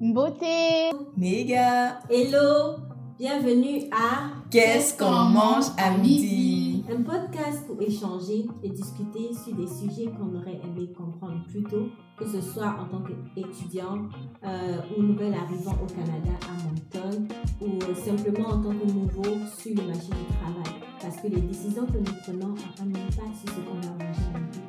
Beauté. 0.00 0.92
Méga. 1.14 2.00
Hello, 2.08 2.78
bienvenue 3.18 3.82
à 3.92 4.30
Qu'est-ce 4.50 4.96
qu'on 4.96 5.10
mange 5.10 5.66
à 5.76 5.90
midi? 5.98 6.82
un 6.90 7.02
podcast 7.02 7.66
pour 7.66 7.80
échanger 7.82 8.46
et 8.62 8.70
discuter 8.70 9.28
sur 9.34 9.54
des 9.54 9.66
sujets 9.66 10.10
qu'on 10.10 10.34
aurait 10.38 10.58
aimé 10.64 10.90
comprendre 10.96 11.44
plus 11.50 11.62
tôt, 11.64 11.88
que 12.16 12.26
ce 12.26 12.40
soit 12.40 12.74
en 12.80 12.86
tant 12.86 13.02
qu'étudiant 13.34 14.08
euh, 14.42 14.78
ou 14.96 15.02
nouvel 15.02 15.34
arrivant 15.34 15.76
au 15.82 15.86
Canada 15.86 16.32
à 16.48 16.54
Moncton 16.64 17.28
ou 17.60 17.78
simplement 17.94 18.48
en 18.48 18.62
tant 18.62 18.70
que 18.70 18.90
nouveau 18.90 19.36
sur 19.58 19.76
le 19.76 19.86
marché 19.86 20.08
du 20.08 20.34
travail. 20.34 20.80
Parce 21.02 21.16
que 21.18 21.28
les 21.28 21.42
décisions 21.42 21.84
que 21.84 21.98
nous 21.98 22.16
prenons 22.24 22.54
ont 22.54 22.82
un 22.82 22.88
impact 22.88 23.36
sur 23.44 23.54
ce 23.54 23.60
qu'on 23.60 23.76
a 23.86 24.02
mangé 24.02 24.22
à 24.34 24.38
midi 24.38 24.60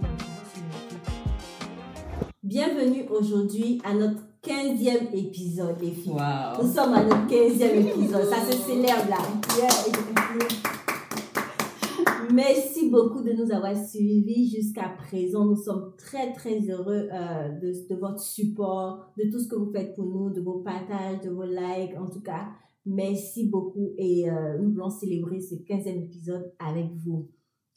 Bienvenue 2.44 3.06
aujourd'hui 3.10 3.82
à 3.86 3.94
notre 3.94 4.31
15e 4.44 5.14
épisode, 5.14 5.76
les 5.80 5.92
filles. 5.92 6.14
Wow. 6.14 6.64
Nous 6.64 6.74
sommes 6.74 6.94
à 6.94 7.04
notre 7.04 7.28
15e 7.28 7.88
épisode. 7.88 8.26
Ça 8.28 8.42
se 8.44 8.58
célèbre 8.58 9.08
là. 9.08 9.20
Merci 12.34 12.90
beaucoup 12.90 13.22
de 13.22 13.34
nous 13.34 13.52
avoir 13.52 13.76
suivis 13.76 14.50
jusqu'à 14.50 14.90
présent. 14.98 15.46
Nous 15.46 15.62
sommes 15.62 15.94
très, 15.96 16.34
très 16.34 16.60
heureux 16.62 17.08
euh, 17.14 17.50
de, 17.60 17.88
de, 17.88 18.00
votre 18.00 18.20
support, 18.20 19.14
de 19.16 19.30
tout 19.30 19.40
ce 19.40 19.48
que 19.48 19.56
vous 19.56 19.72
faites 19.72 19.94
pour 19.94 20.06
nous, 20.06 20.32
de 20.32 20.42
vos 20.42 20.60
partages, 20.60 21.22
de 21.24 21.30
vos 21.30 21.44
likes. 21.44 21.96
En 22.00 22.10
tout 22.10 22.22
cas, 22.22 22.48
merci 22.84 23.48
beaucoup 23.48 23.92
et 24.00 24.28
euh, 24.28 24.58
nous 24.58 24.72
voulons 24.72 24.90
célébrer 24.90 25.40
ce 25.40 25.54
15e 25.54 26.06
épisode 26.06 26.52
avec 26.58 26.88
vous. 27.06 27.30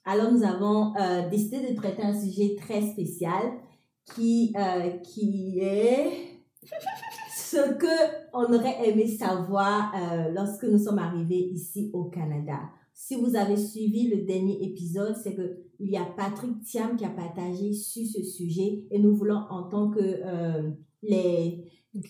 Alors, 0.06 0.32
nous 0.32 0.42
avons 0.42 0.94
euh, 0.96 1.28
décidé 1.28 1.58
de 1.70 1.76
traiter 1.76 2.04
un 2.04 2.18
sujet 2.18 2.54
très 2.58 2.80
spécial 2.80 3.52
qui, 4.14 4.54
qui 5.02 5.58
est 5.60 6.33
ce 7.36 7.74
que 7.76 7.86
on 8.32 8.52
aurait 8.52 8.88
aimé 8.88 9.06
savoir 9.06 9.92
euh, 9.94 10.30
lorsque 10.32 10.64
nous 10.64 10.78
sommes 10.78 10.98
arrivés 10.98 11.50
ici 11.52 11.90
au 11.92 12.04
Canada. 12.04 12.58
Si 12.92 13.16
vous 13.16 13.34
avez 13.36 13.56
suivi 13.56 14.08
le 14.08 14.22
dernier 14.22 14.64
épisode, 14.64 15.16
c'est 15.22 15.34
que 15.34 15.64
il 15.80 15.90
y 15.90 15.96
a 15.96 16.04
Patrick 16.16 16.62
Thiam 16.62 16.96
qui 16.96 17.04
a 17.04 17.10
partagé 17.10 17.72
sur 17.72 18.06
ce 18.06 18.22
sujet 18.22 18.84
et 18.90 18.98
nous 18.98 19.16
voulons 19.16 19.42
en 19.50 19.64
tant 19.64 19.90
que 19.90 20.00
euh, 20.00 20.70
les 21.02 21.64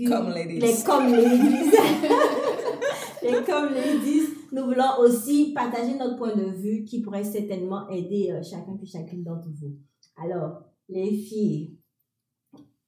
comme 0.06 0.28
ladies. 0.28 0.60
les 0.60 0.74
comme 0.84 1.10
ladies 1.10 1.70
les 3.22 3.44
comme 3.44 3.72
ladies, 3.72 4.28
nous 4.52 4.64
voulons 4.64 4.98
aussi 5.00 5.52
partager 5.54 5.96
notre 5.96 6.16
point 6.16 6.36
de 6.36 6.44
vue 6.44 6.84
qui 6.84 7.00
pourrait 7.00 7.24
certainement 7.24 7.88
aider 7.88 8.30
euh, 8.30 8.42
chacun 8.42 8.76
puis 8.76 8.86
chacune 8.86 9.24
d'entre 9.24 9.48
vous. 9.60 9.74
Alors, 10.22 10.62
les 10.88 11.12
filles, 11.12 11.78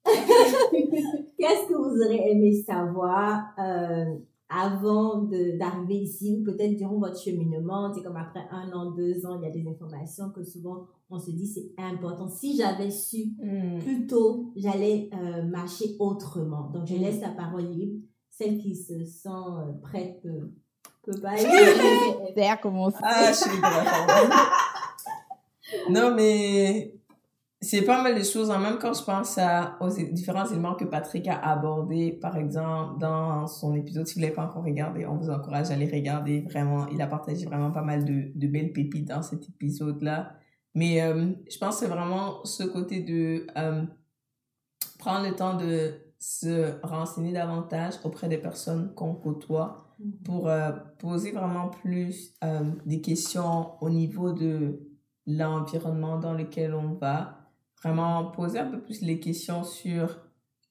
qu'est-ce 1.37 1.67
que 1.67 1.73
vous 1.73 2.05
aurez 2.05 2.31
aimé 2.31 2.63
savoir 2.65 3.43
euh, 3.59 4.15
avant 4.49 5.23
d'arriver 5.59 5.95
ici? 5.95 6.37
Ou 6.39 6.43
peut-être 6.43 6.75
durant 6.75 6.97
votre 6.99 7.19
cheminement, 7.19 7.91
c'est 7.93 8.03
comme 8.03 8.17
après 8.17 8.45
un 8.51 8.71
an, 8.71 8.91
deux 8.91 9.25
ans, 9.25 9.39
il 9.41 9.43
y 9.43 9.47
a 9.47 9.51
des 9.51 9.67
informations 9.69 10.29
que 10.29 10.43
souvent 10.43 10.85
on 11.09 11.19
se 11.19 11.31
dit 11.31 11.47
c'est 11.47 11.71
important. 11.81 12.27
Si 12.27 12.57
j'avais 12.57 12.91
su 12.91 13.33
Mm. 13.41 13.79
plus 13.79 14.07
tôt, 14.07 14.51
j'allais 14.55 15.09
euh, 15.13 15.43
marcher 15.43 15.95
autrement. 15.99 16.69
Donc 16.73 16.85
je 16.87 16.95
laisse 16.95 17.21
la 17.21 17.29
parole 17.29 17.65
libre. 17.65 17.99
Celle 18.29 18.57
qui 18.59 18.75
se 18.75 19.03
sent 19.03 19.29
euh, 19.29 19.71
prête 19.81 20.21
peut, 20.21 20.51
peut 21.03 21.19
pas 21.21 21.35
C'est 21.37 22.45
à 22.47 22.57
commencer. 22.57 22.97
Ah, 23.01 23.31
je 23.31 23.37
suis. 23.37 23.49
Non, 25.89 26.13
mais 26.15 26.93
c'est 27.59 27.81
pas 27.81 28.03
mal 28.03 28.15
de 28.17 28.23
choses. 28.23 28.49
Même 28.49 28.77
quand 28.79 28.93
je 28.93 29.03
pense 29.03 29.37
à, 29.37 29.77
aux 29.81 29.89
différents 29.89 30.45
éléments 30.45 30.75
que 30.75 30.85
Patrick 30.85 31.27
a 31.27 31.39
abordés, 31.39 32.11
par 32.11 32.37
exemple, 32.37 32.99
dans 32.99 33.47
son 33.47 33.73
épisode, 33.73 34.07
si 34.07 34.15
vous 34.15 34.21
l'avez 34.21 34.33
pas 34.33 34.45
encore 34.45 34.63
regardé, 34.63 35.05
on 35.05 35.15
vous 35.15 35.29
encourage 35.29 35.71
à 35.71 35.75
les 35.75 35.89
regarder. 35.89 36.41
Vraiment, 36.41 36.87
il 36.87 37.01
a 37.01 37.07
partagé 37.07 37.45
vraiment 37.45 37.71
pas 37.71 37.81
mal 37.81 38.05
de, 38.05 38.31
de 38.35 38.47
belles 38.47 38.73
pépites 38.73 39.07
dans 39.07 39.23
cet 39.23 39.49
épisode-là. 39.49 40.33
Mais 40.77 41.01
euh, 41.01 41.31
je 41.49 41.57
pense 41.57 41.79
que 41.79 41.85
c'est 41.85 41.91
vraiment 41.91 42.45
ce 42.45 42.61
côté 42.61 43.01
de 43.01 43.47
euh, 43.57 43.83
prendre 44.99 45.27
le 45.27 45.35
temps 45.35 45.55
de 45.55 45.95
se 46.19 46.79
renseigner 46.85 47.33
davantage 47.33 47.95
auprès 48.03 48.29
des 48.29 48.37
personnes 48.37 48.93
qu'on 48.93 49.15
côtoie 49.15 49.95
pour 50.23 50.47
euh, 50.47 50.71
poser 50.99 51.31
vraiment 51.31 51.69
plus 51.69 52.35
des 52.85 53.01
questions 53.01 53.71
au 53.81 53.89
niveau 53.89 54.33
de 54.33 54.87
l'environnement 55.25 56.19
dans 56.19 56.33
lequel 56.33 56.75
on 56.75 56.93
va. 56.93 57.46
Vraiment 57.83 58.25
poser 58.31 58.59
un 58.59 58.65
peu 58.71 58.81
plus 58.81 59.01
les 59.01 59.19
questions 59.19 59.63
sur 59.63 60.17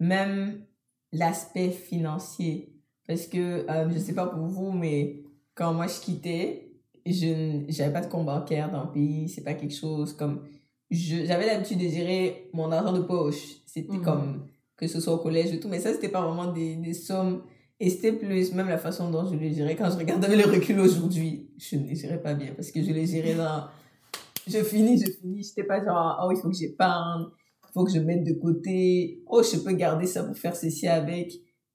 même 0.01 0.65
l'aspect 1.13 1.71
financier. 1.71 2.73
Parce 3.07 3.27
que, 3.27 3.71
euh, 3.71 3.89
je 3.91 3.99
sais 3.99 4.15
pas 4.15 4.27
pour 4.27 4.47
vous, 4.47 4.73
mais 4.73 5.23
quand 5.55 5.73
moi 5.73 5.87
je 5.87 6.01
quittais, 6.01 6.73
je 7.07 7.63
j'avais 7.69 7.93
pas 7.93 8.01
de 8.01 8.09
compte 8.11 8.27
bancaire 8.27 8.71
dans 8.73 8.85
le 8.85 8.91
pays. 8.91 9.29
C'est 9.29 9.45
pas 9.45 9.55
quelque 9.55 9.75
chose 9.75 10.13
comme... 10.15 10.43
J'avais 10.91 11.47
l'habitude 11.47 11.79
de 11.79 11.89
gérer 11.89 12.51
mon 12.53 12.71
argent 12.73 12.93
de 12.93 13.03
poche. 13.03 13.43
C'était 13.67 13.97
Mhm. 13.99 14.03
comme 14.03 14.47
que 14.77 14.87
ce 14.87 15.01
soit 15.01 15.15
au 15.15 15.19
collège 15.19 15.53
et 15.53 15.61
tout, 15.61 15.69
mais 15.69 15.81
ça, 15.81 15.93
c'était 15.93 16.09
pas 16.11 16.21
vraiment 16.21 16.53
des, 16.53 16.77
des 16.77 16.93
sommes 16.95 17.43
et 17.81 17.89
c'était 17.91 18.13
plus 18.13 18.53
même 18.53 18.69
la 18.69 18.79
façon 18.79 19.11
dont 19.11 19.25
je 19.27 19.35
le 19.37 19.49
gérais. 19.51 19.75
Quand 19.77 19.91
je 19.91 19.97
regarde 19.97 20.25
avec 20.25 20.45
le 20.45 20.51
recul 20.53 20.79
aujourd'hui, 20.81 21.51
je 21.57 21.77
ne 21.77 21.87
les 21.89 21.95
gérais 21.97 22.21
pas 22.21 22.35
bien 22.35 22.53
parce 22.55 22.71
que 22.73 22.83
je 22.83 22.91
les 22.93 23.07
gérais 23.07 23.35
dans. 23.35 23.65
Je 24.47 24.63
finis, 24.63 24.99
je 24.99 25.11
finis. 25.11 25.43
J'étais 25.43 25.65
pas 25.65 25.85
genre, 25.85 26.21
oh, 26.25 26.33
il 26.33 26.41
faut 26.41 26.49
que 26.49 26.57
j'épargne, 26.57 27.27
il 27.69 27.73
faut 27.73 27.85
que 27.85 27.93
je 27.93 27.99
mette 27.99 28.25
de 28.25 28.33
côté. 28.35 29.23
Oh, 29.27 29.43
je 29.43 29.59
peux 29.59 29.73
garder 29.73 30.07
ça 30.07 30.25
pour 30.25 30.37
faire 30.37 30.57
ceci 30.57 30.87
avec. 30.87 31.33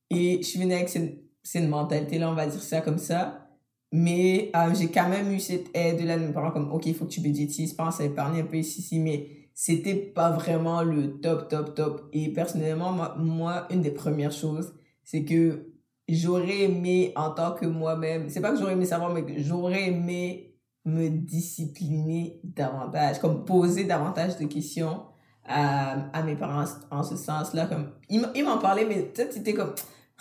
Et 0.09 0.37
je 0.41 0.47
suis 0.47 0.59
venue 0.59 0.73
avec 0.73 0.89
cette, 0.89 1.21
cette 1.43 1.67
mentalité-là, 1.67 2.31
on 2.31 2.35
va 2.35 2.47
dire 2.47 2.61
ça 2.61 2.81
comme 2.81 2.97
ça. 2.97 3.47
Mais 3.91 4.51
euh, 4.55 4.73
j'ai 4.73 4.89
quand 4.89 5.09
même 5.09 5.31
eu 5.31 5.39
cette 5.39 5.67
aide-là 5.73 6.17
de 6.17 6.25
mes 6.25 6.33
parents, 6.33 6.51
comme, 6.51 6.71
OK, 6.71 6.85
il 6.85 6.95
faut 6.95 7.05
que 7.05 7.11
tu 7.11 7.21
budgétises, 7.21 7.73
pense 7.73 7.99
à 7.99 8.05
épargner 8.05 8.41
un 8.41 8.45
peu 8.45 8.57
ici, 8.57 8.79
ici, 8.79 8.99
mais 8.99 9.49
c'était 9.53 9.95
pas 9.95 10.31
vraiment 10.31 10.81
le 10.81 11.19
top, 11.19 11.49
top, 11.49 11.75
top. 11.75 12.09
Et 12.13 12.31
personnellement, 12.31 12.91
moi, 12.91 13.15
moi 13.17 13.67
une 13.69 13.81
des 13.81 13.91
premières 13.91 14.31
choses, 14.31 14.73
c'est 15.03 15.25
que 15.25 15.73
j'aurais 16.07 16.61
aimé 16.61 17.11
en 17.15 17.31
tant 17.31 17.51
que 17.53 17.65
moi-même, 17.65 18.29
c'est 18.29 18.41
pas 18.41 18.51
que 18.51 18.59
j'aurais 18.59 18.73
aimé 18.73 18.85
savoir, 18.85 19.13
mais 19.13 19.25
que 19.25 19.41
j'aurais 19.41 19.89
aimé 19.89 20.50
me 20.85 21.09
discipliner 21.09 22.39
davantage, 22.43 23.19
comme 23.19 23.45
poser 23.45 23.83
davantage 23.83 24.37
de 24.37 24.45
questions 24.45 25.01
à, 25.45 26.09
à 26.13 26.23
mes 26.23 26.35
parents 26.35 26.65
en 26.89 27.03
ce 27.03 27.15
sens-là. 27.15 27.67
Comme, 27.67 27.91
ils, 28.09 28.43
m'en 28.43 28.57
parlaient, 28.57 28.85
mais 28.85 29.03
peut-être 29.03 29.33
c'était 29.33 29.53
comme, 29.53 29.73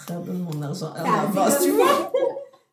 redonne 0.09 0.41
mon 0.41 0.63
argent 0.63 0.91
en 0.93 1.05
avance, 1.05 1.61
tu 1.63 1.71
vois. 1.71 2.13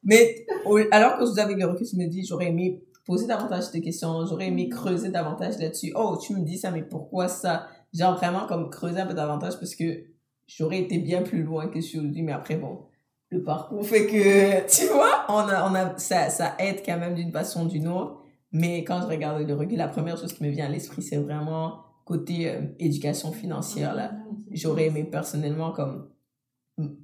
Mais 0.03 0.45
au- 0.65 0.79
alors 0.91 1.17
que 1.17 1.25
je 1.25 1.31
vous 1.31 1.39
avec 1.39 1.57
le 1.57 1.65
recul, 1.65 1.87
je 1.91 1.97
me 1.97 2.07
dis, 2.07 2.25
j'aurais 2.25 2.47
aimé 2.47 2.83
poser 3.05 3.25
davantage 3.25 3.71
de 3.71 3.79
questions, 3.79 4.25
j'aurais 4.25 4.47
aimé 4.47 4.67
creuser 4.69 5.09
davantage 5.09 5.57
là-dessus. 5.59 5.93
Oh, 5.95 6.17
tu 6.21 6.33
me 6.33 6.41
dis 6.41 6.57
ça, 6.57 6.71
mais 6.71 6.83
pourquoi 6.83 7.27
ça? 7.29 7.67
Genre 7.93 8.15
vraiment 8.17 8.47
comme 8.47 8.69
creuser 8.69 8.99
un 8.99 9.05
peu 9.05 9.13
davantage 9.13 9.57
parce 9.59 9.75
que 9.75 10.03
j'aurais 10.45 10.79
été 10.79 10.97
bien 10.99 11.21
plus 11.21 11.43
loin 11.43 11.67
que 11.67 11.79
je 11.79 11.85
suis 11.85 11.99
aujourd'hui, 11.99 12.21
mais 12.21 12.33
après, 12.33 12.57
bon, 12.57 12.79
le 13.29 13.43
parcours 13.43 13.85
fait 13.85 14.07
que, 14.07 14.67
tu 14.75 14.87
vois, 14.87 15.25
on 15.29 15.39
a, 15.39 15.69
on 15.69 15.75
a, 15.75 15.97
ça, 15.97 16.29
ça 16.29 16.55
aide 16.59 16.81
quand 16.85 16.97
même 16.97 17.15
d'une 17.15 17.31
façon 17.31 17.65
ou 17.65 17.69
d'une 17.69 17.87
autre. 17.87 18.21
Mais 18.51 18.83
quand 18.83 19.01
je 19.01 19.07
regarde 19.07 19.41
le 19.41 19.53
recul, 19.53 19.77
la 19.77 19.89
première 19.89 20.17
chose 20.17 20.33
qui 20.33 20.43
me 20.43 20.49
vient 20.49 20.65
à 20.65 20.69
l'esprit, 20.69 21.01
c'est 21.01 21.17
vraiment 21.17 21.83
côté 22.05 22.49
euh, 22.49 22.61
éducation 22.79 23.33
financière, 23.33 23.93
là. 23.93 24.11
J'aurais 24.51 24.85
aimé 24.85 25.03
personnellement 25.03 25.71
comme 25.71 26.09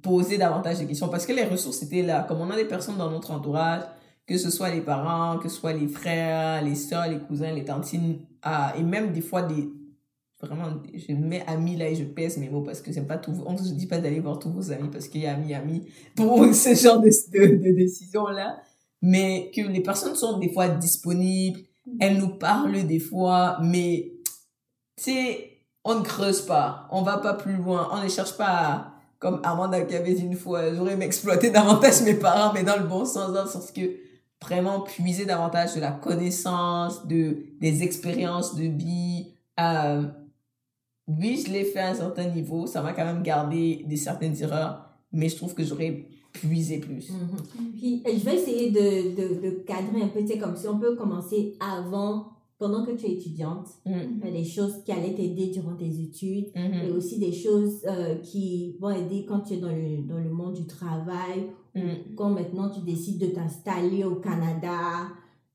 poser 0.02 0.38
davantage 0.38 0.78
de 0.80 0.84
questions 0.84 1.08
parce 1.08 1.26
que 1.26 1.32
les 1.32 1.44
ressources 1.44 1.82
étaient 1.82 2.02
là. 2.02 2.22
Comme 2.22 2.40
on 2.40 2.50
a 2.50 2.56
des 2.56 2.64
personnes 2.64 2.96
dans 2.96 3.10
notre 3.10 3.30
entourage, 3.32 3.82
que 4.26 4.38
ce 4.38 4.50
soit 4.50 4.70
les 4.70 4.80
parents, 4.80 5.38
que 5.38 5.48
ce 5.48 5.56
soit 5.56 5.74
les 5.74 5.88
frères, 5.88 6.62
les 6.62 6.74
soeurs, 6.74 7.08
les 7.08 7.18
cousins, 7.18 7.52
les 7.52 7.64
tantines, 7.64 8.20
ah, 8.42 8.72
et 8.78 8.82
même 8.82 9.12
des 9.12 9.20
fois 9.20 9.42
des, 9.42 9.68
vraiment, 10.44 10.82
je 10.94 11.14
mets 11.14 11.44
amis 11.46 11.76
là 11.76 11.88
et 11.88 11.94
je 11.94 12.04
pèse 12.04 12.36
mes 12.38 12.48
mots 12.48 12.62
parce 12.62 12.80
que 12.80 12.92
c'est 12.92 13.06
pas 13.06 13.18
tout, 13.18 13.32
on 13.46 13.52
ne 13.52 13.58
dit 13.58 13.86
pas 13.86 13.98
d'aller 13.98 14.20
voir 14.20 14.38
tous 14.38 14.50
vos 14.50 14.70
amis 14.72 14.88
parce 14.90 15.08
qu'il 15.08 15.22
y 15.22 15.26
a 15.26 15.34
amis, 15.34 15.54
amis 15.54 15.86
pour 16.14 16.44
ce 16.54 16.74
genre 16.74 17.00
de, 17.00 17.08
de, 17.08 17.56
de 17.56 17.72
décisions 17.72 18.26
là. 18.28 18.56
Mais 19.02 19.50
que 19.54 19.60
les 19.60 19.80
personnes 19.80 20.14
sont 20.14 20.38
des 20.38 20.50
fois 20.50 20.68
disponibles, 20.68 21.60
elles 22.00 22.16
nous 22.16 22.38
parlent 22.38 22.86
des 22.86 22.98
fois, 23.00 23.58
mais, 23.62 24.12
tu 24.96 25.04
sais, 25.04 25.50
on 25.84 25.96
ne 25.96 26.02
creuse 26.02 26.40
pas, 26.40 26.88
on 26.90 27.02
va 27.02 27.18
pas 27.18 27.34
plus 27.34 27.56
loin, 27.56 27.88
on 27.92 28.02
ne 28.02 28.08
cherche 28.08 28.36
pas 28.36 28.94
comme 29.18 29.40
Amanda 29.42 29.80
qui 29.82 29.94
avait 29.94 30.14
dit 30.14 30.22
une 30.22 30.36
fois, 30.36 30.74
j'aurais 30.74 30.92
aimé 30.94 31.06
exploiter 31.06 31.50
davantage 31.50 32.02
mes 32.02 32.14
parents, 32.14 32.52
mais 32.52 32.62
dans 32.62 32.76
le 32.76 32.86
bon 32.86 33.04
sens, 33.04 33.32
dans 33.32 33.44
le 33.44 33.48
sens 33.48 33.70
que 33.70 34.04
vraiment 34.42 34.80
puiser 34.80 35.24
davantage 35.24 35.74
de 35.74 35.80
la 35.80 35.92
connaissance, 35.92 37.06
de, 37.06 37.46
des 37.60 37.82
expériences 37.82 38.54
de 38.54 38.64
vie. 38.64 39.32
Euh, 39.58 40.02
oui, 41.06 41.42
je 41.46 41.52
l'ai 41.52 41.64
fait 41.64 41.80
à 41.80 41.90
un 41.90 41.94
certain 41.94 42.28
niveau, 42.30 42.66
ça 42.66 42.82
m'a 42.82 42.92
quand 42.92 43.04
même 43.04 43.22
gardé 43.22 43.84
des 43.88 43.96
certaines 43.96 44.40
erreurs, 44.42 44.88
mais 45.12 45.28
je 45.28 45.36
trouve 45.36 45.54
que 45.54 45.62
j'aurais 45.64 46.06
puisé 46.32 46.78
plus. 46.78 47.10
Mhm. 47.10 47.72
Puis, 47.78 48.02
je 48.06 48.24
vais 48.24 48.36
essayer 48.36 48.70
de, 48.70 49.14
de, 49.14 49.40
de 49.46 49.50
cadrer 49.64 50.02
un 50.02 50.08
peu, 50.08 50.20
tu 50.20 50.28
sais, 50.28 50.38
comme 50.38 50.56
si 50.56 50.66
on 50.66 50.78
peut 50.78 50.96
commencer 50.96 51.56
avant 51.60 52.28
pendant 52.58 52.84
que 52.86 52.92
tu 52.92 53.06
es 53.06 53.12
étudiante, 53.12 53.66
Mm. 53.84 54.20
des 54.32 54.44
choses 54.44 54.82
qui 54.84 54.92
allaient 54.92 55.14
t'aider 55.14 55.48
durant 55.48 55.74
tes 55.76 56.00
études 56.00 56.50
et 56.54 56.88
Mhm. 56.88 56.96
aussi 56.96 57.18
des 57.18 57.32
choses 57.32 57.84
euh, 57.86 58.16
qui 58.20 58.76
vont 58.80 58.90
aider 58.90 59.24
quand 59.28 59.40
tu 59.40 59.54
es 59.54 59.56
dans 59.58 59.68
le, 59.70 60.06
dans 60.08 60.18
le 60.18 60.30
monde 60.30 60.54
du 60.54 60.66
travail 60.66 61.50
ou 61.74 61.78
Mm. 61.80 62.14
quand 62.16 62.30
maintenant 62.30 62.70
tu 62.70 62.80
décides 62.80 63.20
de 63.20 63.26
t'installer 63.26 64.04
au 64.04 64.16
Canada. 64.16 65.08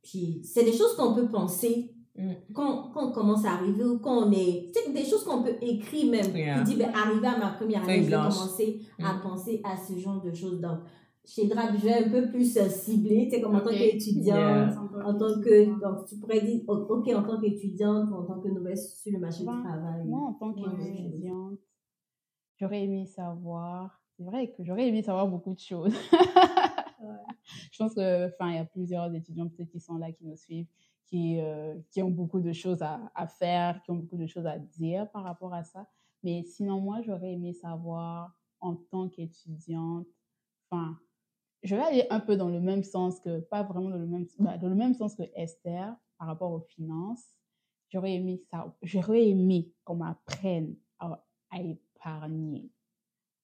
Puis 0.04 0.42
c'est 0.44 0.63
des 0.63 0.74
choses 0.74 0.96
qu'on 0.98 1.13
peut 1.16 1.28
penser 1.30 1.90
Mm. 1.92 1.99
Quand, 2.54 2.89
quand 2.94 3.10
on 3.10 3.12
commence 3.12 3.45
à 3.45 3.51
arriver 3.54 3.83
ou 3.83 4.00
quand 4.00 4.27
on 4.27 4.31
est... 4.31 4.71
C'est 4.74 4.92
des 4.94 5.04
choses 5.06 5.24
qu'on 5.24 5.44
peut 5.44 5.56
écrire 5.62 6.12
même. 6.12 6.36
Yeah. 6.36 6.60
Qui 6.63 6.71
dit, 6.71 6.75
ben, 6.77 6.92
arrivé 6.94 7.27
à 7.27 7.38
ma 7.38 7.51
première 7.51 7.83
année, 7.83 8.01
vais 8.01 8.07
blanche. 8.07 8.33
commencer 8.36 8.81
à 9.01 9.13
Mm. 9.16 9.21
penser 9.21 9.62
à 9.63 9.77
ce 9.77 9.98
genre 9.98 10.21
de 10.21 10.31
choses. 10.33 10.60
Donc, 10.60 10.80
chez 11.25 11.48
Drap, 11.48 11.71
je 11.77 11.83
vais 11.86 12.06
un 12.06 12.10
peu 12.10 12.27
plus 12.30 12.57
euh, 12.57 12.68
cibler, 12.69 13.27
tu 13.30 13.36
sais, 13.36 13.42
comme 13.42 13.56
en 13.56 13.60
tant 13.62 13.69
qu'étudiante. 13.69 14.25
Yeah. 14.25 14.80
En 15.06 15.13
tant 15.18 15.39
que, 15.42 15.80
donc 15.80 16.06
tu 16.07 16.16
pourrais 16.18 16.42
dire, 16.42 16.62
ok, 16.68 17.07
en 17.16 17.24
tant 17.24 17.39
qu'étudiante 17.39 18.10
ou 18.10 18.16
en 18.16 18.24
tant 18.25 18.39
que 18.39 18.48
nouvelle 18.48 18.77
sur 18.77 19.12
le 19.13 19.19
marché 19.19 19.44
Ouais. 19.44 19.54
du 19.56 19.62
travail. 19.63 20.06
Moi, 20.07 20.19
en 20.22 20.33
tant 20.33 20.51
Ouais. 20.54 20.63
qu'étudiante, 20.77 21.60
j'aurais 22.57 22.83
aimé 22.83 23.06
savoir. 23.06 24.01
C'est 24.18 24.24
vrai 24.25 24.51
que 24.51 24.63
j'aurais 24.65 24.88
aimé 24.88 25.01
savoir 25.04 25.27
beaucoup 25.27 25.54
de 25.54 25.60
choses. 25.60 25.94
Je 27.72 27.77
pense 27.77 27.94
que, 27.95 28.27
enfin, 28.27 28.50
il 28.51 28.56
y 28.56 28.60
a 28.60 28.65
plusieurs 28.65 29.13
étudiants 29.13 29.48
peut-être 29.48 29.69
qui 29.69 29.80
sont 29.80 29.95
là, 29.95 30.12
qui 30.12 30.25
nous 30.25 30.36
suivent, 30.36 30.68
qui, 31.10 31.40
euh, 31.42 31.76
qui 31.92 32.04
ont 32.04 32.12
beaucoup 32.12 32.40
de 32.40 32.54
choses 32.54 32.82
à, 32.84 33.12
à 33.16 33.28
faire, 33.28 33.82
qui 33.82 33.92
ont 33.92 33.96
beaucoup 33.96 34.18
de 34.18 34.28
choses 34.28 34.46
à 34.46 34.60
dire 34.60 35.10
par 35.12 35.24
rapport 35.24 35.54
à 35.54 35.64
ça. 35.64 35.88
Mais 36.24 36.44
sinon, 36.44 36.80
moi, 36.80 37.02
j'aurais 37.02 37.34
aimé 37.34 37.54
savoir 37.54 38.36
en 38.62 38.76
tant 38.76 39.10
qu'étudiante, 39.10 40.06
enfin, 40.70 41.00
je 41.64 41.76
vais 41.76 41.82
aller 41.82 42.06
un 42.10 42.20
peu 42.20 42.38
dans 42.38 42.50
le 42.50 42.60
même 42.60 42.84
sens 42.84 43.20
que, 43.22 43.40
pas 43.40 43.64
vraiment 43.64 43.90
dans 43.90 43.98
le 43.98 44.06
même, 44.06 44.28
bah, 44.38 44.58
dans 44.58 44.70
le 44.70 44.76
même 44.76 44.94
sens 44.94 45.16
que 45.16 45.24
Esther 45.36 45.96
par 46.18 46.28
rapport 46.28 46.52
aux 46.52 46.62
finances. 46.62 47.26
J'aurais 47.90 48.14
aimé 48.14 48.40
ça, 48.52 48.76
j'aurais 48.84 49.28
aimé 49.30 49.74
qu'on 49.84 49.96
m'apprenne 49.96 50.76
à, 51.00 51.26
à 51.50 51.62
épargner 51.62 52.70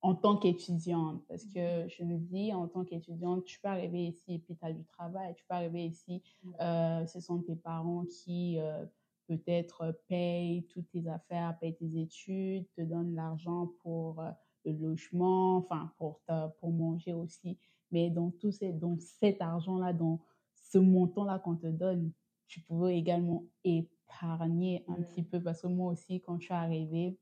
en 0.06 0.14
tant 0.14 0.38
qu'étudiante. 0.38 1.24
Parce 1.28 1.46
que 1.46 1.88
je 1.88 2.04
me 2.04 2.18
dis, 2.18 2.54
en 2.54 2.68
tant 2.68 2.86
qu'étudiante, 2.86 3.44
tu 3.44 3.60
peux 3.60 3.70
arriver 3.70 4.06
ici 4.06 4.36
et 4.36 4.40
puis 4.40 4.56
tu 4.56 4.64
as 4.64 4.72
du 4.72 4.86
travail. 4.86 5.34
Tu 5.34 5.44
peux 5.50 5.56
arriver 5.56 5.84
ici, 5.88 6.22
euh, 6.62 7.08
ce 7.08 7.20
sont 7.20 7.40
tes 7.42 7.56
parents 7.56 8.06
qui 8.06 8.60
euh, 8.60 8.86
peut-être 9.28 10.00
payent 10.08 10.64
toutes 10.68 10.92
tes 10.92 11.08
affaires, 11.08 11.58
payent 11.60 11.76
tes 11.76 12.00
études, 12.00 12.68
te 12.78 12.82
donnent 12.82 13.16
l'argent 13.16 13.72
pour 13.82 14.22
euh, 14.22 14.30
le 14.64 14.74
logement, 14.74 15.58
enfin 15.58 15.92
pour, 15.98 16.22
ta- 16.28 16.50
pour 16.60 16.72
manger 16.72 17.14
aussi. 17.14 17.58
Mais 17.90 18.12
dans 18.12 18.30
tout 18.30 18.52
ces, 18.52 18.74
dans 18.74 19.00
cet 19.00 19.42
argent-là, 19.42 19.92
dans 19.92 20.20
ce 20.54 20.78
montant-là 20.78 21.40
qu'on 21.40 21.56
te 21.56 21.68
donne, 21.68 22.12
tu 22.48 22.62
pouvais 22.62 22.96
également 22.96 23.44
épargner 23.64 24.86
un 24.88 25.02
petit 25.02 25.24
peu. 25.24 25.42
Parce 25.42 25.64
que 25.64 25.68
moi 25.68 25.92
aussi, 25.94 26.22
quand 26.22 26.40
je 26.40 26.46
suis 26.46 26.54
arrivée, 26.54 27.18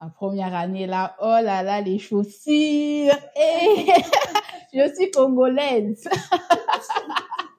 la 0.00 0.08
première 0.08 0.54
année 0.54 0.86
là, 0.86 1.16
oh 1.20 1.24
là 1.42 1.62
là, 1.62 1.80
les 1.80 1.98
chaussures. 1.98 3.14
Et 3.36 3.86
je 4.72 4.94
suis 4.94 5.10
congolaise. 5.10 6.08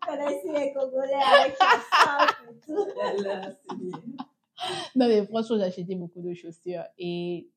connaissez 0.09 0.51
les 0.51 0.73
Congolais 0.73 1.13
avec 1.13 1.53
et 1.53 2.59
tout. 2.65 2.87
Voilà, 2.95 3.51
c'est 3.51 3.77
bien. 3.77 3.97
Non, 4.95 5.07
mais 5.07 5.25
franchement, 5.25 5.57
j'ai 5.57 5.63
acheté 5.63 5.95
beaucoup 5.95 6.21
de 6.21 6.33
chaussures 6.33 6.83
et 6.97 7.49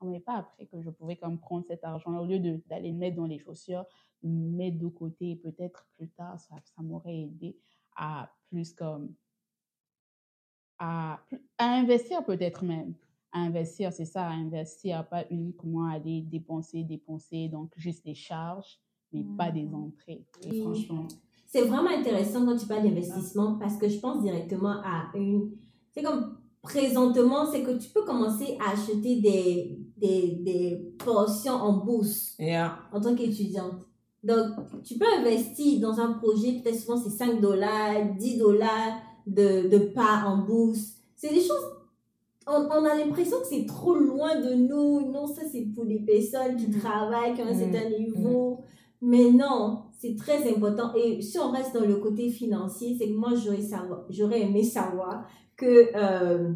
on 0.00 0.06
m'avait 0.06 0.20
pas 0.20 0.38
appris 0.38 0.66
que 0.68 0.82
je 0.82 0.90
pouvais 0.90 1.16
comme 1.16 1.38
prendre 1.38 1.64
cet 1.66 1.84
argent-là 1.84 2.20
au 2.20 2.26
lieu 2.26 2.40
de- 2.40 2.60
d'aller 2.66 2.90
le 2.90 2.98
mettre 2.98 3.16
dans 3.16 3.26
les 3.26 3.38
chaussures, 3.38 3.84
le 4.22 4.30
mettre 4.30 4.78
de 4.78 4.88
côté 4.88 5.30
et 5.30 5.36
peut-être 5.36 5.86
plus 5.96 6.08
tard, 6.10 6.38
ça, 6.40 6.56
ça 6.64 6.82
m'aurait 6.82 7.16
aidé 7.16 7.56
à 7.96 8.30
plus 8.50 8.74
comme 8.74 9.14
à, 10.78 11.20
à 11.58 11.64
investir 11.64 12.24
peut-être 12.24 12.64
même. 12.64 12.94
À 13.32 13.40
investir, 13.40 13.92
c'est 13.92 14.04
ça, 14.04 14.26
à 14.26 14.32
investir, 14.32 15.08
pas 15.08 15.24
uniquement 15.30 15.86
aller 15.86 16.20
dépenser, 16.22 16.84
dépenser, 16.84 17.48
donc 17.48 17.70
juste 17.76 18.04
des 18.04 18.14
charges, 18.14 18.78
mais 19.12 19.24
pas 19.38 19.50
des 19.50 19.66
entrées. 19.74 20.24
Et 20.44 20.50
Oui. 20.50 20.60
franchement, 20.60 21.08
C'est 21.46 21.62
vraiment 21.62 21.90
intéressant 21.90 22.44
quand 22.46 22.56
tu 22.56 22.66
parles 22.66 22.82
d'investissement 22.84 23.56
parce 23.58 23.76
que 23.76 23.88
je 23.88 23.98
pense 23.98 24.22
directement 24.22 24.80
à 24.84 25.10
une. 25.14 25.50
C'est 25.94 26.02
comme 26.02 26.38
présentement, 26.62 27.44
c'est 27.50 27.62
que 27.62 27.76
tu 27.78 27.88
peux 27.90 28.04
commencer 28.04 28.56
à 28.64 28.72
acheter 28.72 29.20
des, 29.20 29.78
des, 29.96 30.36
des 30.42 30.94
portions 30.98 31.54
en 31.54 31.84
bourse 31.84 32.36
Yeah. 32.38 32.78
en 32.92 33.00
tant 33.00 33.14
qu'étudiante. 33.14 33.82
Donc, 34.22 34.46
tu 34.84 34.96
peux 34.98 35.06
investir 35.18 35.80
dans 35.80 35.98
un 35.98 36.12
projet, 36.12 36.60
peut-être 36.60 36.78
souvent 36.78 36.96
c'est 36.96 37.10
5 37.10 37.40
dollars, 37.40 38.14
10 38.16 38.38
dollars 38.38 39.00
de, 39.26 39.68
de 39.68 39.78
parts 39.92 40.26
en 40.28 40.38
bourse. 40.46 40.92
C'est 41.16 41.30
des 41.34 41.40
choses, 41.40 41.66
on, 42.46 42.66
on 42.70 42.84
a 42.84 42.94
l'impression 42.96 43.38
que 43.40 43.46
c'est 43.48 43.66
trop 43.66 43.94
loin 43.94 44.40
de 44.40 44.54
nous. 44.54 45.10
Non, 45.12 45.26
ça 45.26 45.42
c'est 45.50 45.66
pour 45.74 45.84
des 45.86 46.00
personnes 46.00 46.56
qui 46.56 46.68
Mhm. 46.68 46.80
travaillent, 46.80 47.34
qui 47.34 47.42
ont 47.42 47.46
un 47.46 47.52
Mhm. 47.54 47.72
certain 47.72 47.88
niveau. 47.90 48.60
Mais 49.00 49.30
non, 49.32 49.82
c'est 49.98 50.14
très 50.16 50.48
important. 50.54 50.94
Et 50.94 51.20
si 51.22 51.38
on 51.38 51.50
reste 51.50 51.74
dans 51.74 51.84
le 51.84 51.96
côté 51.96 52.30
financier, 52.30 52.96
c'est 52.98 53.08
que 53.08 53.14
moi, 53.14 53.30
j'aurais, 53.34 54.40
aimé 54.42 54.62
savoir 54.62 55.24
que 55.56 55.88
euh, 55.96 56.52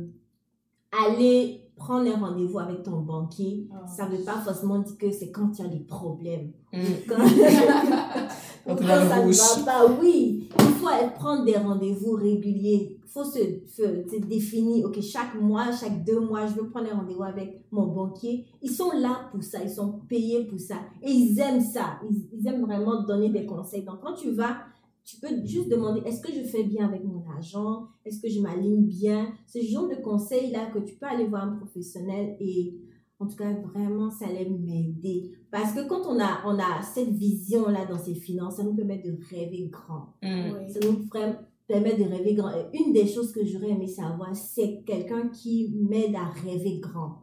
aller 1.06 1.62
prendre 1.76 2.08
un 2.10 2.16
rendez-vous 2.18 2.58
avec 2.58 2.82
ton 2.84 3.00
banquier, 3.00 3.68
Ah. 3.72 3.86
ça 3.86 4.08
ne 4.08 4.16
veut 4.16 4.24
pas 4.24 4.38
forcément 4.44 4.78
dire 4.78 4.96
que 4.96 5.10
c'est 5.10 5.30
quand 5.30 5.50
tu 5.50 5.62
as 5.62 5.68
des 5.68 5.80
problèmes. 5.80 6.52
Mm. 6.72 6.78
Quand, 7.08 7.16
Quand 8.66 8.76
ça 8.78 9.24
ne 9.24 9.32
va 9.32 9.64
pas, 9.64 9.86
oui. 10.00 10.48
Il 10.58 10.64
faut 10.66 10.88
prendre 11.16 11.44
des 11.44 11.56
rendez-vous 11.56 12.12
réguliers. 12.12 12.95
Faut 13.16 13.24
se, 13.24 13.38
se- 13.66 14.08
se 14.10 14.26
définir, 14.26 14.84
ok, 14.86 15.00
chaque 15.00 15.34
mois, 15.40 15.72
chaque 15.72 16.04
deux 16.04 16.20
mois, 16.20 16.46
je 16.46 16.54
veux 16.54 16.68
prendre 16.68 16.92
un 16.92 16.96
rendez-vous 16.98 17.22
avec 17.22 17.62
mon 17.70 17.86
banquier. 17.86 18.44
Ils 18.60 18.70
sont 18.70 18.90
là 18.92 19.28
pour 19.32 19.42
ça, 19.42 19.62
ils 19.62 19.70
sont 19.70 20.00
payés 20.06 20.44
pour 20.44 20.60
ça. 20.60 20.76
Et 21.02 21.10
ils 21.10 21.38
aiment 21.40 21.62
ça. 21.62 21.98
Ils, 22.10 22.28
ils 22.32 22.46
aiment 22.46 22.60
vraiment 22.66 23.02
donner 23.04 23.30
des 23.30 23.46
conseils. 23.46 23.84
Donc, 23.84 24.00
quand 24.02 24.12
tu 24.14 24.32
vas, 24.32 24.58
tu 25.02 25.16
peux 25.20 25.28
juste 25.46 25.70
demander, 25.70 26.00
est-ce 26.04 26.20
que 26.20 26.30
je 26.32 26.42
fais 26.42 26.64
bien 26.64 26.84
avec 26.86 27.02
mon 27.04 27.24
argent? 27.36 27.86
Est-ce 28.04 28.20
que 28.20 28.28
je 28.28 28.40
m'aligne 28.40 28.84
bien? 28.84 29.32
Ce 29.46 29.60
genre 29.60 29.88
de 29.88 29.94
conseils-là 29.94 30.66
que 30.74 30.80
tu 30.80 30.94
peux 30.96 31.06
aller 31.06 31.26
voir 31.26 31.44
un 31.44 31.56
professionnel 31.56 32.36
et 32.40 32.76
en 33.18 33.26
tout 33.26 33.36
cas, 33.36 33.50
vraiment, 33.72 34.10
ça 34.10 34.26
allait 34.26 34.46
m'aider. 34.50 35.30
Parce 35.50 35.72
que 35.72 35.88
quand 35.88 36.02
on 36.06 36.20
a, 36.20 36.40
on 36.44 36.58
a 36.58 36.82
cette 36.82 37.08
vision-là 37.08 37.86
dans 37.86 37.98
ses 37.98 38.14
finances, 38.14 38.56
ça 38.56 38.62
nous 38.62 38.74
permet 38.74 38.98
de 38.98 39.16
rêver 39.30 39.70
grand. 39.72 40.08
Mm. 40.22 40.68
Ça 40.68 40.80
nous 40.84 41.06
fra- 41.06 41.40
permet 41.66 41.96
de 41.96 42.04
rêver 42.04 42.34
grand. 42.34 42.50
Et 42.50 42.78
une 42.78 42.92
des 42.92 43.06
choses 43.06 43.32
que 43.32 43.44
j'aurais 43.44 43.70
aimé 43.70 43.86
savoir, 43.86 44.34
c'est 44.34 44.82
quelqu'un 44.86 45.28
qui 45.28 45.74
m'aide 45.88 46.14
à 46.14 46.26
rêver 46.26 46.78
grand. 46.78 47.22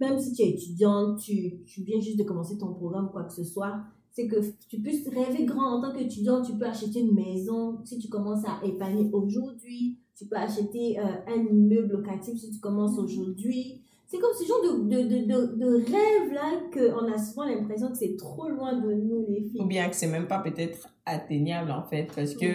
Même 0.00 0.18
si 0.18 0.32
tu 0.32 0.42
es 0.42 0.50
étudiante, 0.50 1.20
tu, 1.20 1.62
tu 1.64 1.82
viens 1.82 2.00
juste 2.00 2.18
de 2.18 2.24
commencer 2.24 2.58
ton 2.58 2.74
programme, 2.74 3.10
quoi 3.10 3.24
que 3.24 3.32
ce 3.32 3.44
soit, 3.44 3.76
c'est 4.10 4.26
que 4.26 4.36
tu 4.68 4.80
puisses 4.80 5.08
rêver 5.08 5.44
grand 5.44 5.78
en 5.78 5.82
tant 5.82 5.96
qu'étudiant. 5.96 6.42
Tu 6.42 6.52
peux 6.52 6.66
acheter 6.66 7.00
une 7.00 7.14
maison 7.14 7.78
si 7.84 7.98
tu 7.98 8.08
commences 8.08 8.44
à 8.44 8.64
épargner 8.64 9.08
aujourd'hui. 9.12 9.98
Tu 10.16 10.26
peux 10.26 10.36
acheter 10.36 10.98
euh, 11.00 11.02
un 11.26 11.46
immeuble 11.46 11.94
locatif 11.94 12.38
si 12.38 12.50
tu 12.50 12.60
commences 12.60 12.98
aujourd'hui. 12.98 13.80
C'est 14.06 14.18
comme 14.18 14.34
ce 14.38 14.44
genre 14.46 14.62
de, 14.62 14.84
de, 14.84 15.02
de, 15.02 15.24
de, 15.26 15.56
de 15.56 15.66
rêve-là 15.66 16.60
qu'on 16.72 17.12
a 17.12 17.18
souvent 17.18 17.46
l'impression 17.46 17.88
que 17.88 17.96
c'est 17.96 18.16
trop 18.16 18.48
loin 18.48 18.78
de 18.78 18.92
nous, 18.92 19.24
les 19.28 19.42
filles. 19.42 19.60
Ou 19.60 19.66
bien 19.66 19.88
que 19.88 19.96
c'est 19.96 20.06
même 20.06 20.28
pas 20.28 20.38
peut-être 20.38 20.88
atteignable 21.04 21.72
en 21.72 21.82
fait, 21.82 22.08
parce 22.14 22.34
que 22.34 22.46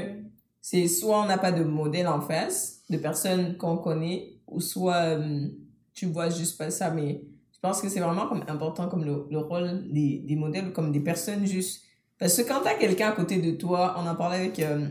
c'est 0.61 0.87
soit 0.87 1.21
on 1.21 1.25
n'a 1.25 1.37
pas 1.37 1.51
de 1.51 1.63
modèle 1.63 2.07
en 2.07 2.21
face, 2.21 2.83
de 2.89 2.97
personnes 2.97 3.57
qu'on 3.57 3.77
connaît, 3.77 4.39
ou 4.47 4.59
soit 4.61 4.95
euh, 5.17 5.47
tu 5.93 6.07
vois 6.07 6.29
juste 6.29 6.57
pas 6.57 6.69
ça, 6.71 6.91
mais 6.91 7.21
je 7.53 7.59
pense 7.59 7.81
que 7.81 7.89
c'est 7.89 7.99
vraiment 7.99 8.27
comme 8.27 8.43
important 8.47 8.87
comme 8.87 9.03
le, 9.05 9.25
le 9.29 9.37
rôle 9.39 9.91
des, 9.91 10.19
des 10.19 10.35
modèles, 10.35 10.71
comme 10.73 10.91
des 10.91 11.01
personnes 11.01 11.45
juste. 11.45 11.83
Parce 12.17 12.35
que 12.37 12.47
quand 12.47 12.61
t'as 12.63 12.75
quelqu'un 12.75 13.09
à 13.09 13.11
côté 13.13 13.41
de 13.41 13.51
toi, 13.51 13.95
on 13.97 14.07
en 14.07 14.15
parlait 14.15 14.37
avec 14.37 14.59
euh, 14.59 14.89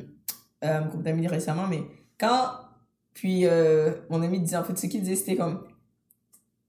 euh, 0.65 0.81
d'amis 1.03 1.27
récemment, 1.29 1.67
mais 1.69 1.83
quand, 2.19 2.51
puis 3.15 3.47
euh, 3.47 3.93
mon 4.11 4.23
ami 4.23 4.41
disait 4.41 4.57
en 4.57 4.65
fait, 4.65 4.77
ce 4.79 4.87
qu'il 4.87 5.01
disait 5.03 5.17
c'était 5.17 5.37
comme, 5.37 5.65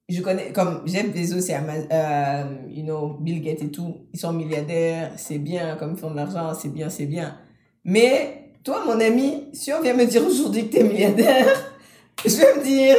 je 0.08 0.22
connais, 0.22 0.52
comme 0.52 0.82
Jeff 0.88 1.14
Bezos 1.14 1.50
et 1.50 1.54
Ama- 1.54 1.88
euh, 1.92 2.56
you 2.68 2.84
know, 2.84 3.18
Bill 3.20 3.42
Gates 3.42 3.62
et 3.62 3.72
tout, 3.72 4.08
ils 4.14 4.20
sont 4.20 4.34
milliardaires, 4.34 5.14
c'est 5.18 5.38
bien, 5.38 5.76
comme 5.76 5.92
ils 5.92 5.98
font 5.98 6.12
de 6.12 6.16
l'argent, 6.16 6.54
c'est 6.56 6.70
bien, 6.70 6.90
c'est 6.90 7.06
bien. 7.06 7.38
Mais 7.84 8.49
toi, 8.64 8.84
mon 8.86 9.00
ami, 9.00 9.48
si 9.54 9.72
on 9.74 9.82
vient 9.82 9.94
me 9.94 10.06
dire 10.06 10.26
aujourd'hui 10.26 10.68
que 10.68 10.78
t'es 10.78 10.84
milliardaire, 10.84 11.48
je 12.26 12.36
vais 12.36 12.56
me 12.56 12.64
dire, 12.64 12.96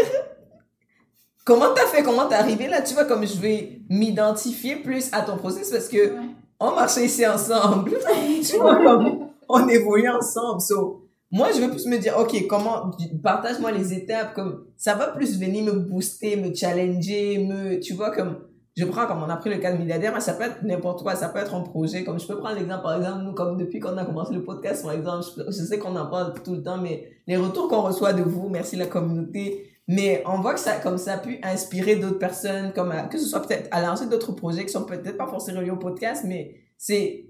comment 1.44 1.72
t'as 1.74 1.86
fait, 1.86 2.02
comment 2.02 2.26
t'es 2.26 2.34
arrivé 2.34 2.68
là, 2.68 2.82
tu 2.82 2.94
vois, 2.94 3.04
comme 3.04 3.26
je 3.26 3.36
vais 3.36 3.80
m'identifier 3.88 4.76
plus 4.76 5.08
à 5.12 5.22
ton 5.22 5.36
processus 5.36 5.70
parce 5.70 5.88
que 5.88 6.14
on 6.58 6.72
marchait 6.72 7.06
ici 7.06 7.26
ensemble, 7.26 7.92
tu 8.46 8.56
vois, 8.56 8.76
comme 8.76 9.30
on 9.48 9.68
évolue 9.68 10.08
ensemble. 10.08 10.60
So, 10.60 11.06
moi, 11.32 11.48
je 11.54 11.60
veux 11.60 11.70
plus 11.70 11.86
me 11.86 11.98
dire, 11.98 12.16
ok, 12.18 12.46
comment, 12.48 12.90
partage-moi 13.22 13.70
les 13.72 13.94
étapes, 13.94 14.34
comme, 14.34 14.66
ça 14.76 14.94
va 14.94 15.08
plus 15.08 15.38
venir 15.38 15.64
me 15.64 15.78
booster, 15.78 16.36
me 16.36 16.54
challenger, 16.54 17.38
me, 17.38 17.78
tu 17.80 17.94
vois, 17.94 18.10
comme, 18.10 18.38
je 18.80 18.84
prends 18.86 19.06
comme 19.06 19.22
on 19.22 19.28
a 19.28 19.36
pris 19.36 19.50
le 19.50 19.58
cas 19.58 19.72
de 19.72 19.78
milliardaire, 19.78 20.12
mais 20.14 20.20
ça 20.20 20.32
peut 20.32 20.44
être 20.44 20.62
n'importe 20.62 21.02
quoi, 21.02 21.14
ça 21.14 21.28
peut 21.28 21.38
être 21.38 21.54
un 21.54 21.60
projet. 21.60 22.02
Comme 22.04 22.18
je 22.18 22.26
peux 22.26 22.38
prendre 22.38 22.54
l'exemple, 22.56 22.82
par 22.82 22.96
exemple, 22.96 23.22
nous, 23.24 23.34
comme 23.34 23.56
depuis 23.58 23.78
qu'on 23.80 23.96
a 23.98 24.04
commencé 24.04 24.32
le 24.32 24.42
podcast, 24.42 24.82
par 24.84 24.92
exemple, 24.92 25.24
je, 25.36 25.42
je 25.46 25.62
sais 25.68 25.78
qu'on 25.78 25.94
en 25.96 26.06
parle 26.06 26.32
tout 26.42 26.54
le 26.54 26.62
temps, 26.62 26.78
mais 26.78 26.94
les 27.26 27.36
retours 27.36 27.68
qu'on 27.68 27.82
reçoit 27.82 28.12
de 28.12 28.22
vous, 28.22 28.48
merci 28.48 28.76
la 28.76 28.86
communauté, 28.86 29.66
mais 29.86 30.22
on 30.26 30.40
voit 30.40 30.54
que 30.54 30.60
ça, 30.60 30.76
comme 30.76 30.98
ça 30.98 31.14
a 31.14 31.18
pu 31.18 31.38
inspirer 31.42 31.96
d'autres 31.96 32.18
personnes, 32.18 32.72
comme 32.72 32.90
à- 32.92 33.02
que 33.02 33.18
ce 33.18 33.26
soit 33.26 33.42
peut-être 33.42 33.68
à 33.72 33.82
lancer 33.82 34.06
d'autres 34.06 34.32
projets 34.32 34.64
qui 34.64 34.70
sont 34.72 34.84
peut-être 34.84 35.16
pas 35.16 35.26
forcément 35.26 35.58
reliés 35.60 35.70
au 35.72 35.76
podcast, 35.76 36.24
mais 36.26 36.54
c'est, 36.78 37.26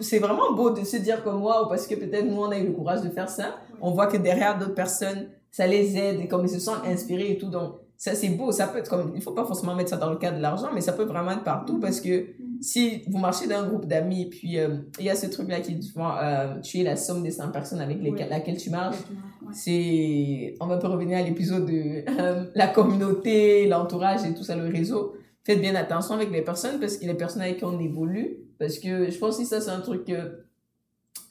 c'est 0.00 0.18
vraiment 0.18 0.52
beau 0.54 0.70
de 0.70 0.82
se 0.84 0.96
dire 0.96 1.22
comme 1.22 1.40
moi, 1.40 1.68
parce 1.68 1.86
que 1.86 1.94
peut-être 1.94 2.24
nous, 2.26 2.40
on 2.40 2.50
a 2.50 2.58
eu 2.58 2.66
le 2.66 2.72
courage 2.72 3.02
de 3.02 3.10
faire 3.10 3.28
ça. 3.28 3.56
On 3.80 3.90
voit 3.92 4.06
que 4.06 4.16
derrière 4.16 4.58
d'autres 4.58 4.74
personnes, 4.74 5.28
ça 5.50 5.66
les 5.66 5.96
aide 5.96 6.20
et 6.20 6.28
comme 6.28 6.44
ils 6.44 6.48
se 6.50 6.60
sentent 6.60 6.84
inspirés 6.86 7.32
et 7.32 7.38
tout. 7.38 7.48
Donc, 7.50 7.74
ça, 8.00 8.14
c'est 8.14 8.30
beau. 8.30 8.50
Ça 8.50 8.66
peut 8.66 8.78
être 8.78 8.88
comme, 8.88 9.12
il 9.14 9.20
faut 9.20 9.32
pas 9.32 9.44
forcément 9.44 9.74
mettre 9.74 9.90
ça 9.90 9.98
dans 9.98 10.08
le 10.08 10.16
cadre 10.16 10.38
de 10.38 10.42
l'argent, 10.42 10.70
mais 10.72 10.80
ça 10.80 10.94
peut 10.94 11.04
vraiment 11.04 11.32
être 11.32 11.44
partout 11.44 11.78
parce 11.78 12.00
que 12.00 12.28
si 12.62 13.02
vous 13.06 13.18
marchez 13.18 13.46
dans 13.46 13.56
un 13.56 13.68
groupe 13.68 13.84
d'amis, 13.84 14.24
puis 14.24 14.58
euh, 14.58 14.78
il 14.98 15.04
y 15.04 15.10
a 15.10 15.14
ce 15.14 15.26
truc-là 15.26 15.60
qui 15.60 15.74
dit 15.74 15.86
souvent, 15.86 16.16
euh, 16.16 16.58
tu 16.62 16.80
es 16.80 16.82
la 16.82 16.96
somme 16.96 17.22
des 17.22 17.30
100 17.30 17.50
personnes 17.50 17.82
avec 17.82 18.02
lesquelles, 18.02 18.30
laquelle 18.30 18.56
tu 18.56 18.70
marches. 18.70 18.96
Ouais. 18.96 19.52
C'est, 19.52 20.54
on 20.60 20.66
va 20.66 20.78
peut 20.78 20.86
revenir 20.86 21.18
à 21.18 21.20
l'épisode 21.20 21.66
de 21.66 22.02
euh, 22.08 22.46
la 22.54 22.68
communauté, 22.68 23.68
l'entourage 23.68 24.24
et 24.24 24.32
tout 24.32 24.44
ça, 24.44 24.56
le 24.56 24.72
réseau. 24.72 25.14
Faites 25.44 25.60
bien 25.60 25.74
attention 25.74 26.14
avec 26.14 26.30
les 26.30 26.40
personnes 26.40 26.80
parce 26.80 26.96
que 26.96 27.04
les 27.04 27.12
personnes 27.12 27.42
avec 27.42 27.58
qui 27.58 27.64
on 27.66 27.78
évolue, 27.78 28.38
parce 28.58 28.78
que 28.78 29.10
je 29.10 29.18
pense 29.18 29.36
que 29.36 29.44
ça, 29.44 29.60
c'est 29.60 29.72
un 29.72 29.80
truc 29.80 30.06
que, 30.06 30.42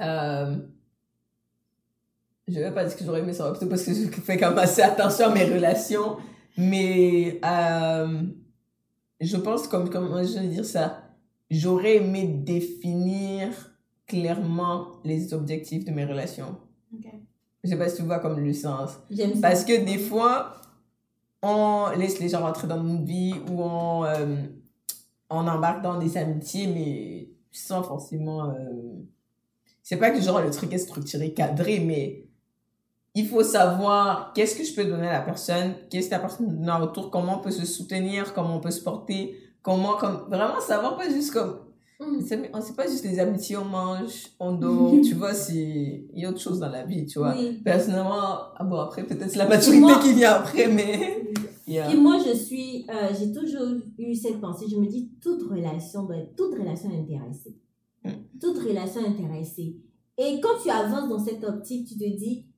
euh, 0.01 0.55
je 2.47 2.59
vais 2.59 2.71
pas 2.71 2.83
dire 2.83 2.95
que 2.95 3.03
j'aurais 3.03 3.21
aimé 3.21 3.33
ça, 3.33 3.49
plutôt 3.49 3.65
parce 3.65 3.81
que 3.81 3.91
je 3.91 4.07
fais 4.21 4.37
quand 4.37 4.49
même 4.49 4.59
assez 4.59 4.83
attention 4.83 5.31
à 5.31 5.33
mes 5.33 5.45
relations, 5.45 6.17
mais, 6.59 7.39
euh, 7.45 8.23
je 9.21 9.37
pense, 9.37 9.67
comme, 9.69 9.89
comme 9.89 10.07
je 10.25 10.39
vais 10.39 10.47
dire 10.47 10.65
ça, 10.65 11.03
j'aurais 11.49 11.97
aimé 11.97 12.27
définir 12.27 13.49
clairement 14.05 14.87
les 15.05 15.33
objectifs 15.33 15.85
de 15.85 15.91
mes 15.91 16.03
relations. 16.03 16.57
Ok. 16.93 17.07
Je 17.63 17.69
sais 17.69 17.77
pas 17.77 17.87
si 17.87 17.97
tu 17.97 18.01
vois 18.03 18.19
comme 18.19 18.43
le 18.43 18.51
sens. 18.51 18.91
Ça. 19.09 19.23
Parce 19.41 19.63
que 19.63 19.85
des 19.85 19.97
fois, 19.99 20.53
on 21.41 21.91
laisse 21.97 22.19
les 22.19 22.27
gens 22.27 22.41
rentrer 22.41 22.67
dans 22.67 22.83
notre 22.83 23.05
vie 23.05 23.35
ou 23.49 23.61
on, 23.61 24.03
euh, 24.03 24.43
on 25.29 25.47
embarque 25.47 25.81
dans 25.81 25.97
des 25.97 26.17
amitiés, 26.17 26.67
mais 26.67 27.29
sans 27.53 27.83
forcément... 27.83 28.49
Euh... 28.49 28.55
C'est 29.81 29.97
pas 29.97 30.11
que 30.11 30.19
genre 30.19 30.41
le 30.41 30.51
truc 30.51 30.73
est 30.73 30.77
structuré, 30.77 31.33
cadré, 31.33 31.79
mais 31.79 32.28
il 33.19 33.27
faut 33.27 33.43
savoir 33.43 34.31
qu'est-ce 34.33 34.55
que 34.55 34.63
je 34.63 34.73
peux 34.73 34.85
donner 34.85 35.07
à 35.07 35.13
la 35.13 35.21
personne, 35.21 35.73
qu'est-ce 35.89 36.07
que 36.07 36.13
la 36.13 36.19
personne 36.19 36.47
me 36.47 36.51
donne 36.53 36.69
en 36.69 36.79
retour, 36.79 37.11
comment 37.11 37.39
on 37.39 37.41
peut 37.41 37.51
se 37.51 37.65
soutenir, 37.65 38.33
comment 38.33 38.55
on 38.55 38.59
peut 38.61 38.71
se 38.71 38.81
porter, 38.81 39.35
comment... 39.61 39.97
Comme, 39.97 40.25
vraiment 40.29 40.61
savoir, 40.61 40.95
pas 40.95 41.09
juste 41.09 41.33
comme... 41.33 41.59
Mm. 41.99 42.21
C'est 42.25 42.51
c'est 42.61 42.75
pas 42.77 42.87
juste 42.87 43.03
les 43.03 43.19
amitiés, 43.19 43.57
on 43.57 43.65
mange, 43.65 44.27
on 44.39 44.53
dort, 44.63 44.93
tu 45.03 45.15
vois, 45.15 45.33
c'est... 45.33 46.07
Il 46.13 46.21
y 46.21 46.25
a 46.25 46.29
autre 46.29 46.39
chose 46.39 46.59
dans 46.59 46.69
la 46.69 46.85
vie, 46.85 47.05
tu 47.05 47.19
vois. 47.19 47.35
Oui. 47.37 47.59
Personnellement, 47.63 48.53
ah 48.55 48.63
bon, 48.63 48.79
après, 48.79 49.03
peut-être 49.03 49.29
c'est 49.29 49.37
la 49.37 49.49
maturité 49.49 49.81
Moi- 49.81 49.99
qui 49.99 50.13
vient 50.13 50.33
après, 50.33 50.67
mais. 50.67 51.23
Yeah. 51.67 51.93
Et 51.93 51.97
moi, 51.97 52.17
je 52.17 52.35
suis, 52.35 52.87
euh, 52.89 53.13
j'ai 53.15 53.31
toujours 53.31 53.77
eu 53.99 54.15
cette 54.15 54.41
pensée. 54.41 54.65
Je 54.67 54.75
me 54.75 54.87
dis, 54.87 55.11
toute 55.21 55.43
relation 55.43 56.01
doit 56.01 56.17
être, 56.17 56.35
toute 56.35 56.57
relation 56.57 56.89
intéressée. 56.89 57.59
Mm. 58.03 58.39
Toute 58.41 58.57
relation 58.57 59.01
intéressée. 59.05 59.77
Et 60.17 60.41
quand 60.41 60.57
tu 60.63 60.71
avances 60.71 61.07
dans 61.07 61.23
cette 61.23 61.43
optique, 61.43 61.87
tu 61.87 61.93
te 61.93 62.17
dis, 62.17 62.48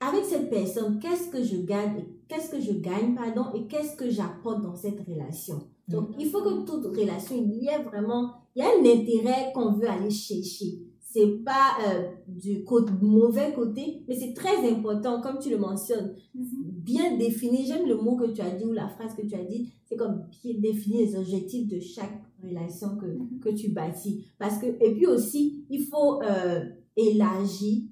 avec 0.00 0.24
cette 0.24 0.50
personne, 0.50 0.98
qu'est-ce 1.00 1.28
que 1.28 1.42
je 1.42 1.56
gagne, 1.56 1.98
et 1.98 2.08
qu'est-ce 2.28 2.50
que 2.50 2.60
je 2.60 2.72
gagne, 2.72 3.14
pardon, 3.14 3.52
et 3.54 3.66
qu'est-ce 3.66 3.96
que 3.96 4.08
j'apporte 4.10 4.62
dans 4.62 4.74
cette 4.74 5.00
relation? 5.00 5.60
Donc, 5.88 6.10
il 6.18 6.28
faut 6.28 6.42
que 6.42 6.64
toute 6.64 6.84
relation, 6.96 7.34
il 7.36 7.62
y 7.62 7.68
ait 7.68 7.82
vraiment, 7.82 8.32
il 8.54 8.62
y 8.62 8.62
a 8.62 8.68
un 8.68 8.80
intérêt 9.00 9.52
qu'on 9.54 9.72
veut 9.72 9.88
aller 9.88 10.10
chercher. 10.10 10.78
C'est 11.00 11.42
pas 11.42 11.78
euh, 11.88 12.10
du 12.28 12.64
côté, 12.64 12.92
mauvais 13.00 13.52
côté, 13.54 14.02
mais 14.06 14.14
c'est 14.14 14.34
très 14.34 14.70
important, 14.70 15.22
comme 15.22 15.38
tu 15.38 15.48
le 15.50 15.56
mentionnes 15.58 16.14
bien 16.34 17.16
définir, 17.16 17.64
j'aime 17.66 17.86
le 17.88 17.96
mot 17.96 18.16
que 18.16 18.30
tu 18.30 18.40
as 18.42 18.50
dit 18.50 18.64
ou 18.64 18.72
la 18.72 18.88
phrase 18.88 19.14
que 19.14 19.26
tu 19.26 19.34
as 19.34 19.44
dit, 19.44 19.72
c'est 19.86 19.96
comme 19.96 20.24
bien 20.42 20.52
définir 20.58 21.00
les 21.06 21.16
objectifs 21.16 21.66
de 21.66 21.80
chaque 21.80 22.22
relation 22.42 22.96
que, 22.98 23.06
Mhm. 23.06 23.40
que 23.40 23.48
tu 23.48 23.70
bâtis. 23.70 24.26
Parce 24.38 24.58
que, 24.58 24.66
et 24.66 24.94
puis 24.94 25.06
aussi, 25.06 25.64
il 25.70 25.86
faut 25.86 26.22
euh, 26.22 26.60
élargir 26.96 27.82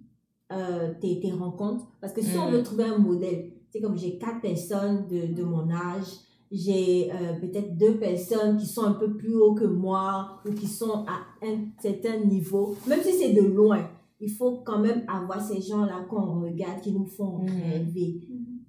euh, 0.53 0.93
tes, 1.01 1.21
tes 1.21 1.33
rencontres. 1.33 1.87
Parce 2.01 2.13
que 2.13 2.23
si 2.23 2.37
on 2.39 2.47
Mhm. 2.47 2.53
veut 2.57 2.63
trouver 2.63 2.85
un 2.85 2.99
modèle, 2.99 3.51
c'est 3.71 3.81
comme 3.81 3.97
j'ai 3.97 4.17
quatre 4.19 4.41
personnes 4.41 5.07
de, 5.09 5.35
de 5.35 5.43
mon 5.43 5.69
âge, 5.71 6.07
j'ai 6.53 7.11
euh, 7.13 7.41
peut-être 7.41 7.77
deux 7.77 7.99
personnes 7.99 8.57
qui 8.57 8.67
sont 8.67 8.83
un 8.85 8.93
peu 8.93 9.17
plus 9.17 9.35
haut 9.35 9.55
que 9.55 9.65
moi 9.65 10.39
ou 10.47 10.53
qui 10.53 10.67
sont 10.69 11.05
à 11.09 11.19
un 11.45 11.57
certain 11.81 12.19
niveau, 12.25 12.77
même 12.87 13.01
si 13.03 13.13
c'est 13.15 13.33
de 13.33 13.43
loin. 13.43 13.89
Il 14.21 14.31
faut 14.31 14.59
quand 14.65 14.79
même 14.79 15.03
avoir 15.09 15.43
ces 15.43 15.61
gens-là 15.61 16.07
qu'on 16.09 16.41
regarde, 16.43 16.81
qui 16.81 16.93
nous 16.93 17.07
font 17.07 17.39
Mhm. 17.43 17.49
rêver 17.73 18.21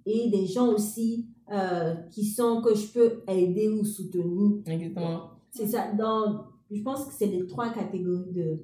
et 0.06 0.30
des 0.30 0.46
gens 0.46 0.74
aussi 0.74 1.28
euh, 1.52 1.94
qui 2.12 2.26
sont 2.26 2.62
que 2.62 2.74
je 2.76 2.88
peux 2.92 3.22
aider 3.30 3.70
ou 3.70 3.86
soutenir. 3.86 4.58
Exactement. 4.66 5.30
C'est 5.52 5.68
ça. 5.68 5.94
Dans, 5.94 6.44
je 6.70 6.82
pense 6.82 7.06
que 7.06 7.14
c'est 7.14 7.28
les 7.28 7.46
trois 7.48 7.70
catégories 7.70 8.34
de, 8.34 8.58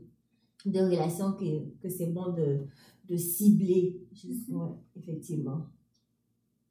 de 0.66 0.80
relations 0.80 1.32
que, 1.40 1.80
que 1.82 1.88
c'est 1.90 2.08
bon 2.08 2.34
de, 2.34 2.66
de 3.10 3.18
cibler. 3.18 4.00
Ouais, 4.50 4.68
effectivement. 4.96 5.66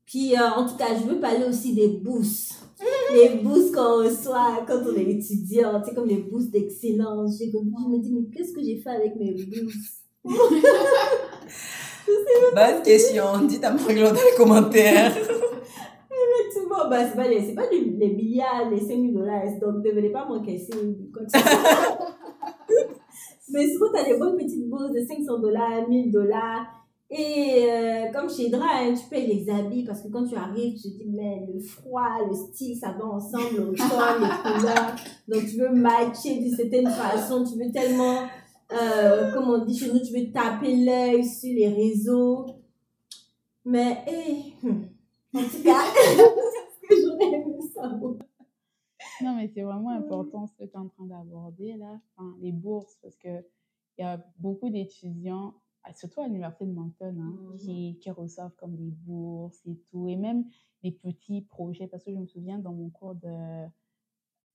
Puis, 0.07 0.35
euh, 0.35 0.49
en 0.57 0.67
tout 0.67 0.77
cas, 0.77 0.97
je 0.99 1.09
veux 1.09 1.21
parler 1.21 1.45
aussi 1.49 1.75
des 1.75 1.89
bourses. 1.89 2.62
Les 3.15 3.41
bourses 3.43 3.71
qu'on 3.71 4.05
reçoit 4.05 4.65
quand 4.67 4.81
on 4.87 4.97
est 4.97 5.11
étudiant, 5.11 5.81
tu 5.81 5.89
sais, 5.89 5.95
comme 5.95 6.09
les 6.09 6.17
bourses 6.17 6.47
d'excellence. 6.47 7.39
Je 7.39 7.45
me 7.45 7.99
dis, 7.99 8.11
mais 8.11 8.25
qu'est-ce 8.35 8.53
que 8.53 8.62
j'ai 8.62 8.79
fait 8.79 8.91
avec 8.91 9.17
mes 9.17 9.33
bourses? 9.33 10.01
Bonne 12.55 12.83
question. 12.83 13.47
Dites 13.47 13.65
à 13.65 13.73
Marie 13.73 14.03
dans 14.03 14.12
les 14.12 14.37
commentaires. 14.37 15.17
Effectivement, 15.17 16.89
bah, 16.89 17.09
c'est 17.09 17.17
pas, 17.17 17.29
les, 17.29 17.47
c'est 17.47 17.55
pas 17.55 17.69
les, 17.71 18.15
milliards, 18.15 18.69
les 18.71 18.81
5 18.81 18.89
000 18.89 19.12
dollars, 19.12 19.45
donc 19.61 19.85
ne 19.85 19.91
venez 19.91 20.11
pas 20.11 20.27
m'encaisser 20.27 20.73
quoi 21.12 21.25
que 21.25 21.31
ce 21.33 21.39
soit. 21.39 21.51
Mais 23.53 23.69
souvent, 23.73 23.93
tu 23.93 23.99
as 24.01 24.05
des 24.05 24.19
bonnes 24.19 24.37
petites 24.37 24.69
bourses 24.69 24.93
de 24.93 25.01
500 25.01 25.39
dollars, 25.39 25.89
1000 25.89 26.11
dollars. 26.11 26.67
Et 27.15 27.71
euh, 27.71 28.11
comme 28.11 28.31
chez 28.31 28.49
Dra, 28.49 28.67
hein, 28.81 28.95
tu 28.95 29.07
payes 29.11 29.27
les 29.27 29.51
habits 29.51 29.85
parce 29.85 30.01
que 30.01 30.09
quand 30.09 30.25
tu 30.25 30.35
arrives, 30.35 30.81
tu 30.81 30.93
te 30.93 30.97
dis, 30.97 31.11
mais 31.11 31.47
le 31.53 31.61
froid, 31.61 32.09
le 32.27 32.35
style, 32.35 32.75
ça 32.75 32.93
va 32.99 33.05
ensemble, 33.05 33.71
le 33.71 33.77
ton, 33.77 33.85
les 34.19 34.29
couleurs. 34.59 34.97
Donc, 35.29 35.47
tu 35.47 35.59
veux 35.59 35.69
matcher 35.69 36.39
d'une 36.39 36.57
certaine 36.57 36.89
façon, 36.89 37.45
tu 37.45 37.63
veux 37.63 37.71
tellement, 37.71 38.23
euh, 38.73 39.31
comme 39.35 39.51
on 39.51 39.63
dit 39.63 39.79
chez 39.79 39.93
nous, 39.93 40.01
tu 40.01 40.15
veux 40.19 40.33
taper 40.33 40.75
l'œil 40.75 41.23
sur 41.23 41.53
les 41.55 41.69
réseaux. 41.69 42.47
Mais, 43.67 43.99
eh, 44.09 44.67
hmm, 44.67 44.85
en 45.35 45.43
tout 45.43 45.63
cas, 45.63 45.83
ce 45.95 46.89
que 46.89 46.95
j'aurais 46.99 47.27
aimé 47.27 47.59
savoir. 47.75 48.15
Non, 49.26 49.37
mais 49.37 49.49
c'est 49.49 49.62
vraiment 49.62 49.91
important 49.91 50.47
ce 50.47 50.55
que 50.55 50.64
tu 50.64 50.71
es 50.73 50.76
en 50.76 50.88
train 50.88 51.07
d'aborder 51.07 51.76
là, 51.76 52.00
enfin, 52.17 52.37
les 52.41 52.52
bourses, 52.52 52.97
parce 53.02 53.17
qu'il 53.17 53.45
y 53.99 54.02
a 54.02 54.25
beaucoup 54.38 54.71
d'étudiants, 54.71 55.55
ah, 55.85 55.93
surtout 55.95 56.21
à 56.21 56.26
l'université 56.26 56.67
de 56.67 56.73
Moncton, 56.73 57.17
hein, 57.21 57.37
Mhm. 57.52 57.57
qui, 57.59 57.99
qui 58.00 58.11
reçoivent 58.11 58.55
comme 58.57 58.76
des 58.76 58.91
bourses 58.91 59.61
et 59.67 59.76
tout, 59.91 60.09
et 60.09 60.17
même 60.17 60.47
des 60.83 60.93
petits 60.93 61.43
projets, 61.43 61.87
parce 61.88 62.05
que 62.05 62.12
je 62.12 62.19
me 62.19 62.26
souviens 62.26 62.59
dans 62.59 62.73
mon 62.73 62.91
cours 62.91 63.14
de... 63.14 63.67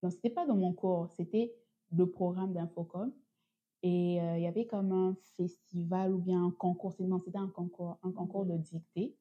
Non, 0.03 0.09
c'était 0.09 0.29
pas 0.29 0.45
dans 0.45 0.55
mon 0.55 0.74
cours, 0.74 1.09
c'était 1.12 1.53
le 1.91 2.09
programme 2.09 2.53
d'Infocom. 2.53 3.12
Et 3.83 4.19
euh, 4.21 4.38
il 4.38 4.43
y 4.43 4.47
avait 4.47 4.65
comme 4.65 4.91
un 4.91 5.15
festival 5.38 6.13
ou 6.13 6.19
bien 6.19 6.45
un 6.45 6.51
concours, 6.51 6.95
non, 7.00 7.19
c'était 7.19 7.38
un 7.38 7.47
concours, 7.50 7.97
un 8.03 8.12
concours 8.12 8.45
de 8.45 8.57
dictée. 8.57 9.15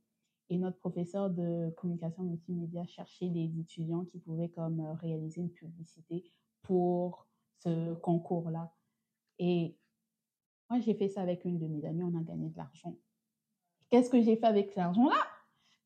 Et 0.49 0.59
notre 0.59 0.79
professeur 0.79 1.31
de 1.31 1.71
communication 1.77 2.23
multimédia 2.23 2.85
cherchait 2.87 3.29
des 3.29 3.51
étudiants 3.59 4.05
qui 4.05 4.19
pouvaient 4.19 4.49
comme 4.49 4.81
euh, 4.81 4.93
réaliser 4.95 5.41
une 5.41 5.51
publicité 5.51 6.25
pour 6.63 7.27
ce 7.59 7.95
concours-là. 7.95 8.73
Et 9.39 9.77
moi, 10.71 10.79
j'ai 10.81 10.95
fait 10.95 11.09
ça 11.09 11.23
avec 11.23 11.45
une 11.45 11.59
de 11.59 11.67
mes 11.67 11.85
amies, 11.85 12.05
on 12.05 12.17
a 12.17 12.23
gagné 12.23 12.49
de 12.49 12.57
l'argent. 12.57 12.95
Qu'est-ce 13.91 14.11
que 14.11 14.21
j'ai 14.21 14.37
fait 14.37 14.47
avec 14.47 14.69
cet 14.69 14.79
argent-là? 14.79 15.17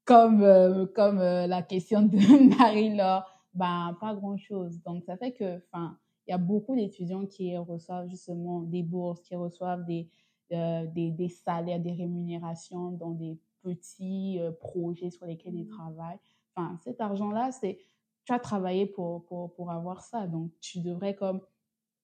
Comme, 0.05 0.43
euh, 0.43 0.87
comme 0.87 1.19
euh, 1.19 1.47
la 1.47 1.63
question 1.63 2.03
de 2.03 2.17
Marie-Laure, 2.59 3.25
ben, 3.55 3.97
pas 4.01 4.15
grand-chose. 4.15 4.83
Donc, 4.83 5.05
ça 5.05 5.17
fait 5.17 5.33
que, 5.33 5.59
enfin, 5.73 5.99
il 6.27 6.33
y 6.33 6.35
a 6.35 6.39
beaucoup 6.39 6.77
d'étudiants 6.77 7.27
qui 7.27 7.57
reçoivent 7.57 8.09
justement 8.09 8.61
des 8.61 8.83
bourses, 8.83 9.21
qui 9.23 9.35
reçoivent 9.35 9.85
des, 9.87 10.09
des 10.51 11.29
salaires, 11.29 11.81
des 11.81 11.93
rémunérations 11.93 12.93
dans 12.93 13.11
des 13.11 13.39
petits 13.63 14.39
euh, 14.41 14.53
projets 14.53 15.11
sur 15.11 15.27
lesquels 15.27 15.55
ils 15.55 15.67
travaillent. 15.67 16.19
Enfin, 16.55 16.79
cet 16.83 17.01
argent-là, 17.01 17.53
c'est 17.53 17.79
tu 18.25 18.33
as 18.33 18.39
travaillé 18.39 18.87
pour, 18.87 19.25
pour, 19.25 19.53
pour 19.55 19.71
avoir 19.71 20.03
ça. 20.03 20.27
Donc, 20.27 20.51
tu 20.61 20.81
devrais 20.81 21.15
comme 21.15 21.41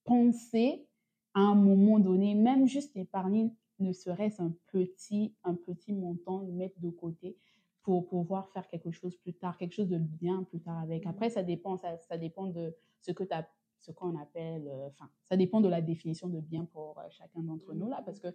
penser 0.04 0.86
à 1.34 1.40
un 1.40 1.54
moment 1.54 1.98
donné, 1.98 2.34
même 2.34 2.66
juste 2.66 2.96
épargner, 2.96 3.52
ne 3.78 3.92
serait-ce 3.92 4.40
un 4.40 4.54
petit, 4.68 5.34
un 5.44 5.54
petit 5.54 5.92
montant, 5.92 6.40
le 6.40 6.52
mettre 6.52 6.80
de 6.80 6.88
côté 6.88 7.36
pour 7.82 8.06
pouvoir 8.08 8.48
faire 8.48 8.66
quelque 8.66 8.90
chose 8.90 9.16
plus 9.16 9.34
tard, 9.34 9.58
quelque 9.58 9.75
chose 9.75 9.88
de 9.88 9.98
bien 9.98 10.42
plus 10.44 10.60
tard 10.60 10.78
avec. 10.78 11.04
Mhm. 11.04 11.10
Après, 11.10 11.30
ça 11.30 11.42
dépend, 11.42 11.76
ça, 11.76 11.98
ça 11.98 12.16
dépend 12.16 12.46
de 12.46 12.75
ce 13.00 13.12
que 13.12 13.22
tu 13.22 13.32
as 13.32 13.46
ce 13.78 13.92
qu'on 13.92 14.18
appelle, 14.18 14.66
euh, 14.66 14.88
enfin, 14.88 15.08
ça 15.25 15.36
dépend 15.36 15.60
de 15.60 15.68
la 15.68 15.80
définition 15.80 16.28
de 16.28 16.40
bien 16.40 16.64
pour 16.64 16.98
euh, 16.98 17.02
chacun 17.10 17.42
d'entre 17.42 17.72
nous 17.75 17.88
là, 17.88 18.02
parce 18.04 18.18
que 18.18 18.28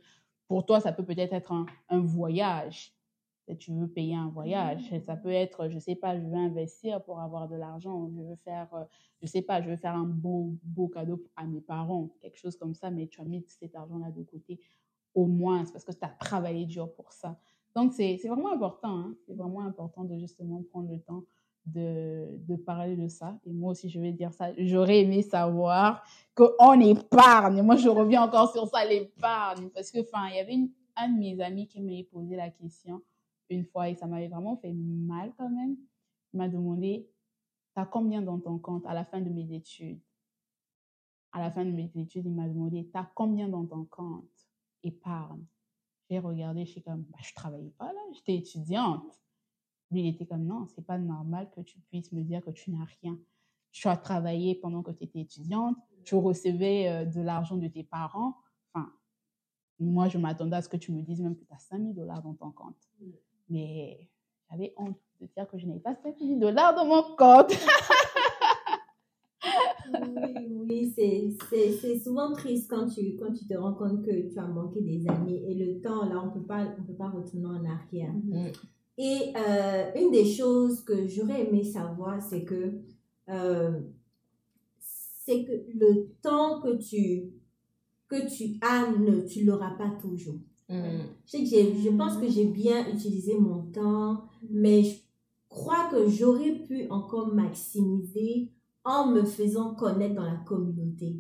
pour 0.48 0.66
toi, 0.66 0.80
ça 0.80 0.94
peut 0.94 1.04
peut-être 1.04 1.34
être 1.34 1.52
un, 1.52 1.66
un 1.90 2.00
voyage. 2.00 2.94
Tu 3.60 3.72
veux 3.74 3.88
payer 3.88 4.16
un 4.16 4.30
voyage. 4.30 4.82
Ça 5.06 5.16
peut 5.16 5.32
être, 5.32 5.70
je 5.70 5.80
sais 5.80 5.96
pas, 5.96 6.18
je 6.20 6.26
veux 6.26 6.36
investir 6.36 7.04
pour 7.04 7.20
avoir 7.20 7.48
de 7.48 7.56
l'argent. 7.56 8.10
Je 8.10 8.22
veux 8.22 8.36
faire, 8.44 8.74
euh, 8.74 8.84
je 9.22 9.28
sais 9.28 9.42
pas, 9.42 9.62
je 9.62 9.70
veux 9.70 9.78
faire 9.78 9.96
un 9.96 10.06
beau, 10.06 10.54
beau 10.64 10.88
cadeau 10.88 11.22
à 11.36 11.46
mes 11.46 11.62
parents, 11.62 12.10
quelque 12.20 12.38
chose 12.38 12.56
comme 12.58 12.74
ça, 12.74 12.90
mais 12.92 13.08
tu 13.08 13.22
as 13.22 13.26
mis 13.26 13.46
cet 13.48 13.76
argent-là 13.76 14.12
de 14.12 14.24
côté 14.24 14.60
au 15.14 15.26
moins, 15.26 15.66
c'est 15.66 15.74
parce 15.74 15.84
que 15.84 15.92
tu 15.92 16.06
as 16.06 16.10
travaillé 16.10 16.66
dur 16.66 16.92
pour 16.94 17.12
ça. 17.12 17.38
Donc, 17.76 17.94
c'est 17.94 18.18
c'est 18.22 18.28
vraiment 18.30 18.54
important. 18.54 18.98
hein. 18.98 19.16
C'est 19.26 19.34
vraiment 19.34 19.62
important 19.62 20.04
de 20.04 20.18
justement 20.18 20.64
prendre 20.72 20.90
le 20.92 21.00
temps 21.00 21.24
de, 21.66 22.28
de 22.48 22.56
parler 22.56 22.96
de 22.96 23.08
ça. 23.08 23.38
Et 23.46 23.52
moi 23.52 23.72
aussi, 23.72 23.90
je 23.90 24.00
vais 24.00 24.12
dire 24.12 24.34
ça. 24.34 24.50
J'aurais 24.58 25.02
aimé 25.02 25.22
savoir 25.22 26.04
qu'on 26.36 26.80
épargne. 26.80 27.62
Moi, 27.62 27.76
je 27.76 27.90
reviens 27.90 28.24
encore 28.24 28.52
sur 28.52 28.68
ça, 28.68 28.84
l'épargne. 28.86 29.70
Parce 29.70 29.92
que, 29.92 30.00
enfin, 30.00 30.28
il 30.30 30.38
y 30.38 30.40
avait 30.40 30.54
une, 30.54 30.70
un 30.96 31.10
de 31.10 31.20
mes 31.20 31.40
amis 31.42 31.68
qui 31.68 31.82
m'avait 31.82 32.04
posé 32.04 32.36
la 32.36 32.50
question 32.50 33.02
une 33.52 33.66
fois 33.66 33.90
et 33.90 33.96
ça 33.96 34.08
m'avait 34.08 34.28
vraiment 34.28 34.58
fait 34.58 34.74
mal 34.74 35.34
quand 35.38 35.50
même. 35.50 35.78
Il 36.34 36.38
m'a 36.38 36.48
demandé, 36.48 37.10
t'as 37.74 37.86
combien 37.86 38.22
dans 38.22 38.40
ton 38.40 38.58
compte 38.58 38.86
à 38.86 38.94
la 38.94 39.06
fin 39.06 39.22
de 39.22 39.30
mes 39.30 39.54
études? 39.54 40.00
À 41.34 41.40
la 41.40 41.52
fin 41.52 41.64
de 41.64 41.72
mes 41.72 41.92
études, 41.96 42.26
il 42.26 42.34
m'a 42.34 42.48
demandé, 42.48 42.90
t'as 42.92 43.10
combien 43.16 43.48
dans 43.48 43.66
ton 43.66 43.86
compte? 43.86 44.26
Épargne. 44.84 45.46
J'ai 46.10 46.20
regardé, 46.20 46.66
je 46.66 46.72
suis 46.72 46.82
comme, 46.82 47.04
bah, 47.04 47.20
je 47.22 47.34
travaillais 47.34 47.72
pas 47.78 47.94
là, 47.94 48.02
j'étais 48.14 48.36
étudiante. 48.36 49.22
Lui, 49.92 50.02
il 50.02 50.08
était 50.08 50.26
comme, 50.26 50.46
non, 50.46 50.66
c'est 50.68 50.86
pas 50.86 50.98
normal 50.98 51.50
que 51.52 51.62
tu 51.62 51.80
puisses 51.80 52.12
me 52.12 52.24
dire 52.24 52.44
que 52.44 52.50
tu 52.50 52.72
n'as 52.72 52.86
rien. 53.02 53.18
Tu 53.72 53.88
as 53.88 53.96
travaillé 53.96 54.56
pendant 54.56 54.84
que 54.84 54.92
tu 54.92 55.06
étais 55.06 55.22
étudiante, 55.22 55.78
tu 56.04 56.16
recevais 56.16 56.90
euh, 56.90 57.06
de 57.06 57.22
l'argent 57.22 57.56
de 57.56 57.68
tes 57.68 57.84
parents. 57.84 58.36
Enfin, 58.74 58.92
moi, 59.80 60.10
je 60.10 60.18
m'attendais 60.18 60.58
à 60.58 60.62
ce 60.62 60.70
que 60.70 60.78
tu 60.78 60.92
me 60.92 61.02
dises 61.02 61.22
même 61.22 61.36
que 61.36 61.44
tu 61.44 61.54
as 61.54 61.60
5 61.60 61.80
000 61.80 61.94
dollars 61.94 62.22
dans 62.22 62.34
ton 62.34 62.52
compte. 62.52 62.90
Mais 63.52 64.08
j'avais 64.50 64.74
honte 64.78 64.98
de 65.20 65.28
dire 65.36 65.48
que 65.48 65.58
je 65.60 65.68
n'avais 65.68 65.80
pas 65.82 65.96
5 66.02 66.16
000 66.20 66.40
dollars 66.40 66.74
dans 66.74 66.86
mon 66.86 67.04
compte. 67.16 67.54
Oui, 69.94 70.48
oui, 70.70 70.94
c'est- 70.96 71.30
c'est 71.50 71.72
c'est 71.74 72.00
souvent 72.00 72.32
triste 72.34 72.70
quand 72.70 72.88
tu, 72.88 73.16
quand 73.18 73.34
tu 73.34 73.46
te 73.46 73.54
rends 73.56 73.74
compte 73.74 74.06
que 74.06 74.32
tu 74.32 74.40
as 74.40 74.48
manqué 74.48 74.80
des 74.82 75.08
années. 75.10 75.44
Et 75.52 75.56
le 75.56 75.82
temps, 75.82 76.06
là, 76.06 76.22
on 76.24 76.28
ne 76.28 76.32
peut 76.40 76.46
pas 76.46 76.66
on 76.80 76.84
peut 76.84 76.94
pas 76.94 77.10
retourner 77.10 77.48
en 77.48 77.66
arrière. 77.66 78.14
Mm. 78.14 78.48
Et 78.98 79.34
euh, 79.36 79.92
une 79.96 80.12
des 80.12 80.26
choses 80.26 80.82
que 80.84 81.08
j'aurais 81.08 81.48
aimé 81.48 81.64
savoir, 81.64 82.22
c'est 82.22 82.44
que, 82.44 82.80
euh, 83.30 83.80
c'est 84.80 85.44
que 85.44 85.52
le 85.78 86.10
temps 86.22 86.62
que 86.62 86.78
tu, 86.78 87.32
que 88.08 88.30
tu 88.34 88.60
as, 88.62 88.92
ne, 88.92 89.22
tu 89.28 89.44
l'auras 89.44 89.72
pas 89.72 89.90
toujours. 90.00 90.40
Mm. 90.72 91.02
Je, 91.26 91.32
sais 91.32 91.40
que 91.40 91.46
j'ai- 91.50 91.76
je 91.82 91.90
pense 91.90 92.18
que 92.18 92.30
j'ai 92.30 92.46
bien 92.46 92.88
utilisé 92.92 93.38
mon 93.38 93.64
temps, 93.72 94.24
mais 94.50 94.84
je 94.84 94.96
crois 95.50 95.90
que 95.92 96.10
j'aurais 96.10 96.56
pu 96.60 96.88
encore 96.90 97.34
maximiser 97.34 98.50
en 98.86 99.12
me 99.12 99.24
faisant 99.24 99.76
connaître 99.76 100.16
dans 100.16 100.24
la 100.26 100.38
communauté. 100.46 101.18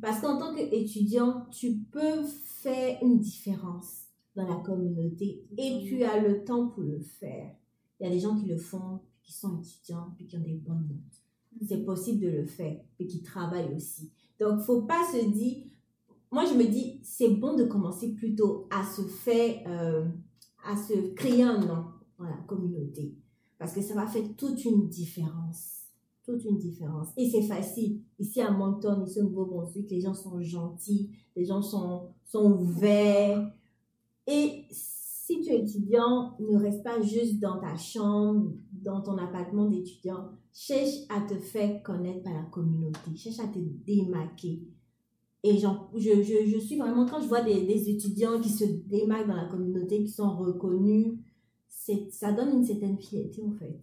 Parce 0.00 0.20
qu'en 0.20 0.38
tant 0.38 0.54
qu'étudiant, 0.54 1.46
tu 1.50 1.76
peux 1.90 2.22
faire 2.24 2.98
une 3.02 3.18
différence 3.18 4.06
dans 4.34 4.48
la 4.48 4.56
communauté 4.56 5.44
et 5.56 5.80
tu 5.86 6.02
as 6.02 6.20
le 6.20 6.44
temps 6.44 6.68
pour 6.68 6.82
le 6.82 7.00
faire. 7.00 7.54
Il 7.98 8.04
y 8.04 8.06
a 8.06 8.10
des 8.10 8.20
gens 8.20 8.36
qui 8.36 8.46
le 8.46 8.56
font, 8.56 9.00
qui 9.22 9.32
sont 9.32 9.58
étudiants, 9.60 10.12
puis 10.16 10.26
qui 10.26 10.36
ont 10.36 10.40
des 10.42 10.54
bonnes 10.54 10.88
notes. 10.88 11.68
C'est 11.68 11.84
possible 11.84 12.20
de 12.20 12.28
le 12.30 12.46
faire, 12.46 12.80
et 12.98 13.06
qui 13.06 13.22
travaillent 13.22 13.74
aussi. 13.74 14.10
Donc, 14.38 14.60
faut 14.60 14.82
pas 14.82 15.02
se 15.12 15.24
dire, 15.30 15.64
moi 16.30 16.44
je 16.44 16.54
me 16.54 16.64
dis, 16.64 17.00
c'est 17.02 17.30
bon 17.30 17.56
de 17.56 17.64
commencer 17.64 18.14
plutôt 18.14 18.68
à 18.70 18.84
se 18.84 19.02
faire, 19.02 19.62
euh, 19.66 20.08
à 20.64 20.76
se 20.76 21.12
créer 21.14 21.42
un 21.42 21.58
nom 21.58 21.84
dans 22.18 22.24
la 22.24 22.38
communauté. 22.46 23.16
Parce 23.58 23.74
que 23.74 23.82
ça 23.82 23.94
va 23.94 24.06
faire 24.06 24.24
toute 24.36 24.64
une 24.64 24.88
différence. 24.88 25.80
Toute 26.24 26.44
une 26.44 26.58
différence. 26.58 27.08
Et 27.16 27.28
c'est 27.30 27.42
facile. 27.42 28.02
Ici 28.18 28.40
à 28.40 28.50
Moncton, 28.50 29.04
ici 29.04 29.20
au 29.20 29.24
Nouveau-Brunswick, 29.24 29.90
les 29.90 30.00
gens 30.00 30.14
sont 30.14 30.40
gentils, 30.40 31.10
les 31.34 31.44
gens 31.44 31.62
sont, 31.62 32.08
sont 32.24 32.52
ouverts. 32.52 33.52
Et 34.26 34.64
si 34.70 35.40
tu 35.40 35.50
es 35.50 35.60
étudiant, 35.60 36.36
ne 36.38 36.56
reste 36.56 36.84
pas 36.84 37.00
juste 37.02 37.40
dans 37.40 37.58
ta 37.58 37.76
chambre, 37.76 38.52
dans 38.72 39.00
ton 39.00 39.18
appartement 39.18 39.66
d'étudiant. 39.66 40.30
Cherche 40.52 40.94
à 41.08 41.20
te 41.20 41.34
faire 41.34 41.82
connaître 41.82 42.22
par 42.22 42.34
la 42.34 42.44
communauté. 42.44 43.16
Cherche 43.16 43.40
à 43.40 43.48
te 43.48 43.58
démarquer. 43.58 44.62
Et 45.42 45.56
je, 45.58 45.66
je, 45.96 46.46
je 46.52 46.58
suis 46.58 46.76
vraiment, 46.76 47.06
quand 47.06 47.20
je 47.20 47.26
vois 47.26 47.40
des, 47.42 47.62
des 47.66 47.88
étudiants 47.90 48.38
qui 48.40 48.50
se 48.50 48.64
démarquent 48.64 49.26
dans 49.28 49.36
la 49.36 49.46
communauté, 49.48 50.02
qui 50.02 50.10
sont 50.10 50.36
reconnus, 50.36 51.14
c'est, 51.68 52.08
ça 52.10 52.32
donne 52.32 52.58
une 52.58 52.64
certaine 52.64 52.98
fierté 52.98 53.42
en 53.42 53.52
fait. 53.52 53.80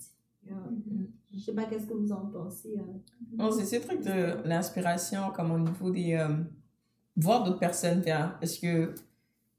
Je 1.34 1.39
sais 1.39 1.54
pas 1.54 1.65
qu'est-ce 1.65 1.88
que 1.88 1.93
vous 1.93 2.12
en 2.12 2.28
pensez. 2.28 2.78
hein. 2.80 2.86
Non, 3.38 3.52
c'est 3.52 3.65
ces 3.65 3.82
trucs 3.82 4.02
de 4.04 4.48
l'inspiration, 4.48 5.32
comme 5.36 5.52
au 5.52 5.60
niveau 5.60 5.89
des. 5.91 6.13
euh, 6.13 6.30
voir 7.17 7.43
d'autres 7.43 7.60
personnes 7.60 8.02
faire. 8.02 8.38
Parce 8.39 8.58
que 8.58 8.93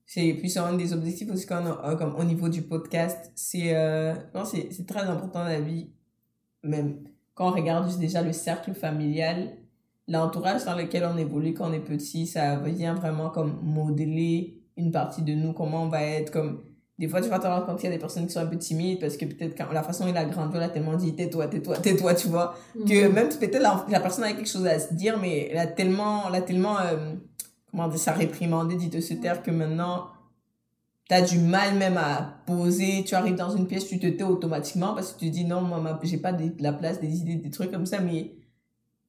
c'est. 0.06 0.32
Puis 0.34 0.48
c'est 0.48 0.60
un 0.60 0.74
des 0.76 0.92
objectifs 0.94 1.30
aussi 1.30 1.46
qu'on 1.46 1.56
a, 1.66 1.90
euh, 1.92 1.96
comme 1.96 2.14
au 2.14 2.24
niveau 2.24 2.48
du 2.48 2.62
podcast. 2.62 3.30
C'est. 3.34 3.76
Euh, 3.76 4.14
c'est 4.46 4.86
très 4.86 5.02
important 5.02 5.40
dans 5.40 5.44
la 5.48 5.60
vie. 5.60 5.90
Même 6.62 7.04
quand 7.34 7.50
on 7.50 7.54
regarde 7.54 7.86
juste 7.86 8.00
déjà 8.00 8.22
le 8.22 8.32
cercle 8.32 8.72
familial, 8.72 9.57
l'entourage 10.08 10.64
dans 10.64 10.74
lequel 10.76 11.08
on 11.12 11.16
évolue 11.18 11.54
quand 11.54 11.68
on 11.68 11.72
est 11.72 11.78
petit, 11.80 12.26
ça 12.26 12.56
vient 12.56 12.94
vraiment 12.94 13.30
comme 13.30 13.58
modeler 13.62 14.62
une 14.76 14.90
partie 14.90 15.22
de 15.22 15.34
nous, 15.34 15.52
comment 15.52 15.84
on 15.84 15.88
va 15.88 16.02
être, 16.02 16.30
comme 16.32 16.62
des 16.98 17.06
fois, 17.06 17.20
tu 17.20 17.28
vas 17.28 17.38
te 17.38 17.46
rendre 17.46 17.64
compte 17.64 17.76
qu'il 17.78 17.88
y 17.88 17.92
a 17.92 17.94
des 17.94 18.00
personnes 18.00 18.26
qui 18.26 18.32
sont 18.32 18.40
un 18.40 18.46
peu 18.46 18.58
timides 18.58 18.98
parce 18.98 19.16
que 19.16 19.24
peut-être 19.24 19.56
quand 19.56 19.70
la 19.72 19.84
façon 19.84 20.04
dont 20.04 20.10
il 20.10 20.16
a 20.16 20.24
grandi, 20.24 20.56
on 20.56 20.58
l'a 20.58 20.68
tellement 20.68 20.96
dit 20.96 21.14
tais-toi, 21.14 21.46
tais-toi, 21.46 21.76
tais-toi, 21.76 22.14
tu 22.14 22.26
vois. 22.26 22.56
Que 22.74 23.06
Mhm. 23.06 23.12
même 23.14 23.28
peut-être 23.28 23.60
la, 23.60 23.86
la 23.88 24.00
personne 24.00 24.24
a 24.24 24.32
quelque 24.32 24.48
chose 24.48 24.66
à 24.66 24.80
se 24.80 24.92
dire, 24.94 25.16
mais 25.20 25.48
elle 25.52 25.58
a 25.58 25.66
tellement, 25.68 26.24
elle 26.28 26.34
a 26.34 26.40
tellement, 26.42 26.76
euh, 26.80 27.14
comment 27.70 27.86
dire, 27.86 28.00
ça 28.00 28.12
réprimandé, 28.12 28.74
dit 28.74 28.88
de 28.88 28.98
se 29.00 29.14
taire 29.14 29.44
que 29.44 29.52
maintenant, 29.52 30.06
t'as 31.08 31.22
du 31.22 31.38
mal 31.38 31.76
même 31.76 31.96
à 31.96 32.40
poser, 32.46 33.04
tu 33.06 33.14
arrives 33.14 33.36
dans 33.36 33.50
une 33.56 33.66
pièce, 33.68 33.86
tu 33.86 34.00
te 34.00 34.06
tais 34.08 34.24
automatiquement 34.24 34.92
parce 34.94 35.12
que 35.12 35.20
tu 35.20 35.26
te 35.26 35.32
dis 35.32 35.44
non, 35.44 35.60
moi, 35.60 36.00
j'ai 36.02 36.18
pas 36.18 36.32
de 36.32 36.52
la 36.58 36.72
place, 36.72 37.00
des 37.00 37.16
idées, 37.20 37.36
des 37.36 37.50
trucs 37.50 37.70
comme 37.70 37.86
ça, 37.86 38.00
mais 38.00 38.32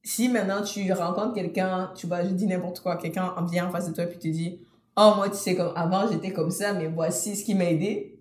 si 0.02 0.28
maintenant 0.28 0.62
tu 0.62 0.90
rencontres 0.92 1.34
quelqu'un, 1.34 1.90
tu 1.94 2.06
vois, 2.06 2.22
je 2.22 2.28
dis 2.28 2.46
n'importe 2.46 2.80
quoi, 2.80 2.96
quelqu'un 2.96 3.34
vient 3.50 3.68
en 3.68 3.70
face 3.70 3.88
de 3.88 3.94
toi 3.94 4.06
puis 4.06 4.18
te 4.18 4.28
dit, 4.28 4.58
oh, 4.96 5.12
moi, 5.16 5.28
tu 5.28 5.36
sais, 5.36 5.54
comme 5.54 5.72
avant, 5.76 6.10
j'étais 6.10 6.32
comme 6.32 6.50
ça, 6.50 6.72
mais 6.72 6.86
voici 6.86 7.36
ce 7.36 7.44
qui 7.44 7.54
m'a 7.54 7.64
aidé. 7.64 8.16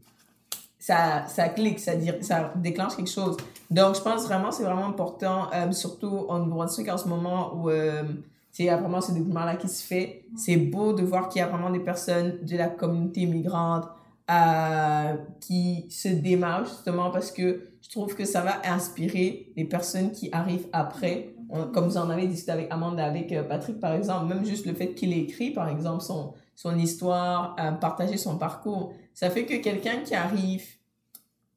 Ça, 0.77 1.25
ça 1.27 1.49
clique, 1.49 1.79
ça, 1.79 1.95
dit, 1.95 2.11
ça 2.21 2.53
déclenche 2.55 2.95
quelque 2.95 3.09
chose. 3.09 3.35
Donc, 3.69 3.95
je 3.95 4.01
pense 4.01 4.23
vraiment, 4.23 4.51
c'est 4.51 4.63
vraiment 4.63 4.87
important, 4.87 5.49
euh, 5.53 5.71
surtout 5.71 6.25
en 6.29 6.39
Nouveau-Brunswick 6.39 6.89
en 6.89 6.97
ce 6.97 7.07
moment 7.07 7.53
où 7.55 7.69
euh, 7.69 8.03
il 8.57 8.65
y 8.65 8.69
a 8.69 8.77
vraiment 8.77 8.99
ce 8.99 9.11
développement-là 9.13 9.55
qui 9.55 9.69
se 9.69 9.85
fait. 9.85 10.25
C'est 10.35 10.57
beau 10.57 10.93
de 10.93 11.03
voir 11.03 11.29
qu'il 11.29 11.39
y 11.39 11.43
a 11.43 11.47
vraiment 11.47 11.69
des 11.69 11.79
personnes 11.79 12.39
de 12.41 12.57
la 12.57 12.67
communauté 12.67 13.25
migrante 13.25 13.85
euh, 14.29 15.15
qui 15.39 15.85
se 15.89 16.09
démarquent 16.09 16.67
justement 16.67 17.09
parce 17.09 17.31
que 17.31 17.61
je 17.81 17.89
trouve 17.89 18.13
que 18.15 18.25
ça 18.25 18.41
va 18.41 18.61
inspirer 18.65 19.51
les 19.55 19.65
personnes 19.65 20.11
qui 20.11 20.29
arrivent 20.33 20.67
après. 20.73 21.33
On- 21.49 21.67
comme 21.67 21.85
vous 21.87 21.97
en 21.97 22.09
avez 22.09 22.27
discuté 22.27 22.51
avec 22.51 22.67
Amanda, 22.71 23.05
avec 23.05 23.31
euh, 23.31 23.43
Patrick 23.43 23.79
par 23.79 23.93
exemple, 23.93 24.27
même 24.33 24.45
juste 24.45 24.65
le 24.65 24.73
fait 24.73 24.93
qu'il 24.93 25.13
ait 25.13 25.19
écrit 25.19 25.51
par 25.51 25.67
exemple 25.69 26.01
son, 26.01 26.33
son 26.55 26.77
histoire, 26.77 27.55
euh, 27.59 27.71
partager 27.71 28.17
son 28.17 28.37
parcours, 28.37 28.93
ça 29.13 29.29
fait 29.29 29.45
que 29.45 29.55
quelqu'un 29.55 29.97
qui 30.05 30.15
arrive, 30.15 30.63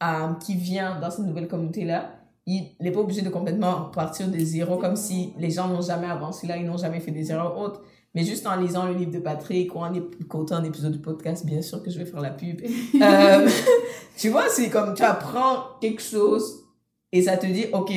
euh, 0.02 0.32
qui 0.44 0.54
vient 0.56 0.98
dans 1.00 1.10
cette 1.10 1.26
nouvelle 1.26 1.48
communauté-là, 1.48 2.10
il 2.46 2.70
n'est 2.80 2.90
pas 2.90 3.00
obligé 3.00 3.22
de 3.22 3.28
complètement 3.28 3.82
partir 3.94 4.28
de 4.28 4.38
zéro 4.38 4.76
comme 4.76 4.96
si 4.96 5.32
les 5.38 5.50
gens 5.50 5.68
n'ont 5.68 5.82
jamais 5.82 6.08
avancé 6.08 6.46
là, 6.46 6.56
ils 6.56 6.66
n'ont 6.66 6.76
jamais 6.76 6.98
fait 7.00 7.12
des 7.12 7.30
erreurs 7.30 7.56
autres. 7.56 7.82
Mais 8.14 8.24
juste 8.24 8.46
en 8.46 8.56
lisant 8.56 8.86
le 8.86 8.92
livre 8.94 9.10
de 9.10 9.20
Patrick 9.20 9.74
ou 9.74 9.78
en 9.78 9.94
écoutant 9.94 10.56
un 10.56 10.64
épisode 10.64 10.92
du 10.92 10.98
podcast, 10.98 11.46
bien 11.46 11.62
sûr 11.62 11.82
que 11.82 11.90
je 11.90 11.98
vais 11.98 12.04
faire 12.04 12.20
la 12.20 12.30
pub. 12.30 12.60
Euh, 13.00 13.48
tu 14.18 14.28
vois, 14.28 14.48
c'est 14.48 14.68
comme 14.68 14.94
tu 14.94 15.02
apprends 15.02 15.78
quelque 15.80 16.02
chose 16.02 16.64
et 17.10 17.22
ça 17.22 17.36
te 17.36 17.46
dit, 17.46 17.66
ok, 17.72 17.90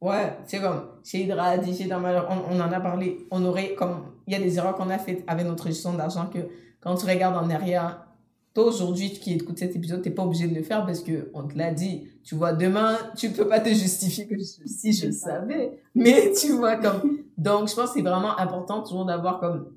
ouais, 0.00 0.36
c'est 0.46 0.60
comme 0.60 0.82
chez 1.04 1.22
Hydra 1.22 1.62
chez 1.62 1.88
on, 1.92 2.54
on 2.54 2.60
en 2.60 2.72
a 2.72 2.80
parlé, 2.80 3.26
on 3.30 3.44
aurait 3.44 3.74
comme, 3.74 4.04
il 4.26 4.32
y 4.32 4.36
a 4.36 4.40
des 4.40 4.58
erreurs 4.58 4.74
qu'on 4.74 4.90
a 4.90 4.98
faites 4.98 5.24
avec 5.26 5.46
notre 5.46 5.66
gestion 5.66 5.94
d'argent 5.94 6.26
que 6.26 6.38
quand 6.80 6.94
tu 6.96 7.06
regardes 7.06 7.36
en 7.36 7.48
arrière, 7.50 8.06
toi 8.54 8.66
aujourd'hui 8.66 9.10
qui 9.10 9.34
écoutes 9.34 9.58
cet 9.58 9.74
épisode, 9.76 10.02
t'es 10.02 10.10
pas 10.10 10.24
obligé 10.24 10.46
de 10.46 10.54
le 10.54 10.62
faire 10.62 10.84
parce 10.84 11.00
que 11.00 11.30
on 11.34 11.44
te 11.44 11.56
l'a 11.56 11.72
dit. 11.72 12.08
Tu 12.22 12.34
vois, 12.34 12.52
demain, 12.52 12.96
tu 13.16 13.30
peux 13.30 13.48
pas 13.48 13.60
te 13.60 13.70
justifier 13.70 14.26
que 14.26 14.38
si 14.38 14.92
je 14.92 15.10
savais. 15.10 15.80
Mais 15.94 16.32
tu 16.38 16.52
vois, 16.52 16.76
comme, 16.76 17.18
donc 17.36 17.68
je 17.68 17.74
pense 17.74 17.90
que 17.90 17.94
c'est 17.94 18.02
vraiment 18.02 18.38
important 18.38 18.82
toujours 18.82 19.04
d'avoir 19.04 19.40
comme 19.40 19.72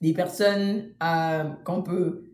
des 0.00 0.12
personnes 0.12 0.84
euh, 1.02 1.44
qu'on 1.64 1.82
peut 1.82 2.24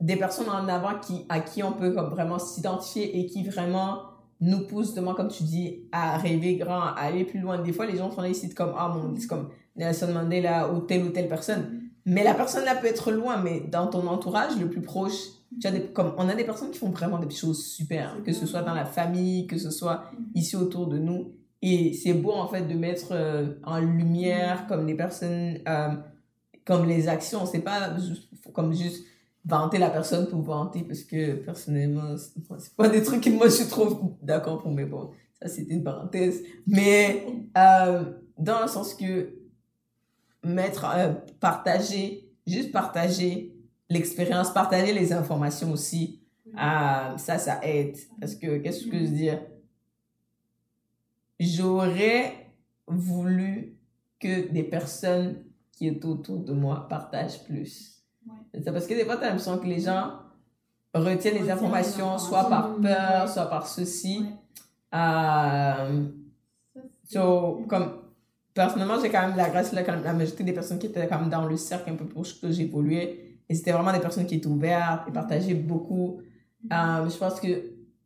des 0.00 0.16
personnes 0.16 0.48
en 0.48 0.66
avant 0.66 0.98
qui, 0.98 1.26
à 1.28 1.40
qui 1.40 1.62
on 1.62 1.72
peut 1.72 1.90
comme 1.92 2.08
vraiment 2.08 2.38
s'identifier 2.38 3.18
et 3.18 3.26
qui 3.26 3.44
vraiment 3.44 4.09
nous 4.40 4.66
poussent, 4.66 4.86
justement, 4.86 5.14
comme 5.14 5.28
tu 5.28 5.42
dis, 5.42 5.82
à 5.92 6.16
rêver 6.16 6.56
grand, 6.56 6.80
à 6.80 6.94
aller 6.96 7.24
plus 7.24 7.40
loin. 7.40 7.58
Des 7.58 7.72
fois, 7.72 7.86
les 7.86 7.96
gens 7.96 8.10
font 8.10 8.22
des 8.22 8.34
sites 8.34 8.54
comme, 8.54 8.72
ah, 8.76 8.88
mon, 8.88 9.14
c'est 9.16 9.26
comme 9.26 9.50
Nelson 9.76 10.12
Mandela 10.12 10.72
ou 10.72 10.80
telle 10.80 11.04
ou 11.04 11.10
telle 11.10 11.28
personne. 11.28 11.82
Mais 12.06 12.24
la 12.24 12.34
personne 12.34 12.64
là 12.64 12.74
peut 12.74 12.86
être 12.86 13.12
loin, 13.12 13.36
mais 13.36 13.60
dans 13.60 13.86
ton 13.86 14.06
entourage 14.06 14.58
le 14.58 14.70
plus 14.70 14.80
proche, 14.80 15.18
tu 15.60 15.66
as 15.66 15.70
des, 15.70 15.82
comme, 15.86 16.14
on 16.16 16.28
a 16.28 16.34
des 16.34 16.44
personnes 16.44 16.70
qui 16.70 16.78
font 16.78 16.90
vraiment 16.90 17.18
des 17.18 17.34
choses 17.34 17.66
super, 17.66 18.16
que 18.24 18.32
ce 18.32 18.46
soit 18.46 18.62
dans 18.62 18.74
la 18.74 18.84
famille, 18.84 19.46
que 19.46 19.58
ce 19.58 19.70
soit 19.70 20.04
ici 20.34 20.56
autour 20.56 20.86
de 20.86 20.98
nous. 20.98 21.34
Et 21.62 21.92
c'est 21.92 22.14
beau 22.14 22.32
en 22.32 22.48
fait 22.48 22.62
de 22.62 22.74
mettre 22.74 23.08
euh, 23.10 23.54
en 23.64 23.78
lumière 23.80 24.66
comme 24.66 24.86
les 24.86 24.94
personnes, 24.94 25.58
euh, 25.68 25.90
comme 26.64 26.86
les 26.86 27.08
actions. 27.08 27.44
C'est 27.44 27.60
pas 27.60 27.96
juste, 27.98 28.30
comme 28.54 28.72
juste 28.72 29.04
vanter 29.44 29.78
la 29.78 29.90
personne 29.90 30.28
pour 30.28 30.42
vanter, 30.42 30.82
parce 30.82 31.02
que 31.02 31.34
personnellement, 31.34 32.16
c'est 32.16 32.76
pas 32.76 32.88
des 32.88 33.02
trucs 33.02 33.22
que 33.22 33.30
moi 33.30 33.48
je 33.48 33.68
trouve 33.68 34.14
d'accord 34.22 34.58
pour, 34.58 34.70
mais 34.70 34.84
bon, 34.84 35.10
ça 35.40 35.48
c'était 35.48 35.74
une 35.74 35.84
parenthèse. 35.84 36.42
Mais 36.66 37.26
euh, 37.56 38.04
dans 38.38 38.62
le 38.62 38.68
sens 38.68 38.94
que 38.94 39.34
mettre, 40.44 40.86
partager, 41.40 42.30
juste 42.46 42.72
partager 42.72 43.54
l'expérience, 43.88 44.52
partager 44.52 44.92
les 44.92 45.12
informations 45.12 45.72
aussi, 45.72 46.20
ça, 46.54 47.16
ça 47.16 47.60
aide. 47.62 47.96
Parce 48.20 48.34
que, 48.34 48.58
qu'est-ce 48.58 48.86
que 48.86 48.98
je 48.98 49.04
veux 49.04 49.16
dire? 49.16 49.42
J'aurais 51.38 52.52
voulu 52.86 53.76
que 54.18 54.50
des 54.50 54.64
personnes 54.64 55.44
qui 55.72 55.86
étaient 55.86 56.06
autour 56.06 56.40
de 56.40 56.52
moi 56.52 56.86
partagent 56.88 57.42
plus. 57.44 57.99
C'est 58.52 58.72
parce 58.72 58.86
que 58.86 58.94
des 58.94 59.04
fois, 59.04 59.16
tu 59.16 59.24
as 59.24 59.28
l'impression 59.28 59.58
que 59.58 59.66
les 59.66 59.80
gens 59.80 60.12
retiennent 60.94 61.42
les 61.42 61.50
informations, 61.50 62.18
soit 62.18 62.48
par 62.48 62.76
peur, 62.76 63.28
soit 63.28 63.46
par 63.46 63.66
ceci. 63.66 64.24
Euh, 64.94 66.04
so, 67.08 67.64
comme, 67.68 67.92
personnellement, 68.54 69.00
j'ai 69.00 69.10
quand 69.10 69.28
même 69.28 69.36
la 69.36 69.48
grâce, 69.48 69.72
là, 69.72 69.82
quand 69.82 69.96
la 70.02 70.12
majorité 70.12 70.44
des 70.44 70.52
personnes 70.52 70.78
qui 70.78 70.86
étaient 70.86 71.06
quand 71.06 71.20
même 71.20 71.30
dans 71.30 71.46
le 71.46 71.56
cercle 71.56 71.90
un 71.90 71.94
peu 71.94 72.06
proche 72.06 72.40
que 72.40 72.50
j'évoluais, 72.50 73.38
et 73.48 73.54
c'était 73.54 73.72
vraiment 73.72 73.92
des 73.92 74.00
personnes 74.00 74.26
qui 74.26 74.36
étaient 74.36 74.46
ouvertes 74.46 75.08
et 75.08 75.12
partageaient 75.12 75.54
beaucoup. 75.54 76.20
Euh, 76.72 77.08
je 77.08 77.16
pense 77.16 77.40
que 77.40 77.48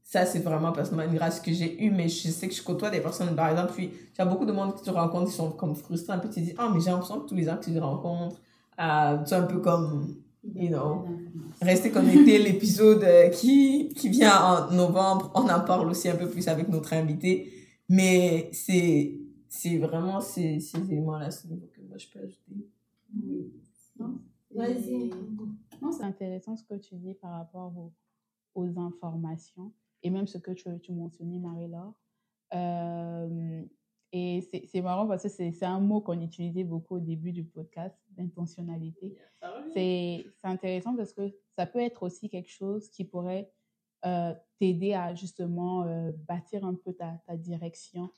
ça, 0.03 0.27
c'est 0.27 0.41
vraiment 0.41 0.73
personnellement 0.73 1.11
une 1.11 1.17
grâce 1.17 1.41
que 1.41 1.53
j'ai 1.53 1.83
eue, 1.83 1.91
mais 1.91 2.09
je 2.09 2.29
sais 2.29 2.49
que 2.49 2.55
je 2.55 2.63
côtoie 2.63 2.91
des 2.91 3.01
personnes, 3.01 3.35
par 3.35 3.49
exemple, 3.49 3.73
puis 3.73 3.85
il 3.87 4.19
y 4.19 4.23
a 4.23 4.27
beaucoup 4.27 4.45
de 4.45 4.53
monde 4.53 4.75
que 4.75 4.85
tu 4.85 4.91
rencontres 4.91 5.31
qui 5.31 5.37
sont 5.37 5.51
comme 5.51 5.75
frustrés 5.75 6.13
un 6.13 6.19
peu, 6.19 6.29
tu 6.29 6.35
te 6.35 6.41
dis, 6.41 6.55
ah, 6.59 6.71
mais 6.73 6.81
j'ai 6.81 6.91
l'impression 6.91 7.21
que 7.21 7.29
tous 7.29 7.35
les 7.35 7.45
gens 7.45 7.57
que 7.57 7.65
tu 7.65 7.79
rencontres, 7.79 8.37
euh, 8.79 9.25
es 9.25 9.33
un 9.33 9.43
peu 9.43 9.61
comme, 9.61 10.17
you 10.55 10.69
know, 10.69 11.07
rester 11.61 11.91
connecté, 11.91 12.39
l'épisode 12.39 13.03
euh, 13.05 13.29
qui, 13.29 13.89
qui 13.95 14.09
vient 14.09 14.69
en 14.71 14.73
novembre, 14.73 15.31
on 15.35 15.49
en 15.49 15.61
parle 15.61 15.89
aussi 15.89 16.09
un 16.09 16.17
peu 16.17 16.29
plus 16.29 16.47
avec 16.49 16.69
notre 16.69 16.93
invité, 16.93 17.53
mais 17.89 18.49
c'est, 18.53 19.19
c'est 19.49 19.79
vraiment 19.79 20.21
ces, 20.21 20.61
ces 20.61 20.81
éléments-là, 20.91 21.31
ce 21.31 21.47
niveau 21.47 21.67
que 21.75 21.81
moi 21.83 21.97
je 21.99 22.09
peux 22.09 22.19
ajouter. 22.21 22.69
Oui. 23.15 23.53
Vas-y. 24.55 25.11
Non, 25.83 25.93
c'est 25.93 26.05
intéressant 26.05 26.57
ce 26.57 26.65
que 26.65 26.75
tu 26.75 26.95
dis 26.97 27.15
par 27.15 27.33
rapport 27.33 27.73
aux, 27.77 27.93
aux 28.55 28.79
informations 28.79 29.73
et 30.03 30.11
même 30.11 30.27
ce 30.27 30.39
que 30.39 30.53
tu, 30.53 30.69
tu 30.81 30.93
mentionnais, 30.93 31.39
Marie-Laure. 31.39 31.95
Euh, 32.55 33.63
et 34.17 34.49
c'est 34.69 34.81
marrant 34.81 35.09
parce 35.09 35.25
que 35.25 35.29
c'est 35.29 35.65
un 35.65 35.81
mot 35.81 36.01
qu'on 36.01 36.21
utilisait 36.21 36.63
beaucoup 36.63 36.95
au 36.95 37.01
début 37.01 37.33
du 37.33 37.43
podcast, 37.43 37.99
l'intentionnalité. 38.17 39.17
C'est 39.73 40.25
intéressant 40.45 40.95
parce 40.95 41.13
que 41.13 41.35
ça 41.57 41.67
peut 41.67 41.81
être 41.81 42.05
aussi 42.05 42.29
quelque 42.29 42.49
chose 42.49 42.89
qui 42.91 43.05
pourrait 43.05 43.51
euh, 44.07 44.33
t'aider 44.61 44.95
à 44.95 45.17
justement 45.17 45.83
euh, 45.83 46.13
bâtir 46.29 46.65
un 46.65 46.75
peu 46.75 46.93
ta, 46.93 47.21
ta 47.27 47.37
direction, 47.37 48.09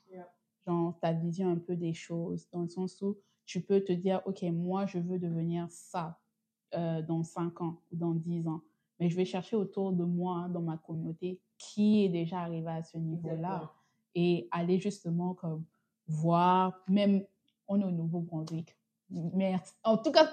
genre 0.66 0.98
ta 1.00 1.14
vision 1.14 1.48
un 1.48 1.56
peu 1.56 1.76
des 1.76 1.94
choses, 1.94 2.46
dans 2.50 2.61
le 2.61 2.68
sens 2.68 3.00
où 3.00 3.16
tu 3.46 3.62
peux 3.62 3.80
te 3.80 3.92
dire, 3.92 4.20
OK, 4.26 4.42
moi, 4.42 4.85
je 4.85 4.98
veux 4.98 5.18
devenir 5.18 5.66
ça 5.70 6.20
dans 6.74 7.22
5 7.22 7.62
ans 7.62 7.80
ou 7.90 7.96
dans 7.96 8.12
10 8.12 8.48
ans. 8.48 8.61
Mais 9.00 9.09
je 9.09 9.16
vais 9.16 9.24
chercher 9.24 9.56
autour 9.56 9.92
de 9.94 10.04
moi, 10.04 10.40
hein, 10.40 10.48
dans 10.50 10.61
ma 10.61 10.76
communauté, 10.76 11.40
qui 11.56 12.04
est 12.04 12.11
déjà 12.11 12.40
arrivé 12.40 12.68
à 12.68 12.82
ce 12.82 12.98
niveau-là. 12.98 13.72
Et 14.14 14.48
aller 14.50 14.78
justement 14.78 15.32
comme 15.35 15.64
voir, 16.08 16.72
même 16.88 17.24
on 17.68 17.80
est 17.80 17.84
au 17.84 17.90
Nouveau-Brunswick. 17.90 18.76
Merci. 19.10 19.74
En 19.84 19.98
tout 19.98 20.12
cas, 20.12 20.28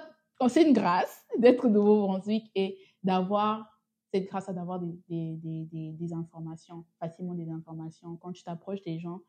c'est 0.48 0.66
une 0.66 0.72
grâce 0.72 1.24
d'être 1.38 1.64
au 1.66 1.68
Nouveau-Brunswick 1.68 2.50
et 2.54 2.78
d'avoir 3.02 3.70
cette 4.12 4.28
grâce 4.28 4.48
à 4.48 4.52
d'avoir 4.52 4.80
des, 4.80 4.94
des, 5.08 5.66
des, 5.66 5.92
des, 5.92 6.12
informations, 6.12 6.84
facilement 7.00 7.34
des 7.34 7.50
informations. 7.50 8.16
Quand 8.16 8.32
tu 8.32 8.44
t'approches 8.44 8.82
des 8.82 8.98
gens, 8.98 9.20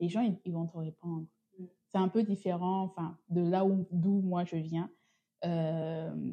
les 0.00 0.08
gens, 0.08 0.20
ils, 0.44 0.52
vont 0.52 0.66
te 0.66 0.76
répondre. 0.76 1.26
Mm. 1.58 1.64
C'est 1.86 1.98
un 1.98 2.08
peu 2.08 2.22
différent, 2.22 2.82
enfin, 2.82 3.16
de 3.30 3.40
là 3.40 3.64
où, 3.64 3.86
d'où 3.90 4.20
moi 4.20 4.44
je 4.44 4.56
viens. 4.56 4.90
Euh, 5.44 6.32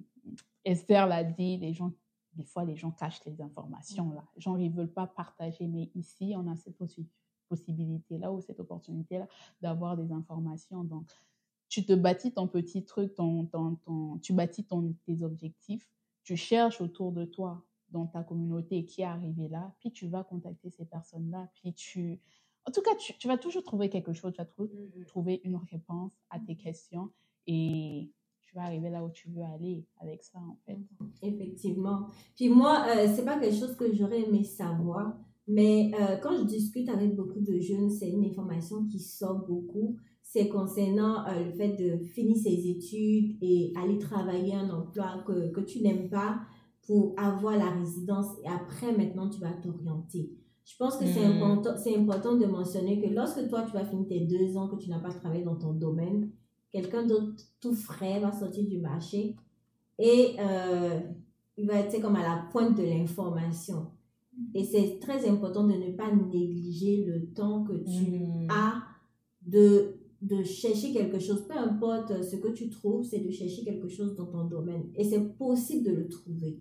Esther 0.65 1.07
l'a 1.07 1.23
dit, 1.23 1.57
les 1.57 1.73
gens 1.73 1.91
des 2.35 2.43
fois, 2.43 2.65
les 2.65 2.75
gens 2.75 2.91
cachent 2.91 3.23
les 3.25 3.41
informations 3.41 4.11
là. 4.11 4.23
Les 4.35 4.41
gens, 4.41 4.57
ils 4.57 4.71
veulent 4.71 4.91
pas 4.91 5.07
partager. 5.07 5.67
Mais 5.67 5.89
ici, 5.95 6.33
on 6.35 6.47
a 6.47 6.55
cette 6.55 6.75
possibilité-là 7.47 8.31
ou 8.31 8.41
cette 8.41 8.60
opportunité-là 8.60 9.27
d'avoir 9.62 9.97
des 9.97 10.12
informations. 10.12 10.84
Donc, 10.84 11.10
tu 11.67 11.86
te 11.86 11.93
bâtis 11.93 12.31
ton 12.31 12.47
petit 12.47 12.84
truc, 12.86 13.15
ton, 13.15 13.45
ton, 13.45 13.75
ton, 13.86 14.17
tu 14.19 14.34
bâtis 14.34 14.63
ton, 14.63 14.93
tes 15.05 15.23
objectifs, 15.23 15.89
tu 16.23 16.36
cherches 16.36 16.81
autour 16.81 17.12
de 17.12 17.25
toi, 17.25 17.63
dans 17.89 18.08
ta 18.08 18.23
communauté 18.23 18.84
qui 18.84 19.01
est 19.01 19.05
arrivé 19.05 19.47
là, 19.47 19.73
puis 19.79 19.91
tu 19.91 20.08
vas 20.08 20.23
contacter 20.23 20.69
ces 20.69 20.86
personnes-là, 20.86 21.49
puis 21.53 21.73
tu... 21.73 22.19
En 22.67 22.71
tout 22.71 22.81
cas, 22.81 22.95
tu, 22.95 23.15
tu, 23.17 23.27
vas 23.27 23.38
toujours 23.38 23.63
trouver 23.63 23.89
quelque 23.89 24.12
chose, 24.12 24.34
tu 24.34 24.41
vas 24.41 24.47
mmh 24.58 25.05
trouver 25.05 25.39
une 25.43 25.58
réponse 25.71 26.13
à 26.31 26.39
tes 26.39 26.55
questions 26.55 27.12
et 27.45 28.10
arriver 28.60 28.89
là 28.89 29.03
où 29.03 29.10
tu 29.10 29.29
veux 29.29 29.43
aller 29.43 29.86
avec 29.99 30.23
ça, 30.23 30.39
en 30.39 30.58
fait. 30.65 30.77
Effectivement. 31.21 32.08
Puis 32.36 32.49
moi, 32.49 32.86
euh, 32.88 33.08
c'est 33.13 33.25
pas 33.25 33.39
quelque 33.39 33.55
chose 33.55 33.75
que 33.75 33.93
j'aurais 33.93 34.21
aimé 34.21 34.43
savoir, 34.43 35.17
mais 35.47 35.91
euh, 35.99 36.17
quand 36.21 36.36
je 36.38 36.43
discute 36.43 36.89
avec 36.89 37.15
beaucoup 37.15 37.39
de 37.39 37.60
jeunes, 37.60 37.89
c'est 37.89 38.10
une 38.10 38.25
information 38.25 38.86
qui 38.86 38.99
sort 38.99 39.45
beaucoup. 39.47 39.97
C'est 40.23 40.47
concernant 40.47 41.25
euh, 41.27 41.45
le 41.45 41.51
fait 41.51 41.75
de 41.75 42.03
finir 42.03 42.36
ses 42.36 42.67
études 42.67 43.38
et 43.41 43.71
aller 43.75 43.99
travailler 43.99 44.55
un 44.55 44.69
emploi 44.69 45.23
que, 45.25 45.51
que 45.51 45.62
tu 45.62 45.81
n'aimes 45.81 46.10
pas 46.10 46.39
pour 46.88 47.13
avoir 47.17 47.58
la 47.58 47.69
résidence 47.71 48.27
et 48.43 48.47
après, 48.47 48.95
maintenant, 48.95 49.29
tu 49.29 49.39
vas 49.39 49.53
t'orienter. 49.53 50.31
Je 50.65 50.75
pense 50.77 50.97
que 50.97 51.05
c'est 51.05 51.27
hmm. 51.27 51.41
important, 51.41 51.77
c'est 51.77 51.95
important 51.95 52.36
de 52.36 52.45
mentionner 52.45 52.99
que 52.99 53.13
lorsque 53.13 53.47
toi, 53.47 53.63
tu 53.63 53.73
vas 53.73 53.86
finir 53.86 54.08
tes 54.08 54.21
deux 54.21 54.58
ans 54.58 54.67
que 54.67 54.77
tu 54.77 54.89
n'as 54.89 54.99
pas 54.99 55.13
travaillé 55.13 55.43
dans 55.43 55.55
ton 55.55 55.73
domaine, 55.73 56.31
quelqu'un 56.71 57.05
d'autre 57.05 57.34
tout 57.62 57.75
frais 57.75 58.19
va 58.19 58.31
sortir 58.31 58.67
du 58.67 58.79
marché 58.79 59.36
et 59.99 60.36
euh, 60.39 60.99
il 61.58 61.67
va 61.67 61.75
être 61.75 62.01
comme 62.01 62.15
à 62.15 62.23
la 62.23 62.47
pointe 62.51 62.75
de 62.75 62.84
l'information. 62.84 63.91
Et 64.54 64.63
c'est 64.63 65.00
très 65.00 65.28
important 65.28 65.65
de 65.65 65.74
ne 65.74 65.91
pas 65.91 66.13
négliger 66.13 67.06
le 67.06 67.28
temps 67.34 67.63
que 67.63 67.74
tu 67.74 68.19
mm. 68.19 68.48
as 68.50 68.84
de, 69.45 69.95
de 70.21 70.43
chercher 70.43 70.91
quelque 70.91 71.19
chose. 71.19 71.45
Peu 71.48 71.58
importe 71.58 72.24
ce 72.24 72.36
que 72.38 72.50
tu 72.50 72.69
trouves, 72.69 73.04
c'est 73.04 73.19
de 73.19 73.32
chercher 73.32 73.63
quelque 73.63 73.88
chose 73.88 74.15
dans 74.15 74.26
ton 74.26 74.45
domaine. 74.45 74.84
Et 74.95 75.04
c'est 75.04 75.38
possible 75.38 75.86
de 75.86 75.91
le 75.91 76.08
trouver. 76.08 76.60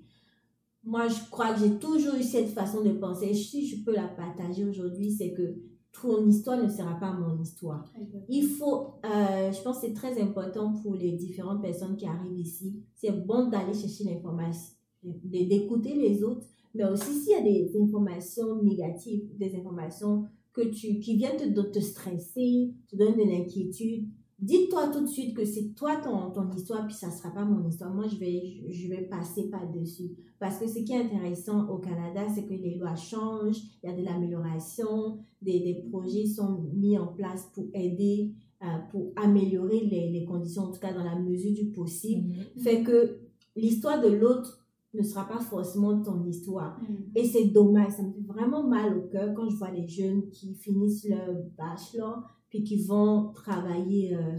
Moi, 0.85 1.09
je 1.09 1.31
crois 1.31 1.55
que 1.55 1.61
j'ai 1.61 1.79
toujours 1.79 2.15
eu 2.15 2.23
cette 2.23 2.51
façon 2.51 2.83
de 2.83 2.91
penser. 2.91 3.33
Si 3.33 3.67
je 3.67 3.83
peux 3.85 3.95
la 3.95 4.07
partager 4.07 4.65
aujourd'hui, 4.65 5.11
c'est 5.11 5.33
que 5.33 5.57
ton 6.03 6.27
histoire 6.27 6.63
ne 6.63 6.69
sera 6.69 6.99
pas 6.99 7.13
mon 7.13 7.41
histoire. 7.41 7.91
Il 8.29 8.45
faut, 8.45 8.95
euh, 9.05 9.53
je 9.53 9.63
pense 9.63 9.81
que 9.81 9.87
c'est 9.87 9.95
très 9.95 10.21
important 10.21 10.75
pour 10.83 10.95
les 10.95 11.13
différentes 11.13 11.63
personnes 11.63 11.97
qui 11.97 12.07
arrivent 12.07 12.39
ici. 12.39 12.83
C'est 12.97 13.13
bon 13.25 13.49
d'aller 13.49 13.73
chercher 13.73 14.05
l'information, 14.05 14.75
d'écouter 15.03 15.95
les 15.95 16.23
autres, 16.23 16.47
mais 16.75 16.85
aussi 16.85 17.13
s'il 17.13 17.33
y 17.33 17.35
a 17.35 17.43
des, 17.43 17.73
informations 17.81 18.63
négatives, 18.63 19.37
des 19.39 19.55
informations 19.57 20.25
que 20.53 20.63
tu, 20.63 21.01
qui 21.01 21.17
viennent 21.17 21.37
te, 21.37 21.61
te 21.61 21.81
stresser, 21.81 22.73
te 22.89 22.97
donnent 22.97 23.17
de 23.17 23.25
l'inquiétude, 23.25 24.09
dis-toi 24.39 24.89
tout 24.89 25.01
de 25.01 25.09
suite 25.09 25.37
que 25.37 25.45
c'est 25.45 25.75
toi 25.75 25.97
ton, 25.97 26.31
ton 26.31 26.51
histoire, 26.51 26.87
puis 26.87 26.95
ça 26.95 27.09
ne 27.09 27.13
sera 27.13 27.31
pas 27.31 27.45
mon 27.45 27.67
histoire. 27.67 27.95
Moi, 27.95 28.07
je 28.09 28.17
vais, 28.17 28.63
je 28.69 28.89
vais 28.89 29.03
passer 29.03 29.49
par-dessus. 29.51 30.11
Parce 30.39 30.59
que 30.59 30.67
ce 30.67 30.81
qui 30.81 30.93
est 30.93 30.99
intéressant 30.99 31.69
au 31.69 31.79
Canada, 31.79 32.23
c'est 32.35 32.45
que 32.45 32.53
les 32.53 32.77
lois 32.77 32.95
changent, 32.95 33.63
il 33.83 33.91
y 33.91 33.93
a 33.93 33.97
de 33.97 34.05
l'amélioration, 34.05 35.19
des, 35.41 35.61
des, 35.61 35.85
projets 35.91 36.27
sont 36.27 36.69
mis 36.75 36.99
en 36.99 37.07
place 37.09 37.49
pour 37.55 37.65
aider, 37.75 38.33
euh, 38.63 38.67
pour 38.91 39.13
améliorer 39.17 39.81
les, 39.81 40.11
les, 40.11 40.25
conditions, 40.25 40.65
en 40.65 40.73
tout 40.73 40.81
cas 40.81 40.93
dans 40.93 41.05
la 41.05 41.19
mesure 41.19 41.53
du 41.53 41.67
possible. 41.67 42.31
Mm-hmm. 42.31 42.63
Fait 42.63 42.83
que 42.83 43.21
l'histoire 43.57 44.01
de 44.03 44.09
l'autre 44.09 44.64
ne 44.95 45.03
sera 45.03 45.27
pas 45.27 45.41
forcément 45.41 46.01
ton 46.03 46.25
histoire. 46.25 46.81
Mm-hmm. 46.81 47.19
Et 47.19 47.25
c'est 47.25 47.45
dommage, 47.47 47.93
ça 47.93 48.03
me 48.03 48.13
fait 48.13 48.27
vraiment 48.27 48.63
mal 48.63 48.97
au 48.97 49.03
cœur 49.09 49.35
quand 49.35 49.49
je 49.49 49.57
vois 49.57 49.71
les 49.71 49.89
jeunes 49.89 50.29
qui 50.31 50.55
finissent 50.55 51.09
leur 51.09 51.35
bachelor 51.57 52.23
puis 52.49 52.63
qui 52.63 52.85
vont 52.85 53.33
travailler 53.35 54.15
euh, 54.15 54.39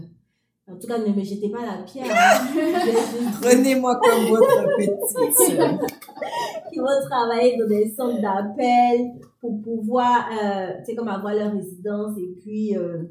En 0.72 0.78
tout 0.78 0.86
cas, 0.86 0.98
ne 0.98 1.12
me 1.12 1.22
jetez 1.22 1.50
pas 1.50 1.66
la 1.66 1.82
pierre. 1.82 2.06
hein. 2.10 3.30
Prenez-moi 3.42 4.00
comme 4.02 4.24
votre 4.30 4.66
petite. 4.78 5.90
qui 6.72 6.78
vont 6.78 7.08
travailler 7.08 7.56
dans 7.58 7.68
des 7.68 7.90
centres 7.90 8.20
d'appel 8.20 9.12
pour 9.40 9.60
pouvoir, 9.62 10.28
euh, 10.32 10.72
tu 10.78 10.86
sais, 10.86 10.94
comme 10.94 11.08
avoir 11.08 11.34
leur 11.34 11.52
résidence 11.52 12.16
et 12.18 12.34
puis 12.40 12.76
euh, 12.76 13.04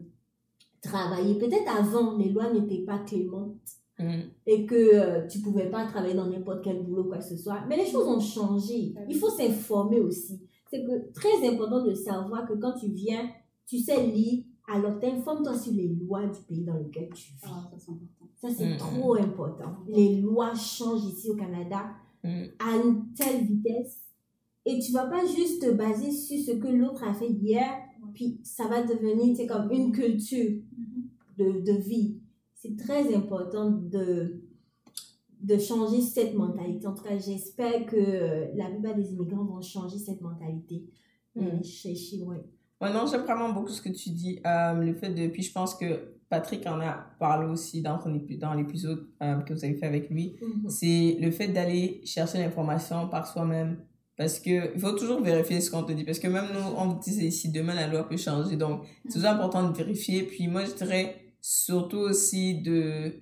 travailler. 0.82 1.36
Peut-être 1.36 1.70
avant, 1.78 2.18
les 2.18 2.30
lois 2.30 2.52
n'étaient 2.52 2.84
pas 2.84 3.00
clémentes 3.00 3.56
Mm. 3.98 4.24
et 4.46 4.66
que 4.66 4.76
euh, 4.76 5.26
tu 5.28 5.40
pouvais 5.40 5.70
pas 5.70 5.86
travailler 5.86 6.16
dans 6.16 6.28
n'importe 6.28 6.64
quel 6.66 6.84
boulot, 6.84 7.06
quoi 7.06 7.20
que 7.20 7.24
ce 7.24 7.38
soit. 7.38 7.62
Mais 7.70 7.78
les 7.78 7.86
choses 7.86 8.06
ont 8.08 8.20
changé. 8.20 8.94
Il 9.10 9.16
faut 9.18 9.30
s'informer 9.30 10.02
aussi. 10.02 10.42
C'est 10.70 10.84
que 10.84 11.14
très 11.14 11.48
important 11.48 11.82
de 11.86 11.94
savoir 11.94 12.46
que 12.46 12.54
quand 12.56 12.74
tu 12.74 12.88
viens, 12.90 13.30
tu 13.66 13.78
sais 13.80 14.06
lire, 14.06 14.44
alors 14.68 15.00
t'informes-toi 15.00 15.58
sur 15.58 15.72
les 15.74 15.88
lois 15.88 16.26
du 16.26 16.42
pays 16.42 16.64
dans 16.66 16.74
lequel 16.74 17.08
tu 17.14 17.32
vis. 17.34 17.40
Ah, 17.44 17.70
ça, 17.72 17.78
c'est 17.78 17.92
important. 17.92 18.26
Ça, 18.42 18.50
c'est 18.50 18.66
Mhm. 18.72 18.78
trop 18.78 19.16
important. 19.16 19.78
Les 19.88 20.20
lois 20.22 20.54
changent 20.56 21.06
ici 21.06 21.30
au 21.30 21.36
Canada 21.36 21.84
Mm. 22.24 22.44
à 22.60 22.76
une 22.78 23.14
telle 23.14 23.46
vitesse 23.46 24.02
et 24.66 24.80
tu 24.80 24.92
vas 24.92 25.06
pas 25.06 25.24
juste 25.26 25.62
te 25.62 25.72
baser 25.72 26.12
sur 26.12 26.38
ce 26.44 26.52
que 26.60 26.68
l'autre 26.68 27.04
a 27.08 27.14
fait 27.14 27.30
hier, 27.30 27.70
puis 28.14 28.40
ça 28.44 28.68
va 28.68 28.82
devenir 28.84 29.38
comme 29.48 29.72
une 29.72 29.92
culture 29.92 30.60
de, 31.38 31.62
de 31.62 31.78
vie. 31.78 32.18
C'est 32.68 32.78
très 32.84 33.14
important 33.16 33.70
de, 33.72 34.42
de 35.42 35.58
changer 35.58 36.02
cette 36.02 36.34
mentalité. 36.34 36.88
En 36.88 36.94
tout 36.96 37.04
cas, 37.04 37.18
j'espère 37.18 37.86
que 37.86 37.96
euh, 37.96 38.48
la 38.56 38.66
plupart 38.70 38.96
des 38.96 39.12
immigrants 39.12 39.44
vont 39.46 39.62
changer 39.62 39.98
cette 39.98 40.22
mentalité. 40.22 40.86
Et 41.36 41.64
chez- 41.64 42.24
ouais. 42.24 42.44
Ouais, 42.82 42.94
non, 42.94 43.06
j'aime 43.08 43.22
vraiment 43.24 43.52
beaucoup 43.54 43.70
ce 43.70 43.82
que 43.82 43.90
tu 43.90 44.10
dis. 44.10 44.40
Euh, 44.46 44.74
le 44.76 44.94
fait 44.96 45.10
de. 45.14 45.28
Puis 45.28 45.44
je 45.44 45.52
pense 45.52 45.76
que 45.76 46.16
Patrick 46.30 46.66
en 46.66 46.80
a 46.80 46.94
parlé 47.20 47.46
aussi 47.48 47.82
dans, 47.82 47.98
épi- 48.00 48.38
dans 48.40 48.54
l'épisode 48.54 49.08
euh, 49.22 49.38
que 49.42 49.54
vous 49.54 49.64
avez 49.64 49.76
fait 49.76 49.86
avec 49.86 50.10
lui. 50.10 50.38
Mhm. 50.42 50.70
C'est 50.70 51.18
le 51.20 51.30
fait 51.32 51.50
d'aller 51.50 52.02
chercher 52.06 52.40
l'information 52.40 53.08
par 53.10 53.28
soi-même. 53.28 53.78
Parce 54.18 54.40
que 54.40 54.74
il 54.74 54.80
faut 54.80 54.94
toujours 54.94 55.22
vérifier 55.22 55.60
ce 55.60 55.70
qu'on 55.70 55.84
te 55.84 55.92
dit. 55.92 56.06
Parce 56.06 56.20
que 56.20 56.28
même 56.30 56.46
nous, 56.54 56.74
on 56.78 56.94
dit 56.94 57.26
ici, 57.26 57.52
demain 57.52 57.76
la 57.76 57.88
loi 57.88 58.08
peut 58.08 58.16
changer. 58.18 58.56
Donc, 58.56 58.84
c'est 59.08 59.16
toujours 59.16 59.30
important 59.32 59.70
de 59.70 59.76
vérifier. 59.76 60.24
Puis 60.24 60.48
moi, 60.48 60.64
je 60.64 60.74
dirais 60.74 61.25
surtout 61.48 62.00
aussi 62.00 62.56
de 62.56 63.22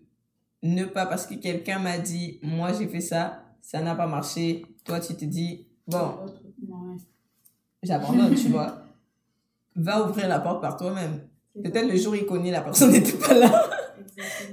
ne 0.61 0.85
pas, 0.85 1.05
parce 1.05 1.27
que 1.27 1.33
quelqu'un 1.33 1.79
m'a 1.79 1.97
dit, 1.97 2.39
moi 2.41 2.71
j'ai 2.71 2.87
fait 2.87 3.01
ça, 3.01 3.43
ça 3.61 3.81
n'a 3.81 3.95
pas 3.95 4.07
marché. 4.07 4.65
Toi, 4.85 5.01
tu 5.01 5.13
te 5.13 5.25
dis, 5.25 5.67
bon, 5.85 6.15
j'abandonne, 7.81 8.33
tu 8.33 8.47
vois. 8.47 8.77
Va 9.75 10.07
ouvrir 10.07 10.29
la 10.29 10.39
porte 10.39 10.61
par 10.61 10.77
toi-même. 10.77 11.27
Peut-être 11.53 11.89
le 11.89 11.97
jour 11.97 12.15
il 12.15 12.25
connaît, 12.25 12.51
la 12.51 12.61
personne 12.61 12.91
n'était 12.93 13.17
pas 13.17 13.33
là. 13.33 13.69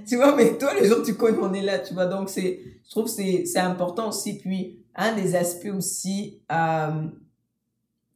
Tu 0.04 0.16
vois, 0.16 0.34
mais 0.34 0.58
toi, 0.58 0.72
le 0.74 0.84
jour 0.88 1.04
tu 1.04 1.14
connais, 1.14 1.38
on 1.38 1.52
est 1.54 1.62
là, 1.62 1.78
tu 1.78 1.94
vois. 1.94 2.06
Donc, 2.06 2.28
c'est, 2.28 2.60
je 2.84 2.90
trouve 2.90 3.04
que 3.04 3.10
c'est, 3.10 3.44
c'est 3.44 3.60
important 3.60 4.08
aussi. 4.08 4.38
Puis, 4.38 4.80
un 4.96 5.14
des 5.14 5.36
aspects 5.36 5.72
aussi, 5.72 6.40
euh, 6.50 7.06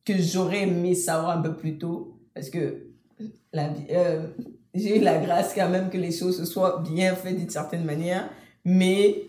que 0.04 0.14
j'aurais 0.18 0.62
aimé 0.62 0.96
savoir 0.96 1.38
un 1.38 1.42
peu 1.42 1.54
plus 1.54 1.78
tôt, 1.78 2.18
parce 2.34 2.50
que 2.50 2.88
la 3.52 3.68
vie, 3.68 3.86
euh, 3.90 4.26
j'ai 4.74 4.98
eu 4.98 5.00
la 5.00 5.18
grâce 5.18 5.54
quand 5.54 5.68
même 5.68 5.90
que 5.90 5.98
les 5.98 6.12
choses 6.12 6.38
se 6.38 6.44
soient 6.44 6.82
bien 6.82 7.14
faites 7.14 7.36
d'une 7.36 7.50
certaine 7.50 7.84
manière, 7.84 8.28
mais 8.64 9.22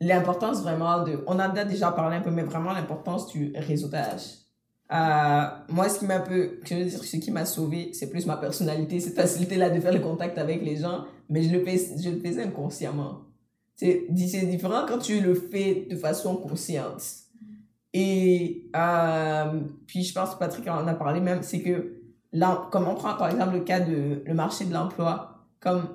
l'importance 0.00 0.62
vraiment 0.62 1.02
de, 1.04 1.22
on 1.26 1.34
en 1.34 1.40
a 1.40 1.64
déjà 1.64 1.90
parlé 1.92 2.16
un 2.16 2.20
peu, 2.20 2.30
mais 2.30 2.42
vraiment 2.42 2.72
l'importance 2.72 3.26
du 3.28 3.52
réseautage. 3.54 4.40
Euh, 4.92 5.42
moi, 5.68 5.88
ce 5.88 6.00
qui 6.00 6.06
m'a 6.06 6.16
un 6.16 6.20
peu, 6.20 6.58
je 6.64 6.74
veux 6.74 6.84
dire, 6.84 7.04
ce 7.04 7.16
qui 7.16 7.30
m'a 7.30 7.44
sauvé, 7.44 7.90
c'est 7.92 8.10
plus 8.10 8.26
ma 8.26 8.36
personnalité, 8.36 8.98
cette 8.98 9.14
facilité-là 9.14 9.70
de 9.70 9.80
faire 9.80 9.92
le 9.92 10.00
contact 10.00 10.36
avec 10.36 10.62
les 10.62 10.76
gens, 10.76 11.04
mais 11.28 11.42
je 11.42 11.50
le 11.50 11.64
fais, 11.64 11.78
je 11.96 12.10
le 12.10 12.18
faisais 12.18 12.42
inconsciemment. 12.42 13.20
C'est, 13.76 14.06
différent 14.10 14.84
quand 14.86 14.98
tu 14.98 15.20
le 15.20 15.34
fais 15.34 15.86
de 15.88 15.96
façon 15.96 16.36
consciente. 16.36 17.02
Et, 17.92 18.68
euh, 18.76 19.60
puis 19.86 20.02
je 20.02 20.12
pense 20.12 20.38
Patrick 20.38 20.68
en 20.68 20.86
a 20.86 20.94
parlé 20.94 21.20
même, 21.20 21.42
c'est 21.42 21.60
que, 21.60 21.99
comme 22.70 22.86
on 22.86 22.94
prend 22.94 23.14
par 23.14 23.30
exemple 23.30 23.54
le 23.54 23.60
cas 23.60 23.80
de 23.80 24.22
le 24.24 24.34
marché 24.34 24.64
de 24.64 24.72
l'emploi, 24.72 25.46
comme 25.60 25.88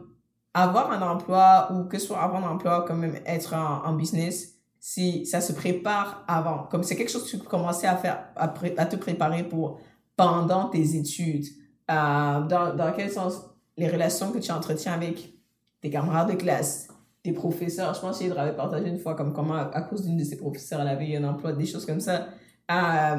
avoir 0.54 0.92
un 0.92 1.02
emploi 1.02 1.70
ou 1.72 1.84
que 1.84 1.98
ce 1.98 2.08
soit 2.08 2.22
avoir 2.22 2.44
un 2.46 2.56
emploi, 2.56 2.86
comme 2.86 3.00
même 3.00 3.20
être 3.26 3.54
en, 3.54 3.94
business, 3.94 4.56
si 4.80 5.26
ça 5.26 5.42
se 5.42 5.54
prépare 5.54 6.24
avant. 6.28 6.64
Comme 6.72 6.84
c'est 6.84 6.96
quelque 6.96 7.12
chose 7.12 7.26
que 7.26 7.32
tu 7.32 7.38
peux 7.38 7.50
commencer 7.50 7.88
à 7.88 7.98
faire, 7.98 8.30
à, 8.36 8.54
à 8.78 8.86
te 8.86 8.96
préparer 8.96 9.44
pour 9.44 9.80
pendant 10.16 10.70
tes 10.70 10.96
études. 10.96 11.46
Euh, 11.92 12.42
dans, 12.42 12.76
dans 12.76 12.94
quel 12.96 13.12
sens? 13.12 13.42
Les 13.78 13.90
relations 13.90 14.32
que 14.32 14.40
tu 14.40 14.52
entretiens 14.52 14.94
avec 14.94 15.34
tes 15.82 15.90
camarades 15.90 16.32
de 16.32 16.36
classe, 16.36 16.88
tes 17.22 17.34
professeurs. 17.34 17.94
Je 17.94 18.00
pense 18.00 18.20
qu'Hydra 18.20 18.44
avait 18.44 18.56
partagé 18.56 18.88
une 18.88 19.00
fois 19.00 19.16
comme 19.16 19.34
comment, 19.34 19.56
à, 19.56 19.70
à 19.74 19.82
cause 19.82 20.04
d'une 20.04 20.18
de 20.18 20.24
ses 20.24 20.38
professeurs, 20.38 20.82
elle 20.82 20.88
avait 20.88 21.10
eu 21.10 21.18
un 21.18 21.24
emploi, 21.26 21.52
des 21.52 21.66
choses 21.66 21.86
comme 21.86 22.00
ça. 22.00 22.28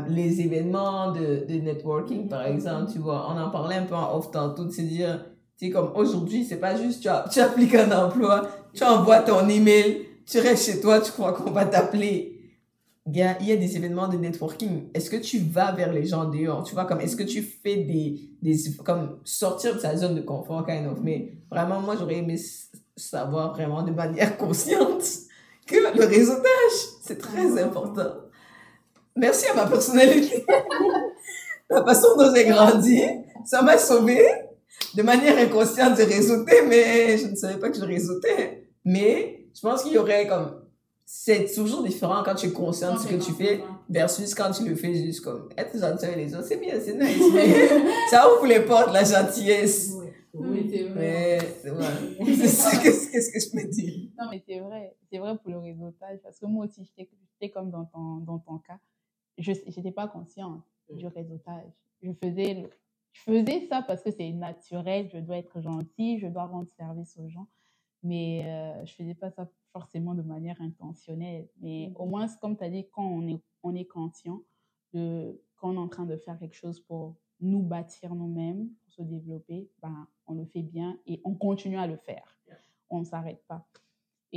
Les 0.09 0.41
événements 0.41 1.13
de, 1.13 1.45
de 1.49 1.55
networking, 1.61 2.29
par 2.29 2.45
exemple, 2.47 2.91
tu 2.93 2.99
vois, 2.99 3.31
on 3.31 3.39
en 3.41 3.51
parlait 3.51 3.77
un 3.77 3.85
peu 3.85 3.95
en 3.95 4.17
off 4.17 4.31
tantôt, 4.31 4.65
de 4.65 4.71
se 4.73 4.83
dire, 4.83 5.25
tu 5.57 5.67
sais, 5.67 5.71
comme 5.73 5.93
aujourd'hui, 5.95 6.45
c'est 6.45 6.57
pas 6.59 6.77
juste 6.77 7.03
tu, 7.03 7.09
as- 7.09 7.25
tu 7.31 7.41
appliques 7.41 7.75
un 7.75 7.91
emploi, 7.93 8.49
tu 8.75 8.83
envoies 8.83 9.21
ton 9.21 9.49
email, 9.49 10.07
tu 10.27 10.39
restes 10.41 10.67
chez 10.71 10.81
toi, 10.81 11.01
tu 11.01 11.13
crois 11.13 11.33
qu'on 11.33 11.51
va 11.53 11.65
t'appeler. 11.65 12.33
Gars, 13.07 13.37
il 13.41 13.47
y 13.47 13.53
a 13.53 13.57
des 13.57 13.77
événements 13.77 14.09
de 14.09 14.17
networking. 14.17 14.89
Est-ce 14.93 15.09
que 15.09 15.17
tu 15.17 15.39
vas 15.39 15.71
vers 15.71 15.93
les 15.93 16.05
gens 16.07 16.25
dehors? 16.25 16.65
Tu 16.65 16.75
vois, 16.75 16.87
comme, 16.87 17.01
est-ce 17.01 17.15
que 17.15 17.23
tu 17.23 17.41
fais 17.41 17.77
des, 17.77 18.21
des, 18.43 18.57
comme, 18.85 19.21
sortir 19.23 19.77
de 19.77 19.79
sa 19.81 19.97
zone 19.97 20.17
de 20.17 20.23
confort, 20.23 20.67
kind 20.67 20.87
of? 20.89 20.99
Mais 21.03 21.39
vraiment, 21.49 21.81
moi, 21.81 21.95
j'aurais 21.97 22.17
aimé 22.17 22.37
savoir 22.97 23.53
vraiment 23.55 23.85
de 23.85 23.93
manière 23.93 24.37
consciente 24.37 25.05
que 25.69 25.77
le 25.97 26.05
réseautage, 26.05 26.77
c'est 27.01 27.19
très 27.19 27.63
important. 27.63 28.09
Merci 29.17 29.47
à 29.47 29.55
ma 29.55 29.67
personnalité. 29.67 30.45
La 31.71 31.85
façon 31.85 32.17
dont 32.17 32.33
j'ai 32.35 32.45
grandi, 32.45 33.03
ça 33.45 33.63
m'a 33.63 33.77
sauvé 33.77 34.21
de 34.95 35.03
manière 35.03 35.37
inconsciente 35.39 35.97
de 35.99 36.03
réseauter, 36.03 36.63
mais 36.69 37.19
je 37.19 37.29
ne 37.29 37.35
savais 37.35 37.59
pas 37.59 37.71
que 37.71 37.77
je 37.77 37.85
réseautais. 37.85 38.69
Mais 38.85 39.49
je 39.55 39.61
pense 39.61 39.83
qu'il 39.83 39.93
y 39.93 39.99
aurait 39.99 40.29
comme, 40.29 40.63
c'est 41.05 41.53
toujours 41.53 41.83
différent 41.83 42.23
quand 42.25 42.35
tu 42.35 42.47
es 42.47 42.53
conscient 42.53 42.95
de 42.95 42.99
ce 43.01 43.09
que 43.09 43.17
tu 43.17 43.33
fais 43.33 43.63
versus 43.89 44.35
quand 44.35 44.51
tu 44.53 44.69
le 44.69 44.77
fais 44.77 44.95
juste 44.95 45.25
comme 45.25 45.49
être 45.57 45.77
gentil 45.77 46.05
avec 46.05 46.19
les 46.19 46.35
autres. 46.35 46.47
C'est 46.47 46.61
bien, 46.61 46.75
c'est 46.79 46.95
nice, 46.95 47.33
mais 47.35 47.69
ça 48.11 48.33
ouvre 48.33 48.47
les 48.47 48.61
portes, 48.61 48.93
la 48.93 49.03
gentillesse. 49.03 49.93
Oui, 50.35 50.69
c'est 50.71 50.83
vrai. 50.83 51.39
C'est 52.37 52.49
ça, 52.49 52.77
qu'est-ce 52.77 53.31
que 53.31 53.41
je 53.41 53.51
peux 53.51 53.69
dire? 53.71 54.11
Non, 54.21 54.27
mais 54.31 54.43
c'est 54.47 54.61
vrai. 54.61 54.95
C'est 55.11 55.19
vrai 55.19 55.35
pour 55.39 55.51
le 55.51 55.59
réseautage. 55.59 56.19
Parce 56.23 56.39
que 56.39 56.45
moi 56.45 56.67
aussi, 56.67 56.85
j'étais 56.85 57.09
j'étais 57.33 57.51
comme 57.51 57.71
dans 57.71 57.87
ton, 57.87 58.19
dans 58.19 58.39
ton 58.39 58.59
cas. 58.59 58.79
Je 59.39 59.53
n'étais 59.53 59.93
pas 59.93 60.09
consciente 60.09 60.63
du 60.93 61.07
réseautage. 61.07 61.73
Je 62.03 62.13
faisais, 62.13 62.55
le- 62.55 62.71
je 63.13 63.21
faisais 63.23 63.67
ça 63.69 63.83
parce 63.83 64.03
que 64.03 64.11
c'est 64.11 64.31
naturel. 64.33 65.09
Je 65.13 65.19
dois 65.19 65.39
être 65.39 65.61
gentille, 65.61 66.19
je 66.19 66.27
dois 66.29 66.47
rendre 66.47 66.69
service 66.71 67.17
aux 67.19 67.29
gens. 67.29 67.49
Mais 68.03 68.45
euh, 68.47 68.85
je 68.85 68.93
faisais 68.95 69.15
pas 69.15 69.31
ça 69.31 69.49
forcément 69.73 70.15
de 70.15 70.23
manière 70.23 70.61
intentionnelle. 70.61 71.49
Mais 71.61 71.93
au 71.97 72.07
moins, 72.07 72.27
comme 72.41 72.57
tu 72.57 72.65
as 72.65 72.71
dit, 72.71 72.87
quand 72.93 73.05
on 73.07 73.27
est, 73.29 73.41
on 73.63 73.75
est 73.75 73.85
conscient 73.87 74.43
de 74.93 75.41
quand 75.57 75.71
on 75.71 75.75
est 75.75 75.79
en 75.79 75.89
train 75.89 76.05
de 76.07 76.17
faire 76.17 76.39
quelque 76.39 76.55
chose 76.55 76.81
pour 76.81 77.17
nous 77.41 77.63
bâtir 77.63 78.15
nous-mêmes, 78.15 78.69
pour 78.85 78.93
se 78.93 79.03
développer, 79.03 79.69
ben, 79.83 80.07
on 80.27 80.35
le 80.35 80.45
fait 80.47 80.63
bien 80.63 80.99
et 81.07 81.21
on 81.25 81.35
continue 81.35 81.79
à 81.79 81.87
le 81.87 81.97
faire. 81.97 82.39
On 82.91 83.01
ne 83.01 83.05
s'arrête 83.05 83.43
pas. 83.49 83.67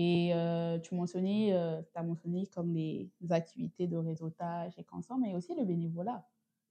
Et 0.01 0.33
euh, 0.33 0.79
tu 0.79 0.95
mentionnais, 0.95 1.51
euh, 1.51 1.81
as 1.93 2.03
mentionné 2.03 2.47
comme 2.47 2.73
les 2.73 3.09
activités 3.29 3.85
de 3.85 3.97
réseautage 3.97 4.71
et 4.77 4.85
ça, 5.01 5.17
mais 5.19 5.35
aussi 5.35 5.53
le 5.53 5.65
bénévolat. 5.65 6.25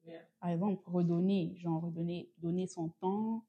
Yeah. 0.07 0.21
Par 0.41 0.49
exemple, 0.49 0.83
redonner, 0.87 1.53
genre 1.57 1.83
redonner, 1.83 2.31
donner 2.39 2.67
son 2.67 2.89
temps 2.89 3.45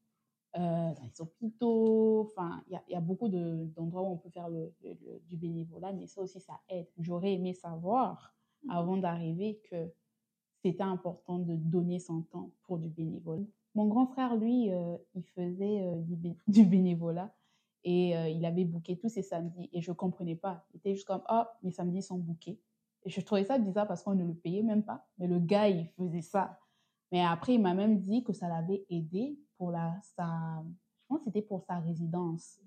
euh, 0.57 0.59
dans 0.93 1.03
les 1.03 1.21
hôpitaux. 1.21 2.23
Enfin, 2.25 2.61
il 2.67 2.73
y 2.73 2.75
a, 2.75 2.83
il 2.89 2.91
y 2.91 2.95
a 2.95 2.99
beaucoup 2.99 3.29
de- 3.29 3.69
d'endroits 3.73 4.01
où 4.01 4.07
on 4.11 4.17
peut 4.17 4.29
faire 4.31 4.49
le, 4.49 4.73
le- 4.83 4.97
le- 5.05 5.21
du 5.29 5.37
bénévolat, 5.37 5.93
mais 5.93 6.07
ça 6.07 6.19
aussi, 6.23 6.41
ça 6.41 6.59
aide. 6.67 6.87
J'aurais 6.97 7.35
aimé 7.35 7.53
savoir 7.53 8.35
avant 8.67 8.97
d'arriver 8.97 9.61
que 9.71 9.89
c'était 10.61 10.83
important 10.83 11.39
de 11.39 11.55
donner 11.55 11.99
son 11.99 12.23
temps 12.23 12.51
pour 12.63 12.79
du 12.79 12.89
bénévolat. 12.89 13.45
Mon 13.75 13.87
grand 13.87 14.07
frère, 14.07 14.35
lui, 14.35 14.71
euh, 14.73 14.97
il 15.15 15.23
faisait 15.23 15.83
euh, 15.83 16.01
du, 16.01 16.17
bé- 16.17 16.37
du 16.47 16.65
bénévolat 16.65 17.33
et 17.83 18.15
euh, 18.17 18.29
il 18.29 18.45
avait 18.45 18.65
booké 18.65 18.97
tous 18.97 19.09
ses 19.09 19.21
samedis 19.21 19.69
et 19.71 19.81
je 19.81 19.91
comprenais 19.91 20.35
pas. 20.35 20.65
Il 20.73 20.77
était 20.77 20.93
juste 20.93 21.07
comme 21.07 21.21
ah 21.27 21.57
mes 21.63 21.71
samedis 21.71 22.01
sont 22.01 22.17
bookés. 22.17 22.59
Et 23.03 23.09
je 23.09 23.21
trouvais 23.21 23.45
ça 23.45 23.57
bizarre 23.57 23.87
parce 23.87 24.03
qu'on 24.03 24.15
ne 24.15 24.25
le 24.25 24.33
payait 24.33 24.63
même 24.63 24.83
pas. 24.83 25.07
Mais 25.17 25.27
le 25.27 25.39
gars 25.39 25.69
il 25.69 25.87
faisait 25.97 26.21
ça. 26.21 26.59
Mais 27.11 27.23
après 27.23 27.55
il 27.55 27.61
m'a 27.61 27.73
même 27.73 27.99
dit 27.99 28.23
que 28.23 28.33
ça 28.33 28.47
l'avait 28.47 28.85
aidé 28.89 29.39
pour 29.57 29.71
la 29.71 29.95
sa 30.15 30.63
je 31.01 31.05
pense 31.07 31.23
c'était 31.23 31.41
pour 31.41 31.61
sa 31.63 31.79
résidence. 31.79 32.59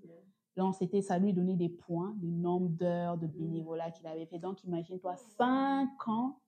Donc 0.57 0.75
c'était 0.75 1.03
ça 1.03 1.19
lui 1.19 1.33
donnait 1.33 1.57
des 1.57 1.69
points, 1.69 2.15
le 2.21 2.31
nombre 2.31 2.69
d'heures 2.69 3.17
de 3.17 3.27
bénévolat 3.27 3.91
qu'il 3.91 4.07
avait 4.07 4.27
fait. 4.27 4.39
Donc 4.39 4.65
imagine-toi 4.65 5.17
cinq 5.17 6.09
ans 6.09 6.39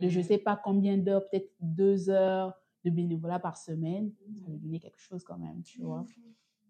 de 0.00 0.08
je 0.08 0.20
sais 0.20 0.38
pas 0.38 0.56
combien 0.56 0.96
d'heures, 0.98 1.28
peut-être 1.28 1.52
deux 1.60 2.10
heures 2.10 2.54
de 2.84 2.90
bénévolat 2.90 3.38
par 3.38 3.56
semaine. 3.56 4.12
Ça 4.34 4.48
lui 4.48 4.58
donnait 4.58 4.78
quelque 4.78 5.00
chose 5.00 5.24
quand 5.24 5.38
même, 5.38 5.62
tu 5.62 5.82
vois. 5.82 6.04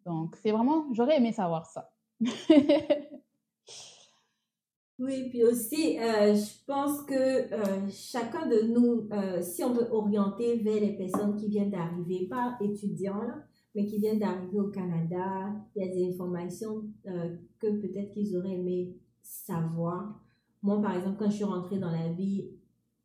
Donc, 0.07 0.37
c'est 0.37 0.51
vraiment, 0.51 0.87
j'aurais 0.93 1.19
aimé 1.19 1.33
savoir 1.33 1.67
ça. 1.67 1.91
Oui, 5.01 5.31
puis 5.31 5.43
aussi, 5.45 5.99
euh, 5.99 6.35
je 6.35 6.65
pense 6.67 7.01
que 7.05 7.15
euh, 7.15 7.89
chacun 7.89 8.47
de 8.47 8.71
nous, 8.71 9.09
euh, 9.11 9.41
si 9.41 9.65
on 9.65 9.73
veut 9.73 9.91
orienter 9.91 10.59
vers 10.59 10.79
les 10.79 10.95
personnes 10.95 11.37
qui 11.37 11.49
viennent 11.49 11.71
d'arriver, 11.71 12.27
pas 12.29 12.59
étudiants, 12.61 13.23
là, 13.23 13.43
mais 13.75 13.87
qui 13.87 13.99
viennent 13.99 14.19
d'arriver 14.19 14.61
au 14.61 14.69
Canada, 14.69 15.55
il 15.75 15.87
y 15.87 15.89
a 15.89 15.95
des 15.95 16.13
informations 16.13 16.83
que 17.59 17.81
peut-être 17.81 18.13
qu'ils 18.13 18.37
auraient 18.37 18.57
aimé 18.57 18.95
savoir. 19.23 20.21
Moi, 20.63 20.83
par 20.83 20.95
exemple, 20.95 21.17
quand 21.19 21.31
je 21.31 21.37
suis 21.37 21.45
rentrée 21.45 21.79
dans 21.79 21.93
la 21.93 22.13
vie 22.13 22.51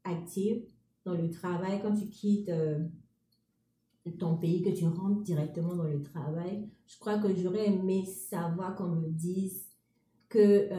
active, 0.04 0.66
dans 1.06 1.14
le 1.14 1.30
travail, 1.30 1.80
quand 1.82 1.94
tu 1.94 2.10
quittes 2.10 2.52
ton 4.12 4.38
pays, 4.38 4.62
que 4.62 4.70
tu 4.70 4.86
rentres 4.86 5.24
directement 5.24 5.76
dans 5.76 5.84
le 5.84 6.02
travail, 6.04 6.68
je 6.88 6.98
crois 7.00 7.18
que 7.18 7.34
j'aurais 7.36 7.68
aimé 7.68 8.06
savoir 8.06 8.76
qu'on 8.76 8.90
me 8.90 9.10
dise 9.10 9.66
que 10.30 10.70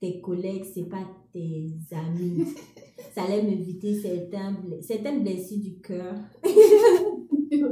tes 0.00 0.20
collègues, 0.20 0.64
c'est 0.64 0.88
pas 0.88 1.06
tes 1.32 1.72
amis. 1.92 2.44
Ça 3.14 3.22
allait 3.24 3.42
m'éviter 3.42 3.94
certains, 4.00 4.56
certaines 4.80 5.22
blessures 5.22 5.62
du 5.62 5.80
cœur. 5.80 6.14
non, 7.52 7.70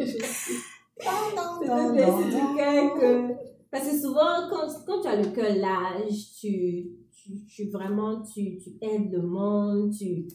non, 1.37 1.67
non, 1.67 1.93
blessures 1.93 2.27
du 2.27 2.57
cœur 2.57 2.95
que... 2.95 3.33
Parce 3.71 3.89
que 3.89 3.97
souvent, 3.99 4.49
quand, 4.51 4.69
quand 4.87 5.01
tu 5.01 5.09
as 5.09 5.17
le 5.17 5.31
cœur 5.31 5.57
large, 5.57 6.35
tu, 6.39 6.91
tu, 7.11 7.47
tu, 7.47 7.71
vraiment, 7.71 8.23
tu, 8.23 8.59
tu 8.59 8.71
aides 8.83 9.11
le 9.11 9.23
monde, 9.23 9.93
tu, 9.93 10.27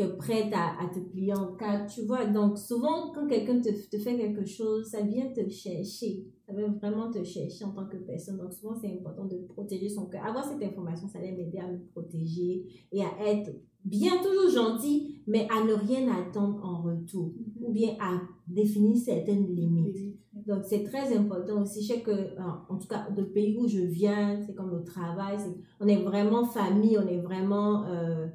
tu 0.00 0.06
es 0.06 0.16
prête 0.16 0.52
à, 0.54 0.82
à 0.82 0.88
te 0.88 0.98
plier 0.98 1.34
en 1.34 1.54
cas, 1.54 1.84
tu 1.86 2.02
vois. 2.02 2.26
Donc, 2.26 2.58
souvent, 2.58 3.12
quand 3.14 3.26
quelqu'un 3.26 3.60
te, 3.60 3.68
te 3.68 3.98
fait 3.98 4.16
quelque 4.16 4.44
chose, 4.46 4.86
ça 4.86 5.02
vient 5.02 5.26
te 5.32 5.48
chercher. 5.48 6.26
Ça 6.46 6.54
veut 6.54 6.66
vraiment 6.80 7.10
te 7.10 7.22
chercher 7.22 7.64
en 7.64 7.72
tant 7.72 7.86
que 7.86 7.96
personne. 7.98 8.38
Donc, 8.38 8.52
souvent, 8.52 8.74
c'est 8.80 8.92
important 8.92 9.26
de 9.26 9.36
protéger 9.48 9.88
son 9.88 10.06
cœur. 10.06 10.24
Avoir 10.24 10.44
cette 10.44 10.62
information, 10.62 11.06
ça 11.08 11.18
allait 11.18 11.32
m'aider 11.32 11.58
à 11.58 11.70
me 11.70 11.78
protéger 11.92 12.64
et 12.92 13.02
à 13.02 13.10
être 13.26 13.50
bien 13.84 14.12
toujours 14.22 14.50
gentil, 14.50 15.22
mais 15.26 15.46
à 15.50 15.64
ne 15.64 15.72
rien 15.74 16.08
attendre 16.12 16.60
en 16.64 16.82
retour. 16.82 17.28
Mm-hmm. 17.28 17.64
Ou 17.64 17.72
bien 17.72 17.90
à 18.00 18.20
définir 18.46 18.96
certaines 18.96 19.54
limites. 19.54 20.16
Donc, 20.46 20.64
c'est 20.64 20.84
très 20.84 21.14
important 21.16 21.62
aussi. 21.62 21.82
Je 21.82 21.94
sais 21.94 22.00
que, 22.00 22.38
en 22.70 22.78
tout 22.78 22.88
cas, 22.88 23.06
le 23.14 23.26
pays 23.26 23.56
où 23.58 23.68
je 23.68 23.80
viens, 23.80 24.40
c'est 24.46 24.54
comme 24.54 24.70
le 24.70 24.82
travail, 24.82 25.36
on 25.78 25.86
est 25.86 26.02
vraiment 26.02 26.44
famille, 26.44 26.96
on 26.98 27.06
est 27.06 27.20
vraiment... 27.20 27.84
Euh, 27.84 28.28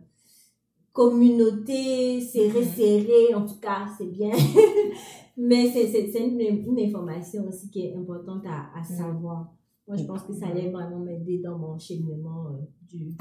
communauté 0.96 2.22
serré, 2.22 2.62
mhm. 2.62 2.66
serré, 2.66 3.36
en 3.36 3.46
tout 3.46 3.60
cas, 3.60 3.86
c'est 3.98 4.10
bien. 4.10 4.32
Mais 5.38 5.68
c'est 5.68 6.08
une, 6.18 6.40
une, 6.40 6.80
information 6.80 7.46
aussi 7.50 7.70
qui 7.70 7.82
est 7.82 7.96
importante 7.96 8.46
à, 8.48 8.70
à 8.74 8.80
mhm. 8.80 8.98
savoir. 8.98 9.54
Moi, 9.86 9.98
je 9.98 10.06
pense 10.06 10.24
que 10.24 10.34
ça 10.34 10.48
allait 10.48 10.72
vraiment 10.72 11.00
m'aider 11.00 11.42
dans 11.44 11.58
mon 11.58 11.78
cheminement 11.78 12.48
euh, 12.48 12.66
du, 12.88 13.14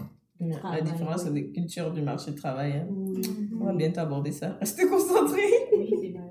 travail. 0.52 0.84
La 0.84 0.90
différence 0.92 1.24
des 1.24 1.50
cultures 1.50 1.92
du 1.92 2.00
marché 2.00 2.30
du 2.30 2.36
travail. 2.36 2.74
Hein. 2.74 2.86
Oui. 2.90 3.22
On 3.60 3.64
va 3.64 3.74
bientôt 3.74 4.00
aborder 4.00 4.30
ça. 4.30 4.52
Restez 4.60 4.88
concentrés. 4.88 5.40
Oui, 5.76 5.92
c'est 6.00 6.10
vrai. 6.10 6.30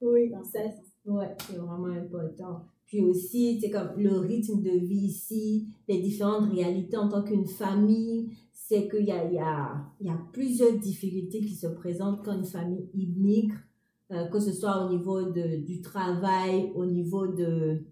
Oui, 0.00 0.30
ça, 0.52 0.60
ouais, 1.06 1.34
c'est 1.46 1.56
vraiment 1.56 1.86
important. 1.86 2.60
Puis 2.86 3.00
aussi, 3.00 3.58
c'est 3.60 3.70
comme 3.70 3.92
le 3.96 4.18
rythme 4.18 4.60
de 4.62 4.70
vie 4.70 5.06
ici, 5.06 5.66
les 5.88 5.98
différentes 6.00 6.52
réalités 6.52 6.98
en 6.98 7.08
tant 7.08 7.22
qu'une 7.22 7.46
famille, 7.46 8.28
c'est 8.66 8.88
qu'il 8.88 9.04
y 9.04 9.12
a, 9.12 9.30
y, 9.30 9.38
a, 9.38 9.92
y 10.00 10.08
a 10.08 10.18
plusieurs 10.32 10.78
difficultés 10.78 11.40
qui 11.40 11.54
se 11.54 11.66
présentent 11.66 12.24
quand 12.24 12.32
une 12.32 12.46
famille 12.46 12.88
immigre, 12.94 13.56
euh, 14.10 14.26
que 14.28 14.40
ce 14.40 14.52
soit 14.52 14.86
au 14.86 14.88
niveau 14.88 15.22
de, 15.30 15.62
du 15.66 15.82
travail, 15.82 16.72
au 16.74 16.86
niveau 16.86 17.26
de, 17.26 17.82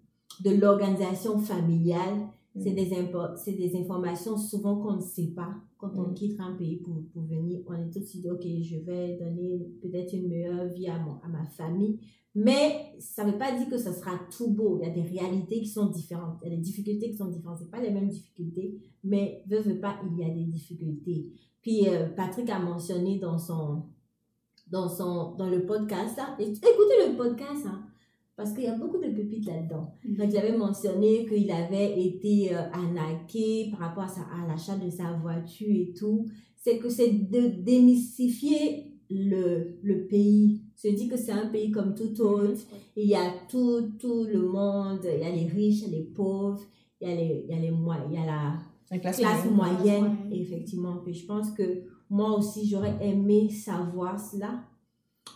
de 0.43 0.49
l'organisation 0.59 1.37
familiale. 1.37 2.27
C'est 2.55 2.71
mm. 2.71 2.75
des, 2.75 3.11
c'est 3.35 3.53
des 3.53 3.75
informations 3.79 4.35
souvent 4.35 4.81
qu'on 4.81 4.95
ne 4.95 5.01
sait 5.01 5.31
pas 5.35 5.53
quand 5.77 5.91
on 5.95 6.09
mm. 6.09 6.13
quitte 6.15 6.39
un 6.39 6.55
pays 6.55 6.77
pour, 6.77 7.03
pour 7.13 7.21
venir. 7.21 7.59
On 7.67 7.73
est 7.75 7.91
tout 7.91 7.99
de 7.99 8.05
suite, 8.05 8.25
OK, 8.25 8.41
je 8.43 8.77
vais 8.77 9.17
donner 9.17 9.59
peut-être 9.79 10.13
une 10.13 10.27
meilleure 10.27 10.65
vie 10.69 10.87
à, 10.87 10.97
mon, 10.97 11.19
à 11.21 11.27
ma 11.27 11.45
famille. 11.45 11.99
Mais 12.35 12.95
ça 12.99 13.23
ne 13.23 13.31
veut 13.31 13.37
pas 13.37 13.55
dire 13.55 13.69
que 13.69 13.77
ce 13.77 13.91
sera 13.91 14.11
tout 14.35 14.49
beau. 14.49 14.79
Il 14.81 14.87
y 14.87 14.89
a 14.89 14.93
des 14.93 15.03
réalités 15.03 15.61
qui 15.61 15.67
sont 15.67 15.87
différentes. 15.87 16.39
Il 16.41 16.49
y 16.49 16.53
a 16.53 16.55
des 16.55 16.61
difficultés 16.61 17.11
qui 17.11 17.17
sont 17.17 17.27
différentes. 17.27 17.59
Ce 17.59 17.65
pas 17.65 17.79
les 17.79 17.91
mêmes 17.91 18.09
difficultés, 18.09 18.79
mais 19.03 19.43
veut, 19.47 19.59
veut 19.59 19.79
pas, 19.79 19.99
il 20.11 20.19
y 20.19 20.23
a 20.23 20.33
des 20.33 20.45
difficultés. 20.45 21.31
Puis 21.61 21.87
euh, 21.87 22.07
Patrick 22.09 22.49
a 22.49 22.59
mentionné 22.59 23.19
dans 23.19 23.37
son, 23.37 23.83
dans 24.69 24.89
son, 24.89 25.35
dans 25.35 25.49
le 25.49 25.65
podcast, 25.65 26.19
écoutez 26.39 27.07
le 27.07 27.15
podcast, 27.15 27.67
hein, 27.67 27.85
parce 28.35 28.51
qu'il 28.53 28.63
y 28.63 28.67
a 28.67 28.77
beaucoup 28.77 28.97
de 28.97 29.11
pépites 29.11 29.45
là-dedans. 29.45 29.93
Mm-hmm. 30.03 30.29
Il 30.29 30.37
avait 30.37 30.57
mentionné 30.57 31.25
qu'il 31.27 31.51
avait 31.51 32.01
été 32.01 32.55
euh, 32.55 32.69
arnaqué 32.71 33.69
par 33.71 33.89
rapport 33.89 34.03
à, 34.03 34.43
à 34.43 34.47
l'achat 34.47 34.75
de 34.75 34.89
sa 34.89 35.13
voiture 35.13 35.69
et 35.69 35.93
tout. 35.93 36.25
C'est 36.57 36.79
que 36.79 36.89
c'est 36.89 37.11
de 37.11 37.61
démystifier 37.61 38.91
le, 39.09 39.77
le 39.83 40.07
pays, 40.07 40.62
se 40.75 40.87
dit 40.87 41.07
que 41.07 41.17
c'est 41.17 41.31
un 41.31 41.47
pays 41.47 41.71
comme 41.71 41.95
tout 41.95 42.21
autre. 42.21 42.61
Il 42.95 43.07
y 43.07 43.15
a 43.15 43.33
tout, 43.49 43.91
tout 43.99 44.25
le 44.25 44.41
monde, 44.41 44.99
il 45.03 45.19
y 45.19 45.23
a 45.23 45.29
les 45.29 45.47
riches, 45.47 45.81
il 45.81 45.91
y 45.91 45.95
a 45.95 45.97
les 45.99 46.03
pauvres, 46.03 46.61
il 47.01 47.07
y 47.07 47.11
a, 47.11 47.15
les, 47.15 47.45
il 47.47 47.53
y 47.53 47.57
a, 47.57 47.59
les, 47.59 47.67
il 47.67 48.13
y 48.13 48.17
a 48.17 48.25
la, 48.25 48.99
classe, 48.99 49.45
moyenne, 49.49 50.17
effectivement. 50.31 50.97
Puis 51.03 51.13
je 51.13 51.25
pense 51.25 51.51
que 51.51 51.83
moi 52.09 52.37
aussi, 52.37 52.67
j'aurais 52.67 52.95
aimé 53.01 53.49
savoir 53.49 54.19
cela, 54.19 54.63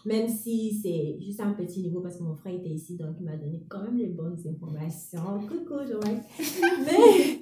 même 0.06 0.28
si 0.28 0.80
c'est 0.82 1.18
juste 1.20 1.42
un 1.42 1.54
petit 1.54 1.82
niveau 1.82 2.02
parce 2.02 2.18
que 2.18 2.24
mon 2.24 2.36
frère 2.36 2.56
était 2.56 2.70
ici, 2.70 2.96
donc 2.96 3.16
il 3.20 3.26
m'a 3.26 3.36
donné 3.36 3.66
quand 3.68 3.82
même 3.82 3.98
les 3.98 4.08
bonnes 4.08 4.38
informations. 4.48 5.40
Coucou, 5.48 5.86
Joël. 5.86 6.22
Mais 6.86 7.42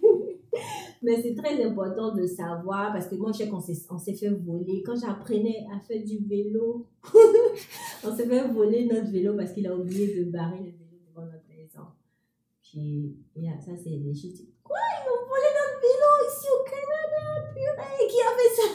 mais 1.01 1.21
c'est 1.21 1.35
très 1.35 1.63
important 1.63 2.15
de 2.15 2.25
savoir 2.25 2.91
parce 2.93 3.07
que 3.07 3.15
moi, 3.15 3.31
je 3.31 3.39
sais 3.39 3.49
qu'on 3.49 3.59
s'est 3.99 4.13
fait 4.13 4.29
voler. 4.29 4.81
Quand 4.85 4.95
j'apprenais 4.95 5.65
à 5.73 5.79
faire 5.79 6.03
du 6.03 6.19
vélo, 6.19 6.87
on 8.03 8.15
s'est 8.15 8.27
fait 8.27 8.47
voler 8.47 8.85
notre 8.85 9.11
vélo 9.11 9.35
parce 9.35 9.51
qu'il 9.51 9.67
a 9.67 9.75
oublié 9.75 10.15
de 10.17 10.31
barrer 10.31 10.59
le 10.59 10.71
vélo 10.71 10.97
devant 11.07 11.25
notre 11.25 11.47
maison. 11.47 11.85
Puis, 12.63 13.15
yeah, 13.35 13.59
ça, 13.59 13.71
c'est 13.75 13.97
des 13.97 14.13
choses. 14.13 14.45
Quoi? 14.63 14.77
Ils 14.97 15.05
m'ont 15.07 15.27
volé 15.27 15.49
notre 15.61 15.79
vélo 15.85 16.09
ici 16.29 16.47
au 16.51 16.63
Canada 16.69 17.23
Purée, 17.53 18.07
qui 18.09 18.19
a 18.21 18.31
fait 18.37 18.53
ça? 18.55 18.67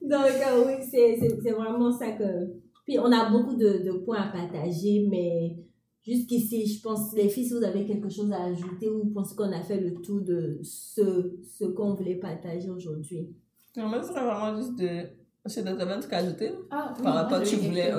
Donc, 0.10 0.34
euh, 0.48 0.64
oui, 0.66 0.74
c'est 0.90 1.50
vraiment 1.52 1.92
ça 1.92 2.12
que. 2.12 2.60
Puis, 2.84 2.98
on 2.98 3.12
a 3.12 3.30
beaucoup 3.30 3.54
de, 3.54 3.84
de 3.84 3.92
points 3.98 4.22
à 4.22 4.32
partager, 4.32 5.06
mais 5.08 5.56
Jusqu'ici, 6.02 6.66
je 6.66 6.82
pense, 6.82 7.12
les 7.14 7.28
filles, 7.28 7.46
si 7.46 7.52
vous 7.52 7.62
avez 7.62 7.84
quelque 7.84 8.08
chose 8.08 8.32
à 8.32 8.44
ajouter 8.44 8.88
ou 8.88 9.04
vous 9.04 9.10
pensez 9.10 9.36
qu'on 9.36 9.52
a 9.52 9.62
fait 9.62 9.80
le 9.80 9.94
tour 10.00 10.22
de 10.22 10.58
ce, 10.62 11.38
ce 11.42 11.64
qu'on 11.64 11.92
voulait 11.92 12.14
partager 12.14 12.70
aujourd'hui? 12.70 13.28
Non, 13.76 13.88
moi, 13.88 14.02
ce 14.02 14.08
serait 14.08 14.24
vraiment 14.24 14.56
juste 14.56 14.76
de. 14.76 15.20
Un 15.42 16.00
truc 16.00 16.12
à 16.12 16.18
ajouter? 16.18 16.52
Ah, 16.70 16.94
par 17.02 17.14
rapport 17.14 17.38
à 17.38 17.44
ce 17.44 17.56
que 17.56 17.60
tu 17.60 17.66
voulais. 17.66 17.92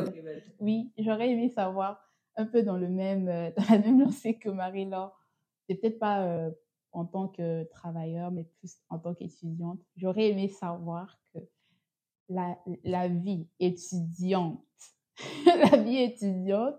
Oui, 0.60 0.92
j'aurais 0.98 1.32
aimé 1.32 1.50
savoir 1.50 2.00
un 2.36 2.46
peu 2.46 2.62
dans, 2.62 2.78
le 2.78 2.88
même, 2.88 3.28
euh, 3.28 3.50
dans 3.58 3.64
la 3.70 3.80
même 3.80 4.00
lancée 4.00 4.38
que 4.38 4.50
Marie-Laure. 4.50 5.18
C'est 5.68 5.76
peut-être 5.76 6.00
pas 6.00 6.24
euh, 6.24 6.52
en 6.92 7.06
tant 7.06 7.28
que 7.28 7.64
travailleur, 7.64 8.32
mais 8.32 8.44
plus 8.60 8.78
en 8.90 9.00
tant 9.00 9.14
qu'étudiante. 9.14 9.80
J'aurais 9.96 10.30
aimé 10.30 10.50
savoir 10.50 11.20
que 11.34 11.40
la, 12.30 12.58
la 12.84 13.08
vie 13.08 13.48
étudiante, 13.60 14.64
la 15.46 15.78
vie 15.78 15.98
étudiante, 15.98 16.76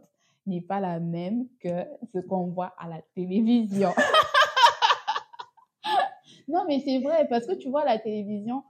n'est 0.46 0.60
pas 0.60 0.80
la 0.80 1.00
même 1.00 1.46
que 1.60 1.86
ce 2.12 2.18
qu'on 2.18 2.48
voit 2.48 2.74
à 2.78 2.88
la 2.88 3.00
télévision. 3.14 3.90
non, 6.48 6.64
mais 6.66 6.80
c'est 6.80 7.00
vrai, 7.00 7.26
parce 7.28 7.46
que 7.46 7.54
tu 7.54 7.70
vois, 7.70 7.84
la 7.84 7.98
télévision, 7.98 8.64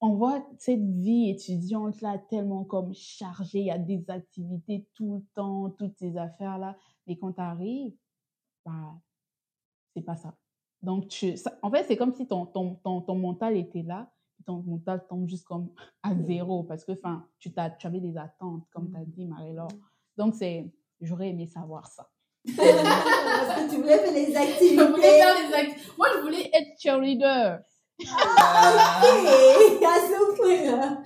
on 0.00 0.14
voit 0.14 0.46
cette 0.58 0.80
vie 0.80 1.30
étudiante 1.30 2.00
là 2.00 2.18
tellement 2.30 2.64
comme 2.64 2.94
chargée, 2.94 3.60
il 3.60 3.66
y 3.66 3.70
a 3.70 3.78
des 3.78 4.04
activités 4.08 4.88
tout 4.94 5.16
le 5.16 5.24
temps, 5.34 5.70
toutes 5.70 5.96
ces 5.98 6.16
affaires 6.16 6.58
là. 6.58 6.76
Mais 7.06 7.16
quand 7.16 7.32
tu 7.32 7.40
arrives, 7.40 7.94
bah, 8.64 8.94
c'est 9.94 10.02
pas 10.02 10.16
ça. 10.16 10.34
Donc, 10.82 11.08
tu, 11.08 11.34
en 11.62 11.70
fait, 11.70 11.84
c'est 11.84 11.96
comme 11.96 12.12
si 12.12 12.26
ton, 12.26 12.46
ton, 12.46 12.74
ton, 12.76 13.00
ton 13.00 13.16
mental 13.16 13.56
était 13.56 13.82
là, 13.82 14.10
ton 14.44 14.62
mental 14.62 15.04
tombe 15.08 15.28
juste 15.28 15.44
comme 15.44 15.70
à 16.02 16.14
zéro 16.14 16.64
parce 16.64 16.84
que, 16.84 16.92
enfin, 16.92 17.26
tu, 17.38 17.52
tu 17.52 17.86
avais 17.86 18.00
des 18.00 18.16
attentes, 18.16 18.66
comme 18.70 18.90
tu 18.90 18.96
as 18.96 19.04
dit, 19.04 19.24
Marie-Laure. 19.24 19.68
Donc, 20.16 20.34
c'est, 20.34 20.70
J'aurais 21.00 21.28
aimé 21.28 21.46
savoir 21.46 21.86
ça. 21.86 22.10
Parce 22.56 23.60
que 23.60 23.70
tu 23.70 23.76
voulais 23.76 23.98
faire 23.98 24.12
les 24.12 24.36
activités. 24.36 24.76
Je 24.76 24.82
voulais 24.82 25.02
faire 25.02 25.34
les 25.34 25.54
activités. 25.54 25.92
Moi, 25.98 26.08
je 26.14 26.20
voulais 26.20 26.50
être 26.52 26.80
cheerleader. 26.80 27.58
Ah, 28.08 29.02
ok, 29.02 29.82
à 29.82 30.00
ce 30.00 30.36
point-là. 30.36 31.02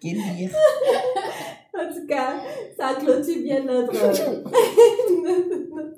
Quel 0.00 0.16
dire. 0.36 0.52
En 1.76 1.92
tout 1.92 2.06
cas, 2.06 2.34
ça 2.78 2.94
clôture 2.94 3.42
bien 3.42 3.64
notre, 3.64 3.92
notre 3.92 4.42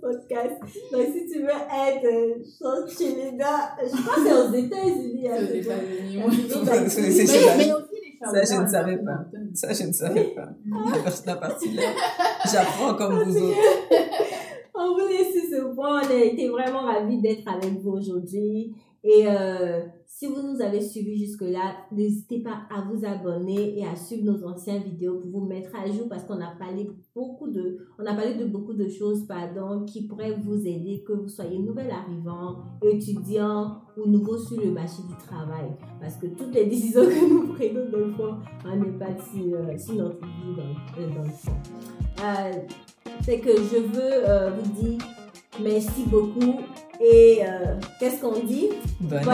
podcast. 0.01 0.57
Donc, 0.91 1.07
si 1.13 1.27
tu 1.31 1.43
veux 1.43 1.51
être 1.51 2.89
cheerleader, 2.89 3.77
je 3.83 3.89
pense 4.03 4.15
que 4.15 4.21
c'est 4.25 4.33
aux 4.33 4.53
États-Unis. 4.53 5.29
Hein, 5.29 5.37
c'est 5.39 5.45
aux 5.45 5.55
États-Unis. 5.55 6.23
Mais 7.59 7.65
les 7.65 7.73
Ça, 8.33 8.45
je 8.57 8.62
ne 8.62 8.66
savais 8.68 8.99
pas. 8.99 9.24
Ça, 9.55 9.72
je 9.72 9.85
ne 9.85 9.93
savais 9.93 10.35
pas. 10.35 10.49
La 11.27 11.37
partie 11.37 11.72
là, 11.74 11.83
j'apprends 12.51 12.95
comme 12.95 13.22
vous 13.22 13.37
autres. 13.37 13.57
On 14.74 14.93
vous 14.93 15.09
laisse 15.09 15.33
ce 15.51 15.74
point. 15.74 16.03
On 16.05 16.11
a 16.11 16.14
été 16.14 16.49
vraiment 16.49 16.83
ravis 16.83 17.20
d'être 17.20 17.49
avec 17.49 17.81
vous 17.81 17.93
aujourd'hui. 17.93 18.74
Et 19.03 19.24
euh, 19.27 19.81
si 20.19 20.25
vous 20.29 20.41
nous 20.41 20.62
avez 20.62 20.81
suivis 20.81 21.27
jusque-là, 21.27 21.77
n'hésitez 21.93 22.41
pas 22.41 22.62
à 22.75 22.81
vous 22.81 23.05
abonner 23.05 23.79
et 23.79 23.85
à 23.85 23.95
suivre 23.95 24.33
nos 24.33 24.47
anciennes 24.47 24.83
vidéos 24.83 25.21
pour 25.21 25.31
vous 25.31 25.47
mettre 25.47 25.77
à 25.77 25.87
jour 25.93 26.09
parce 26.09 26.25
qu'on 26.25 26.41
a 26.41 26.55
parlé 26.59 26.91
beaucoup 27.14 27.51
de, 27.51 27.87
on 27.99 28.07
a 28.07 28.14
parlé 28.14 28.33
de 28.33 28.47
beaucoup 28.47 28.73
de 28.73 28.89
choses, 28.89 29.27
pardon, 29.27 29.85
qui 29.85 30.07
pourraient 30.07 30.39
vous 30.43 30.67
aider, 30.67 31.05
que 31.07 31.12
vous 31.12 31.29
soyez 31.29 31.59
nouvel 31.59 31.91
arrivant, 31.91 32.64
étudiant 32.81 33.83
ou 33.99 34.09
nouveau 34.09 34.39
sur 34.39 34.59
le 34.59 34.71
marché 34.71 35.03
du 35.07 35.14
travail. 35.27 35.77
Parce 36.01 36.17
que 36.17 36.29
toutes 36.29 36.55
les 36.55 36.64
décisions 36.64 37.05
que 37.05 37.31
nous 37.31 37.53
prenons, 37.53 37.91
des 37.91 38.14
fois, 38.14 38.39
on 38.64 38.75
n'est 38.75 38.99
pas 38.99 39.14
si, 39.31 39.53
euh, 39.53 39.77
si 39.77 39.97
notre 39.97 40.25
vie 40.25 40.57
dans, 40.57 41.14
dans 41.14 41.25
le 41.25 41.29
fond. 41.29 41.53
Euh, 42.25 42.53
c'est 43.23 43.41
que 43.41 43.51
je 43.51 43.83
veux 43.83 44.29
euh, 44.31 44.51
vous 44.51 44.83
dire 44.83 44.99
Merci 45.61 46.05
beaucoup. 46.07 46.61
Et 47.01 47.41
euh, 47.43 47.75
qu'est-ce 48.01 48.21
qu'on 48.21 48.39
dit? 48.41 48.69
Bon, 49.01 49.17
bon. 49.23 49.31